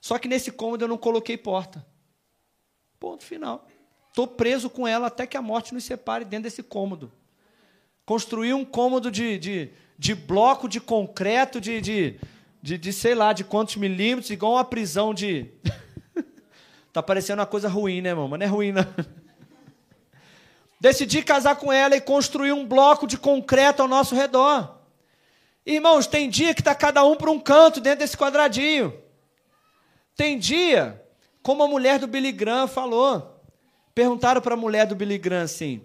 Só 0.00 0.18
que 0.18 0.28
nesse 0.28 0.52
cômodo 0.52 0.84
eu 0.84 0.88
não 0.88 0.98
coloquei 0.98 1.36
porta. 1.38 1.84
Ponto 3.00 3.24
final. 3.24 3.66
Estou 4.08 4.26
preso 4.26 4.68
com 4.68 4.86
ela 4.86 5.06
até 5.06 5.26
que 5.26 5.36
a 5.36 5.42
morte 5.42 5.72
nos 5.72 5.84
separe 5.84 6.24
dentro 6.24 6.44
desse 6.44 6.62
cômodo. 6.62 7.10
Construí 8.04 8.52
um 8.52 8.64
cômodo 8.64 9.10
de, 9.10 9.38
de, 9.38 9.70
de 9.98 10.14
bloco 10.14 10.68
de 10.68 10.80
concreto, 10.80 11.60
de, 11.60 11.80
de, 11.80 12.20
de, 12.62 12.76
de, 12.76 12.92
sei 12.92 13.14
lá, 13.14 13.32
de 13.32 13.44
quantos 13.44 13.76
milímetros, 13.76 14.30
igual 14.30 14.54
uma 14.54 14.64
prisão 14.64 15.14
de. 15.14 15.50
tá 16.98 17.02
parecendo 17.06 17.40
uma 17.40 17.46
coisa 17.46 17.68
ruim, 17.68 18.00
né, 18.00 18.10
irmão? 18.10 18.28
Mas 18.28 18.38
não 18.40 18.46
é 18.46 18.48
ruim, 18.48 18.72
não. 18.72 18.86
Decidi 20.80 21.22
casar 21.22 21.56
com 21.56 21.72
ela 21.72 21.96
e 21.96 22.00
construir 22.00 22.52
um 22.52 22.66
bloco 22.66 23.06
de 23.06 23.18
concreto 23.18 23.82
ao 23.82 23.88
nosso 23.88 24.14
redor. 24.14 24.78
Irmãos, 25.66 26.06
tem 26.06 26.30
dia 26.30 26.54
que 26.54 26.60
está 26.60 26.74
cada 26.74 27.04
um 27.04 27.16
para 27.16 27.30
um 27.30 27.38
canto 27.38 27.80
dentro 27.80 28.00
desse 28.00 28.16
quadradinho. 28.16 28.94
Tem 30.16 30.38
dia 30.38 31.04
como 31.42 31.62
a 31.62 31.68
mulher 31.68 31.98
do 31.98 32.06
Billy 32.06 32.32
Graham 32.32 32.66
falou. 32.66 33.42
Perguntaram 33.94 34.40
para 34.40 34.54
a 34.54 34.56
mulher 34.56 34.86
do 34.86 34.94
Billy 34.94 35.18
Graham 35.18 35.42
assim: 35.42 35.84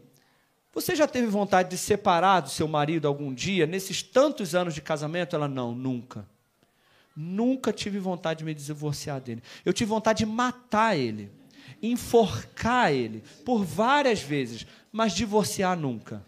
Você 0.74 0.96
já 0.96 1.08
teve 1.08 1.28
vontade 1.28 1.70
de 1.70 1.78
separar 1.78 2.42
do 2.42 2.50
seu 2.50 2.68
marido 2.68 3.08
algum 3.08 3.34
dia, 3.34 3.66
nesses 3.66 4.04
tantos 4.04 4.54
anos 4.54 4.74
de 4.74 4.82
casamento? 4.82 5.36
Ela, 5.36 5.48
não, 5.48 5.74
nunca. 5.74 6.28
Nunca 7.16 7.72
tive 7.72 8.00
vontade 8.00 8.40
de 8.40 8.46
me 8.46 8.54
divorciar 8.54 9.22
dele. 9.22 9.44
Eu 9.64 9.72
tive 9.72 9.90
vontade 9.90 10.20
de 10.20 10.26
matar 10.26 10.98
ele, 10.98 11.32
enforcar 11.82 12.92
ele 12.92 13.24
por 13.46 13.64
várias 13.64 14.22
vezes, 14.22 14.66
mas 14.92 15.14
divorciar 15.14 15.78
nunca. 15.78 16.26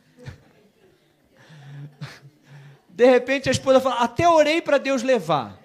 De 2.89 3.05
repente 3.05 3.49
a 3.49 3.51
esposa 3.51 3.81
fala: 3.81 3.95
Até 3.95 4.27
orei 4.27 4.61
para 4.61 4.77
Deus 4.77 5.01
levar, 5.01 5.59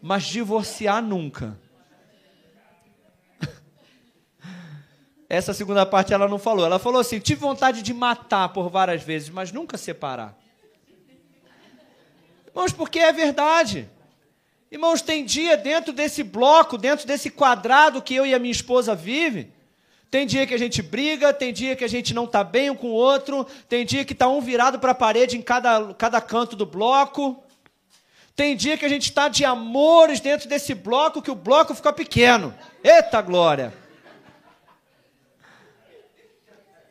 mas 0.00 0.24
divorciar 0.24 1.02
nunca. 1.02 1.58
Essa 5.32 5.54
segunda 5.54 5.86
parte 5.86 6.12
ela 6.12 6.28
não 6.28 6.38
falou. 6.38 6.66
Ela 6.66 6.78
falou 6.78 7.00
assim: 7.00 7.18
tive 7.18 7.40
vontade 7.40 7.80
de 7.80 7.94
matar 7.94 8.50
por 8.50 8.68
várias 8.68 9.02
vezes, 9.02 9.30
mas 9.30 9.50
nunca 9.50 9.78
separar. 9.78 10.36
Irmãos, 12.54 12.72
porque 12.72 12.98
é 12.98 13.12
verdade. 13.12 13.88
Irmãos, 14.70 15.02
tem 15.02 15.24
dia 15.24 15.56
dentro 15.56 15.92
desse 15.92 16.22
bloco, 16.22 16.78
dentro 16.78 17.06
desse 17.06 17.30
quadrado 17.30 18.00
que 18.00 18.14
eu 18.14 18.24
e 18.24 18.34
a 18.34 18.38
minha 18.38 18.52
esposa 18.52 18.94
vivem. 18.94 19.52
Tem 20.10 20.26
dia 20.26 20.46
que 20.46 20.52
a 20.52 20.58
gente 20.58 20.82
briga, 20.82 21.32
tem 21.32 21.52
dia 21.54 21.74
que 21.74 21.84
a 21.84 21.88
gente 21.88 22.12
não 22.12 22.24
está 22.24 22.44
bem 22.44 22.68
um 22.68 22.74
com 22.74 22.88
o 22.88 22.94
outro, 22.94 23.46
tem 23.66 23.84
dia 23.84 24.04
que 24.04 24.12
está 24.12 24.28
um 24.28 24.42
virado 24.42 24.78
para 24.78 24.92
a 24.92 24.94
parede 24.94 25.38
em 25.38 25.42
cada, 25.42 25.94
cada 25.94 26.20
canto 26.20 26.54
do 26.54 26.66
bloco. 26.66 27.42
Tem 28.36 28.54
dia 28.54 28.76
que 28.76 28.84
a 28.84 28.88
gente 28.88 29.04
está 29.04 29.28
de 29.28 29.44
amores 29.44 30.20
dentro 30.20 30.48
desse 30.48 30.74
bloco 30.74 31.22
que 31.22 31.30
o 31.30 31.34
bloco 31.34 31.74
fica 31.74 31.92
pequeno. 31.92 32.54
Eita 32.84 33.22
glória! 33.22 33.72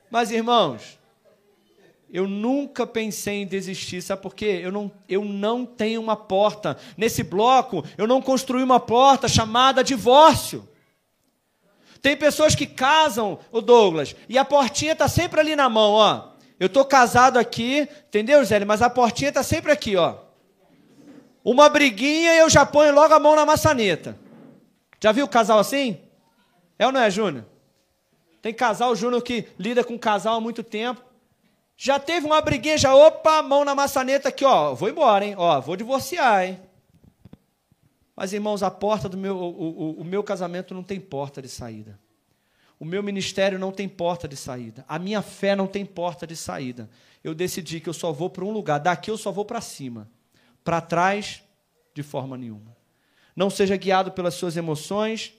Mas, 0.09 0.29
irmãos, 0.31 0.99
eu 2.11 2.27
nunca 2.27 2.85
pensei 2.85 3.41
em 3.41 3.47
desistir, 3.47 4.01
sabe 4.01 4.21
por 4.21 4.35
quê? 4.35 4.59
Eu 4.61 4.71
não, 4.71 4.91
eu 5.07 5.23
não 5.23 5.65
tenho 5.65 6.01
uma 6.01 6.15
porta. 6.15 6.77
Nesse 6.97 7.23
bloco, 7.23 7.85
eu 7.97 8.05
não 8.05 8.21
construí 8.21 8.61
uma 8.61 8.81
porta 8.81 9.29
chamada 9.29 9.81
divórcio. 9.81 10.67
Tem 12.01 12.17
pessoas 12.17 12.53
que 12.53 12.65
casam, 12.65 13.39
o 13.49 13.61
Douglas, 13.61 14.13
e 14.27 14.37
a 14.37 14.43
portinha 14.43 14.91
está 14.91 15.07
sempre 15.07 15.39
ali 15.39 15.55
na 15.55 15.69
mão, 15.69 15.93
ó. 15.93 16.31
Eu 16.59 16.67
estou 16.67 16.83
casado 16.83 17.37
aqui, 17.37 17.87
entendeu, 18.07 18.43
Zé? 18.43 18.63
Mas 18.65 18.81
a 18.81 18.89
portinha 18.89 19.29
está 19.29 19.41
sempre 19.41 19.71
aqui, 19.71 19.95
ó. 19.95 20.15
Uma 21.43 21.69
briguinha 21.69 22.35
e 22.35 22.39
eu 22.39 22.49
já 22.49 22.65
ponho 22.65 22.93
logo 22.93 23.13
a 23.13 23.19
mão 23.19 23.35
na 23.35 23.45
maçaneta. 23.45 24.17
Já 25.01 25.11
viu 25.11 25.27
casal 25.27 25.59
assim? 25.59 25.97
É 26.77 26.85
ou 26.85 26.91
não 26.91 26.99
é, 26.99 27.09
Júnior? 27.09 27.45
Tem 28.41 28.53
casal 28.53 28.95
Júnior 28.95 29.21
que 29.21 29.47
lida 29.57 29.83
com 29.83 29.97
casal 29.97 30.35
há 30.35 30.41
muito 30.41 30.61
tempo. 30.61 31.10
Já 31.83 31.99
teve 31.99 32.27
uma 32.27 32.39
briguinha, 32.39 32.77
já, 32.77 32.93
opa, 32.93 33.41
mão 33.41 33.65
na 33.65 33.73
maçaneta 33.73 34.29
aqui, 34.29 34.45
ó, 34.45 34.75
vou 34.75 34.87
embora, 34.87 35.25
hein? 35.25 35.33
Ó, 35.35 35.59
vou 35.59 35.75
divorciar, 35.75 36.45
hein? 36.45 36.59
Mas, 38.15 38.33
irmãos, 38.33 38.61
a 38.61 38.69
porta 38.69 39.09
do 39.09 39.17
meu, 39.17 39.35
o, 39.35 39.49
o, 39.49 40.01
o 40.01 40.03
meu 40.03 40.23
casamento 40.23 40.75
não 40.75 40.83
tem 40.83 40.99
porta 40.99 41.41
de 41.41 41.49
saída. 41.49 41.99
O 42.79 42.85
meu 42.85 43.01
ministério 43.01 43.57
não 43.57 43.71
tem 43.71 43.89
porta 43.89 44.27
de 44.27 44.37
saída. 44.37 44.85
A 44.87 44.99
minha 44.99 45.23
fé 45.23 45.55
não 45.55 45.65
tem 45.65 45.83
porta 45.83 46.27
de 46.27 46.35
saída. 46.35 46.87
Eu 47.23 47.33
decidi 47.33 47.79
que 47.79 47.89
eu 47.89 47.93
só 47.93 48.11
vou 48.11 48.29
para 48.29 48.45
um 48.45 48.51
lugar. 48.51 48.79
Daqui 48.79 49.09
eu 49.09 49.17
só 49.17 49.31
vou 49.31 49.43
para 49.43 49.59
cima. 49.59 50.07
Para 50.63 50.81
trás, 50.81 51.41
de 51.95 52.03
forma 52.03 52.37
nenhuma. 52.37 52.77
Não 53.35 53.49
seja 53.49 53.75
guiado 53.75 54.11
pelas 54.11 54.35
suas 54.35 54.55
emoções, 54.55 55.33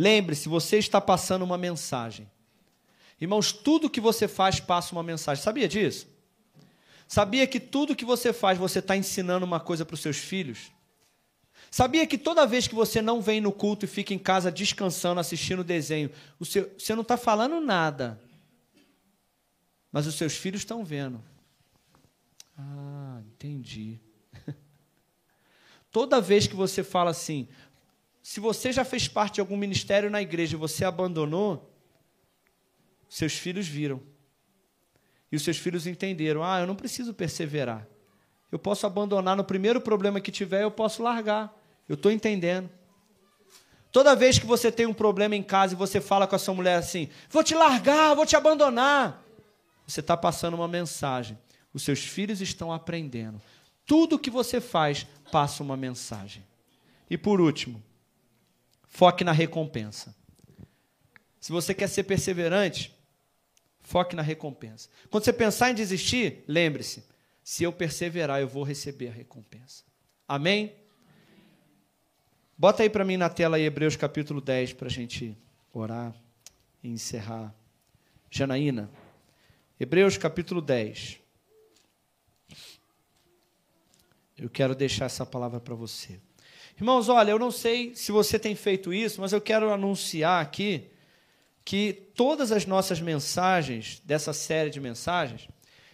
Lembre-se, 0.00 0.48
você 0.48 0.78
está 0.78 1.00
passando 1.00 1.42
uma 1.42 1.58
mensagem. 1.58 2.30
Irmãos, 3.20 3.52
tudo 3.52 3.90
que 3.90 4.00
você 4.00 4.28
faz 4.28 4.60
passa 4.60 4.94
uma 4.94 5.02
mensagem. 5.02 5.42
Sabia 5.42 5.68
disso? 5.68 6.06
Sabia 7.08 7.46
que 7.46 7.58
tudo 7.58 7.96
que 7.96 8.04
você 8.04 8.32
faz, 8.32 8.58
você 8.58 8.78
está 8.80 8.96
ensinando 8.96 9.44
uma 9.44 9.58
coisa 9.58 9.84
para 9.84 9.94
os 9.94 10.00
seus 10.00 10.18
filhos? 10.18 10.70
Sabia 11.70 12.06
que 12.06 12.16
toda 12.16 12.46
vez 12.46 12.66
que 12.66 12.74
você 12.74 13.02
não 13.02 13.20
vem 13.20 13.40
no 13.40 13.52
culto 13.52 13.84
e 13.84 13.88
fica 13.88 14.14
em 14.14 14.18
casa 14.18 14.50
descansando, 14.50 15.20
assistindo 15.20 15.64
desenho, 15.64 16.10
seu, 16.44 16.72
você 16.78 16.94
não 16.94 17.02
está 17.02 17.16
falando 17.16 17.60
nada, 17.60 18.20
mas 19.92 20.06
os 20.06 20.14
seus 20.14 20.34
filhos 20.34 20.62
estão 20.62 20.84
vendo. 20.84 21.22
Ah, 22.56 23.20
entendi. 23.26 24.00
toda 25.90 26.20
vez 26.20 26.46
que 26.46 26.56
você 26.56 26.82
fala 26.82 27.10
assim, 27.10 27.48
se 28.22 28.40
você 28.40 28.72
já 28.72 28.84
fez 28.84 29.08
parte 29.08 29.34
de 29.34 29.40
algum 29.40 29.56
ministério 29.56 30.10
na 30.10 30.22
igreja 30.22 30.56
e 30.56 30.58
você 30.58 30.84
abandonou, 30.84 31.70
seus 33.08 33.34
filhos 33.34 33.66
viram. 33.66 34.00
E 35.30 35.36
os 35.36 35.42
seus 35.42 35.56
filhos 35.56 35.86
entenderam: 35.86 36.42
ah, 36.42 36.60
eu 36.60 36.66
não 36.66 36.76
preciso 36.76 37.14
perseverar. 37.14 37.86
Eu 38.50 38.58
posso 38.58 38.86
abandonar 38.86 39.36
no 39.36 39.44
primeiro 39.44 39.80
problema 39.80 40.20
que 40.20 40.30
tiver, 40.30 40.62
eu 40.62 40.70
posso 40.70 41.02
largar. 41.02 41.54
Eu 41.88 41.94
estou 41.94 42.10
entendendo. 42.10 42.70
Toda 43.90 44.14
vez 44.14 44.38
que 44.38 44.46
você 44.46 44.70
tem 44.70 44.86
um 44.86 44.94
problema 44.94 45.34
em 45.34 45.42
casa 45.42 45.74
e 45.74 45.76
você 45.76 46.00
fala 46.00 46.26
com 46.26 46.36
a 46.36 46.38
sua 46.38 46.54
mulher 46.54 46.76
assim: 46.76 47.08
vou 47.30 47.42
te 47.42 47.54
largar, 47.54 48.14
vou 48.14 48.26
te 48.26 48.36
abandonar, 48.36 49.22
você 49.86 50.00
está 50.00 50.16
passando 50.16 50.54
uma 50.54 50.68
mensagem. 50.68 51.38
Os 51.72 51.82
seus 51.82 52.00
filhos 52.00 52.40
estão 52.40 52.72
aprendendo. 52.72 53.40
Tudo 53.86 54.18
que 54.18 54.30
você 54.30 54.60
faz 54.60 55.06
passa 55.30 55.62
uma 55.62 55.76
mensagem. 55.76 56.44
E 57.08 57.16
por 57.16 57.40
último, 57.40 57.82
foque 58.86 59.24
na 59.24 59.32
recompensa. 59.32 60.14
Se 61.40 61.52
você 61.52 61.72
quer 61.72 61.88
ser 61.88 62.02
perseverante, 62.04 62.94
foque 63.88 64.14
na 64.14 64.20
recompensa. 64.20 64.90
Quando 65.10 65.24
você 65.24 65.32
pensar 65.32 65.70
em 65.70 65.74
desistir, 65.74 66.44
lembre-se: 66.46 67.02
se 67.42 67.64
eu 67.64 67.72
perseverar, 67.72 68.38
eu 68.38 68.46
vou 68.46 68.62
receber 68.62 69.08
a 69.08 69.12
recompensa. 69.12 69.82
Amém? 70.26 70.74
Bota 72.56 72.82
aí 72.82 72.90
para 72.90 73.04
mim 73.04 73.16
na 73.16 73.30
tela 73.30 73.56
aí 73.56 73.62
Hebreus 73.62 73.96
capítulo 73.96 74.42
10 74.42 74.74
para 74.74 74.88
a 74.88 74.90
gente 74.90 75.34
orar 75.72 76.14
e 76.82 76.88
encerrar. 76.90 77.54
Janaína, 78.30 78.90
Hebreus 79.80 80.18
capítulo 80.18 80.60
10. 80.60 81.18
Eu 84.36 84.50
quero 84.50 84.74
deixar 84.74 85.06
essa 85.06 85.24
palavra 85.24 85.60
para 85.60 85.74
você. 85.74 86.20
Irmãos, 86.76 87.08
olha, 87.08 87.30
eu 87.30 87.38
não 87.38 87.50
sei 87.50 87.94
se 87.94 88.12
você 88.12 88.38
tem 88.38 88.54
feito 88.54 88.92
isso, 88.92 89.22
mas 89.22 89.32
eu 89.32 89.40
quero 89.40 89.72
anunciar 89.72 90.42
aqui 90.42 90.90
que 91.68 91.92
todas 92.14 92.50
as 92.50 92.64
nossas 92.64 92.98
mensagens, 92.98 94.00
dessa 94.02 94.32
série 94.32 94.70
de 94.70 94.80
mensagens, 94.80 95.46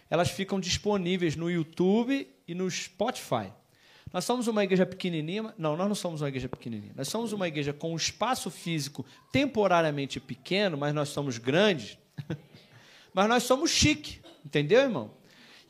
elas 0.09 0.29
ficam 0.31 0.57
disponíveis 0.57 1.35
no 1.35 1.51
YouTube 1.51 2.33
e 2.47 2.55
no 2.55 2.71
Spotify. 2.71 3.51
Nós 4.13 4.23
somos 4.23 4.47
uma 4.47 4.63
igreja 4.63 4.85
pequenininha, 4.85 5.53
não, 5.57 5.75
nós 5.75 5.89
não 5.89 5.95
somos 5.95 6.21
uma 6.21 6.29
igreja 6.29 6.47
pequenininha. 6.47 6.93
Nós 6.95 7.09
somos 7.09 7.33
uma 7.33 7.45
igreja 7.45 7.73
com 7.73 7.91
um 7.91 7.97
espaço 7.97 8.49
físico 8.49 9.05
temporariamente 9.33 10.17
pequeno, 10.17 10.77
mas 10.77 10.95
nós 10.95 11.09
somos 11.09 11.37
grandes. 11.37 11.97
mas 13.13 13.27
nós 13.27 13.43
somos 13.43 13.69
chique, 13.69 14.21
entendeu, 14.45 14.79
irmão? 14.79 15.11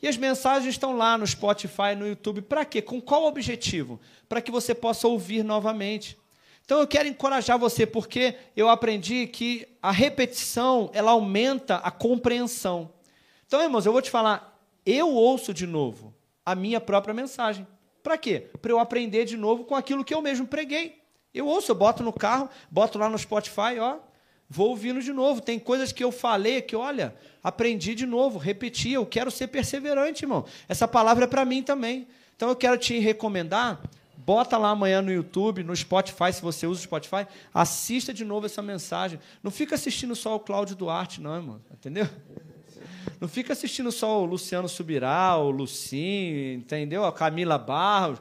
E 0.00 0.06
as 0.06 0.16
mensagens 0.16 0.72
estão 0.72 0.96
lá 0.96 1.18
no 1.18 1.26
Spotify, 1.26 1.96
no 1.98 2.06
YouTube. 2.06 2.42
Para 2.42 2.64
quê? 2.64 2.80
Com 2.80 3.00
qual 3.00 3.24
objetivo? 3.24 4.00
Para 4.28 4.40
que 4.40 4.52
você 4.52 4.72
possa 4.72 5.08
ouvir 5.08 5.42
novamente. 5.42 6.16
Então 6.66 6.80
eu 6.80 6.86
quero 6.86 7.08
encorajar 7.08 7.56
você 7.56 7.86
porque 7.86 8.34
eu 8.56 8.68
aprendi 8.68 9.28
que 9.28 9.66
a 9.80 9.92
repetição, 9.92 10.90
ela 10.92 11.12
aumenta 11.12 11.76
a 11.76 11.92
compreensão. 11.92 12.90
Então, 13.46 13.62
irmãos, 13.62 13.86
eu 13.86 13.92
vou 13.92 14.02
te 14.02 14.10
falar, 14.10 14.60
eu 14.84 15.08
ouço 15.08 15.54
de 15.54 15.64
novo 15.64 16.12
a 16.44 16.56
minha 16.56 16.80
própria 16.80 17.14
mensagem. 17.14 17.64
Para 18.02 18.18
quê? 18.18 18.48
Para 18.60 18.72
eu 18.72 18.80
aprender 18.80 19.24
de 19.24 19.36
novo 19.36 19.62
com 19.64 19.76
aquilo 19.76 20.04
que 20.04 20.12
eu 20.12 20.20
mesmo 20.20 20.44
preguei. 20.44 21.00
Eu 21.32 21.46
ouço, 21.46 21.70
eu 21.70 21.74
boto 21.76 22.02
no 22.02 22.12
carro, 22.12 22.50
boto 22.68 22.98
lá 22.98 23.08
no 23.08 23.16
Spotify, 23.16 23.78
ó, 23.80 23.98
vou 24.48 24.70
ouvindo 24.70 25.00
de 25.00 25.12
novo. 25.12 25.40
Tem 25.40 25.60
coisas 25.60 25.92
que 25.92 26.02
eu 26.02 26.10
falei 26.10 26.62
que, 26.62 26.74
olha, 26.74 27.14
aprendi 27.44 27.94
de 27.94 28.06
novo, 28.06 28.40
repeti. 28.40 28.90
Eu 28.90 29.06
quero 29.06 29.30
ser 29.30 29.46
perseverante, 29.46 30.24
irmão. 30.24 30.44
Essa 30.68 30.88
palavra 30.88 31.26
é 31.26 31.28
para 31.28 31.44
mim 31.44 31.62
também. 31.62 32.08
Então 32.34 32.48
eu 32.48 32.56
quero 32.56 32.76
te 32.76 32.98
recomendar. 32.98 33.80
Bota 34.16 34.56
lá 34.56 34.70
amanhã 34.70 35.02
no 35.02 35.12
YouTube, 35.12 35.62
no 35.62 35.74
Spotify, 35.74 36.32
se 36.32 36.42
você 36.42 36.66
usa 36.66 36.80
o 36.80 36.82
Spotify, 36.82 37.26
assista 37.52 38.12
de 38.14 38.24
novo 38.24 38.46
essa 38.46 38.62
mensagem. 38.62 39.20
Não 39.42 39.50
fica 39.50 39.74
assistindo 39.74 40.16
só 40.16 40.34
o 40.34 40.40
Cláudio 40.40 40.74
Duarte, 40.74 41.20
não, 41.20 41.34
irmão. 41.34 41.60
Entendeu? 41.72 42.08
Não 43.20 43.28
fica 43.28 43.52
assistindo 43.52 43.90
só 43.92 44.22
o 44.22 44.26
Luciano 44.26 44.68
Subirá, 44.68 45.36
o 45.36 45.50
Lucim, 45.50 46.54
entendeu? 46.54 47.04
A 47.04 47.12
Camila 47.12 47.56
Barros. 47.56 48.20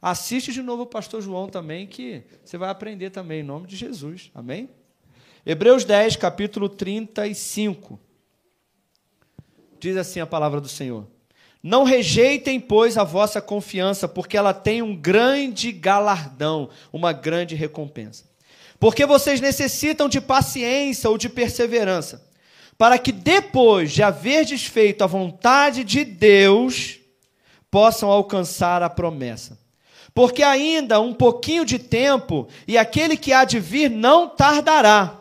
Assiste 0.00 0.52
de 0.52 0.62
novo 0.62 0.82
o 0.82 0.86
pastor 0.86 1.22
João 1.22 1.48
também, 1.48 1.86
que 1.86 2.24
você 2.44 2.58
vai 2.58 2.68
aprender 2.68 3.10
também, 3.10 3.40
em 3.40 3.44
nome 3.44 3.66
de 3.66 3.76
Jesus. 3.76 4.30
Amém? 4.34 4.68
Hebreus 5.46 5.84
10, 5.84 6.16
capítulo 6.16 6.68
35. 6.68 7.98
Diz 9.78 9.96
assim 9.96 10.20
a 10.20 10.26
palavra 10.26 10.60
do 10.60 10.68
Senhor. 10.68 11.06
Não 11.64 11.82
rejeitem, 11.82 12.60
pois, 12.60 12.96
a 12.96 13.02
vossa 13.02 13.40
confiança, 13.40 14.06
porque 14.06 14.36
ela 14.36 14.54
tem 14.54 14.82
um 14.82 14.94
grande 14.94 15.72
galardão, 15.72 16.68
uma 16.92 17.12
grande 17.12 17.56
recompensa. 17.56 18.24
Porque 18.78 19.04
vocês 19.04 19.40
necessitam 19.40 20.08
de 20.08 20.20
paciência 20.20 21.10
ou 21.10 21.18
de 21.18 21.28
perseverança 21.28 22.22
para 22.76 22.98
que 22.98 23.12
depois 23.12 23.92
de 23.92 24.02
haver 24.02 24.44
desfeito 24.44 25.04
a 25.04 25.06
vontade 25.06 25.84
de 25.84 26.04
Deus, 26.04 26.98
possam 27.70 28.10
alcançar 28.10 28.82
a 28.82 28.90
promessa. 28.90 29.58
Porque 30.12 30.42
ainda 30.42 31.00
um 31.00 31.12
pouquinho 31.12 31.64
de 31.64 31.78
tempo, 31.78 32.48
e 32.66 32.78
aquele 32.78 33.16
que 33.16 33.32
há 33.32 33.44
de 33.44 33.58
vir 33.58 33.90
não 33.90 34.28
tardará. 34.28 35.20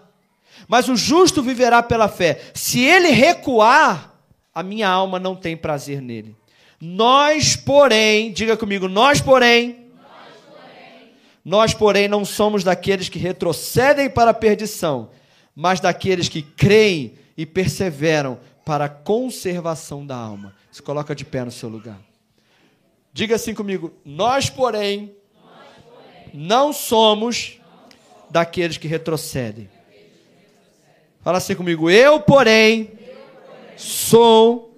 Mas 0.68 0.88
o 0.88 0.96
justo 0.96 1.42
viverá 1.42 1.82
pela 1.82 2.08
fé. 2.08 2.40
Se 2.54 2.80
ele 2.80 3.10
recuar, 3.10 4.13
a 4.54 4.62
minha 4.62 4.88
alma 4.88 5.20
não 5.20 5.36
tem 5.36 5.58
prazer 5.58 6.02
nele. 6.02 6.36
Nós, 6.80 7.56
porém, 7.56 8.32
diga 8.32 8.58
comigo, 8.58 8.88
nós, 8.88 9.22
porém, 9.22 9.88
nós, 9.96 10.38
porém, 10.46 11.12
nós, 11.44 11.74
porém 11.74 12.08
não 12.08 12.26
somos 12.26 12.64
daqueles 12.64 13.10
que 13.10 13.18
retrocedem 13.18 14.10
para 14.10 14.32
a 14.32 14.34
perdição, 14.34 15.10
mas 15.56 15.80
daqueles 15.80 16.28
que 16.28 16.42
creem 16.42 17.14
e 17.38 17.46
perseveram 17.46 18.40
para 18.66 18.86
a 18.86 18.90
conservação 18.90 20.06
da 20.06 20.16
alma. 20.16 20.56
Se 20.72 20.82
coloca 20.82 21.16
de 21.16 21.24
pé 21.24 21.44
no 21.44 21.52
seu 21.52 21.70
lugar. 21.70 22.00
Diga 23.14 23.36
assim 23.36 23.54
comigo: 23.54 23.94
Nós, 24.04 24.50
porém, 24.50 25.16
Nós, 25.36 25.84
porém 25.84 26.32
não, 26.34 26.74
somos 26.74 27.60
daqueles 28.30 28.78
que 28.78 28.88
retrocedem. 28.88 29.70
Fala 31.22 31.38
assim 31.38 31.56
comigo: 31.56 31.90
Eu, 31.90 32.20
porém, 32.20 32.82
Eu, 32.82 32.88
porém 32.88 33.03
sou, 33.78 34.78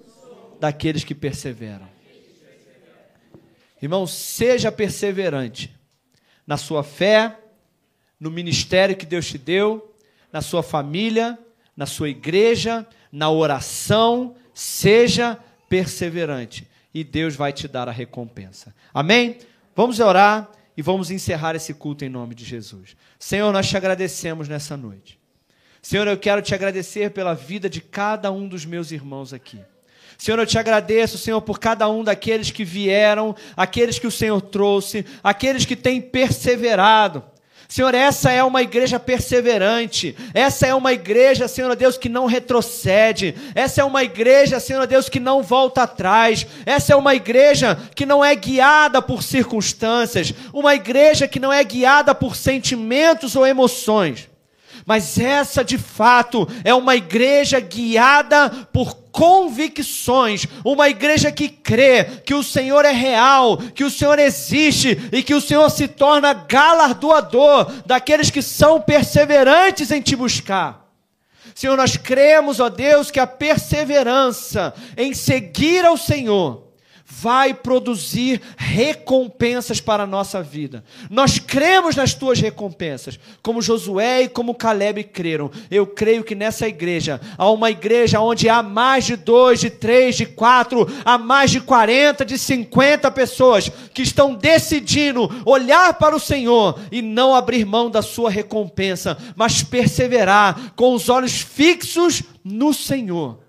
daqueles 0.60 1.04
que 1.04 1.14
perseveram. 1.14 1.88
Irmão, 3.80 4.06
seja 4.06 4.72
perseverante 4.72 5.74
na 6.46 6.56
sua 6.56 6.82
fé, 6.82 7.38
no 8.18 8.30
ministério 8.30 8.96
que 8.96 9.04
Deus 9.04 9.26
te 9.26 9.36
deu, 9.36 9.94
na 10.32 10.40
sua 10.40 10.62
família, 10.62 11.38
na 11.76 11.86
sua 11.86 12.08
igreja, 12.08 12.86
na 13.12 13.30
oração, 13.30 14.34
seja 14.54 15.38
perseverante 15.68 16.66
e 16.96 17.04
Deus 17.04 17.36
vai 17.36 17.52
te 17.52 17.68
dar 17.68 17.88
a 17.90 17.92
recompensa. 17.92 18.74
Amém? 18.94 19.38
Vamos 19.74 20.00
orar 20.00 20.50
e 20.74 20.80
vamos 20.80 21.10
encerrar 21.10 21.54
esse 21.54 21.74
culto 21.74 22.06
em 22.06 22.08
nome 22.08 22.34
de 22.34 22.42
Jesus. 22.42 22.96
Senhor, 23.18 23.52
nós 23.52 23.68
te 23.68 23.76
agradecemos 23.76 24.48
nessa 24.48 24.78
noite. 24.78 25.18
Senhor, 25.88 26.08
eu 26.08 26.18
quero 26.18 26.42
te 26.42 26.52
agradecer 26.52 27.12
pela 27.12 27.32
vida 27.32 27.70
de 27.70 27.80
cada 27.80 28.32
um 28.32 28.48
dos 28.48 28.64
meus 28.64 28.90
irmãos 28.90 29.32
aqui. 29.32 29.60
Senhor, 30.18 30.36
eu 30.36 30.44
te 30.44 30.58
agradeço, 30.58 31.16
Senhor, 31.16 31.40
por 31.40 31.60
cada 31.60 31.88
um 31.88 32.02
daqueles 32.02 32.50
que 32.50 32.64
vieram, 32.64 33.36
aqueles 33.56 33.96
que 33.96 34.06
o 34.08 34.10
Senhor 34.10 34.40
trouxe, 34.40 35.06
aqueles 35.22 35.64
que 35.64 35.76
têm 35.76 36.00
perseverado. 36.00 37.22
Senhor, 37.68 37.94
essa 37.94 38.32
é 38.32 38.42
uma 38.42 38.62
igreja 38.62 38.98
perseverante. 38.98 40.16
Essa 40.34 40.66
é 40.66 40.74
uma 40.74 40.92
igreja, 40.92 41.46
Senhor 41.46 41.76
Deus, 41.76 41.96
que 41.96 42.08
não 42.08 42.26
retrocede. 42.26 43.36
Essa 43.54 43.82
é 43.82 43.84
uma 43.84 44.02
igreja, 44.02 44.58
Senhor 44.58 44.88
Deus, 44.88 45.08
que 45.08 45.20
não 45.20 45.40
volta 45.40 45.84
atrás. 45.84 46.44
Essa 46.66 46.94
é 46.94 46.96
uma 46.96 47.14
igreja 47.14 47.78
que 47.94 48.04
não 48.04 48.24
é 48.24 48.34
guiada 48.34 49.00
por 49.00 49.22
circunstâncias. 49.22 50.34
Uma 50.52 50.74
igreja 50.74 51.28
que 51.28 51.38
não 51.38 51.52
é 51.52 51.62
guiada 51.62 52.12
por 52.12 52.34
sentimentos 52.34 53.36
ou 53.36 53.46
emoções. 53.46 54.28
Mas 54.86 55.18
essa, 55.18 55.64
de 55.64 55.76
fato, 55.76 56.48
é 56.62 56.72
uma 56.72 56.94
igreja 56.94 57.58
guiada 57.58 58.48
por 58.72 58.94
convicções, 59.10 60.46
uma 60.64 60.88
igreja 60.88 61.32
que 61.32 61.48
crê 61.48 62.04
que 62.24 62.32
o 62.32 62.42
Senhor 62.44 62.84
é 62.84 62.92
real, 62.92 63.56
que 63.56 63.82
o 63.82 63.90
Senhor 63.90 64.16
existe 64.20 64.96
e 65.10 65.24
que 65.24 65.34
o 65.34 65.40
Senhor 65.40 65.68
se 65.70 65.88
torna 65.88 66.32
galardoador 66.32 67.72
daqueles 67.84 68.30
que 68.30 68.40
são 68.40 68.80
perseverantes 68.80 69.90
em 69.90 70.00
te 70.00 70.14
buscar. 70.14 70.86
Senhor, 71.52 71.76
nós 71.76 71.96
cremos, 71.96 72.60
ó 72.60 72.68
Deus, 72.68 73.10
que 73.10 73.18
a 73.18 73.26
perseverança 73.26 74.72
em 74.96 75.12
seguir 75.12 75.84
ao 75.84 75.96
Senhor 75.96 76.65
vai 77.18 77.54
produzir 77.54 78.42
recompensas 78.58 79.80
para 79.80 80.02
a 80.02 80.06
nossa 80.06 80.42
vida. 80.42 80.84
Nós 81.08 81.38
cremos 81.38 81.96
nas 81.96 82.12
tuas 82.12 82.38
recompensas, 82.40 83.18
como 83.42 83.62
Josué 83.62 84.22
e 84.22 84.28
como 84.28 84.54
Caleb 84.54 85.02
creram. 85.04 85.50
Eu 85.70 85.86
creio 85.86 86.22
que 86.22 86.34
nessa 86.34 86.68
igreja, 86.68 87.18
há 87.38 87.50
uma 87.50 87.70
igreja 87.70 88.20
onde 88.20 88.50
há 88.50 88.62
mais 88.62 89.06
de 89.06 89.16
dois, 89.16 89.60
de 89.60 89.70
três, 89.70 90.14
de 90.16 90.26
quatro, 90.26 90.86
há 91.06 91.16
mais 91.16 91.50
de 91.50 91.60
quarenta, 91.60 92.22
de 92.22 92.36
cinquenta 92.36 93.10
pessoas 93.10 93.70
que 93.94 94.02
estão 94.02 94.34
decidindo 94.34 95.30
olhar 95.46 95.94
para 95.94 96.14
o 96.14 96.20
Senhor 96.20 96.78
e 96.92 97.00
não 97.00 97.34
abrir 97.34 97.64
mão 97.64 97.90
da 97.90 98.02
sua 98.02 98.30
recompensa, 98.30 99.16
mas 99.34 99.62
perseverar 99.62 100.74
com 100.76 100.92
os 100.92 101.08
olhos 101.08 101.40
fixos 101.40 102.22
no 102.44 102.74
Senhor. 102.74 103.45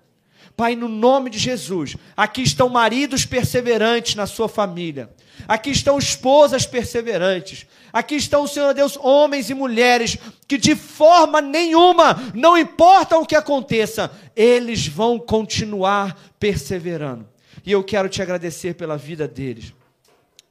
Pai, 0.58 0.74
no 0.74 0.88
nome 0.88 1.30
de 1.30 1.38
Jesus, 1.38 1.96
aqui 2.16 2.42
estão 2.42 2.68
maridos 2.68 3.24
perseverantes 3.24 4.16
na 4.16 4.26
sua 4.26 4.48
família. 4.48 5.08
Aqui 5.46 5.70
estão 5.70 5.96
esposas 5.96 6.66
perseverantes. 6.66 7.64
Aqui 7.92 8.16
estão, 8.16 8.44
Senhor 8.44 8.74
Deus, 8.74 8.98
homens 9.00 9.50
e 9.50 9.54
mulheres 9.54 10.18
que 10.48 10.58
de 10.58 10.74
forma 10.74 11.40
nenhuma, 11.40 12.32
não 12.34 12.58
importa 12.58 13.16
o 13.16 13.24
que 13.24 13.36
aconteça, 13.36 14.10
eles 14.34 14.88
vão 14.88 15.16
continuar 15.16 16.20
perseverando. 16.40 17.28
E 17.64 17.70
eu 17.70 17.84
quero 17.84 18.08
te 18.08 18.20
agradecer 18.20 18.74
pela 18.74 18.96
vida 18.96 19.28
deles. 19.28 19.72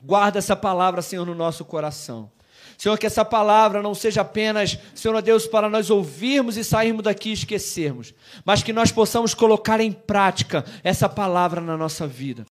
Guarda 0.01 0.39
essa 0.39 0.55
palavra, 0.55 1.01
Senhor, 1.01 1.25
no 1.25 1.35
nosso 1.35 1.65
coração. 1.65 2.31
Senhor, 2.78 2.97
que 2.97 3.07
essa 3.07 3.25
palavra 3.25 3.82
não 3.82 3.95
seja 3.95 4.21
apenas, 4.21 4.78
Senhor 4.93 5.19
Deus, 5.21 5.47
para 5.47 5.67
nós 5.67 5.89
ouvirmos 5.89 6.57
e 6.57 6.63
sairmos 6.63 7.03
daqui 7.03 7.30
e 7.30 7.34
esquecermos, 7.34 8.13
mas 8.45 8.61
que 8.61 8.71
nós 8.71 8.91
possamos 8.91 9.34
colocar 9.34 9.80
em 9.80 9.91
prática 9.91 10.63
essa 10.84 11.09
palavra 11.09 11.59
na 11.59 11.75
nossa 11.75 12.05
vida. 12.05 12.45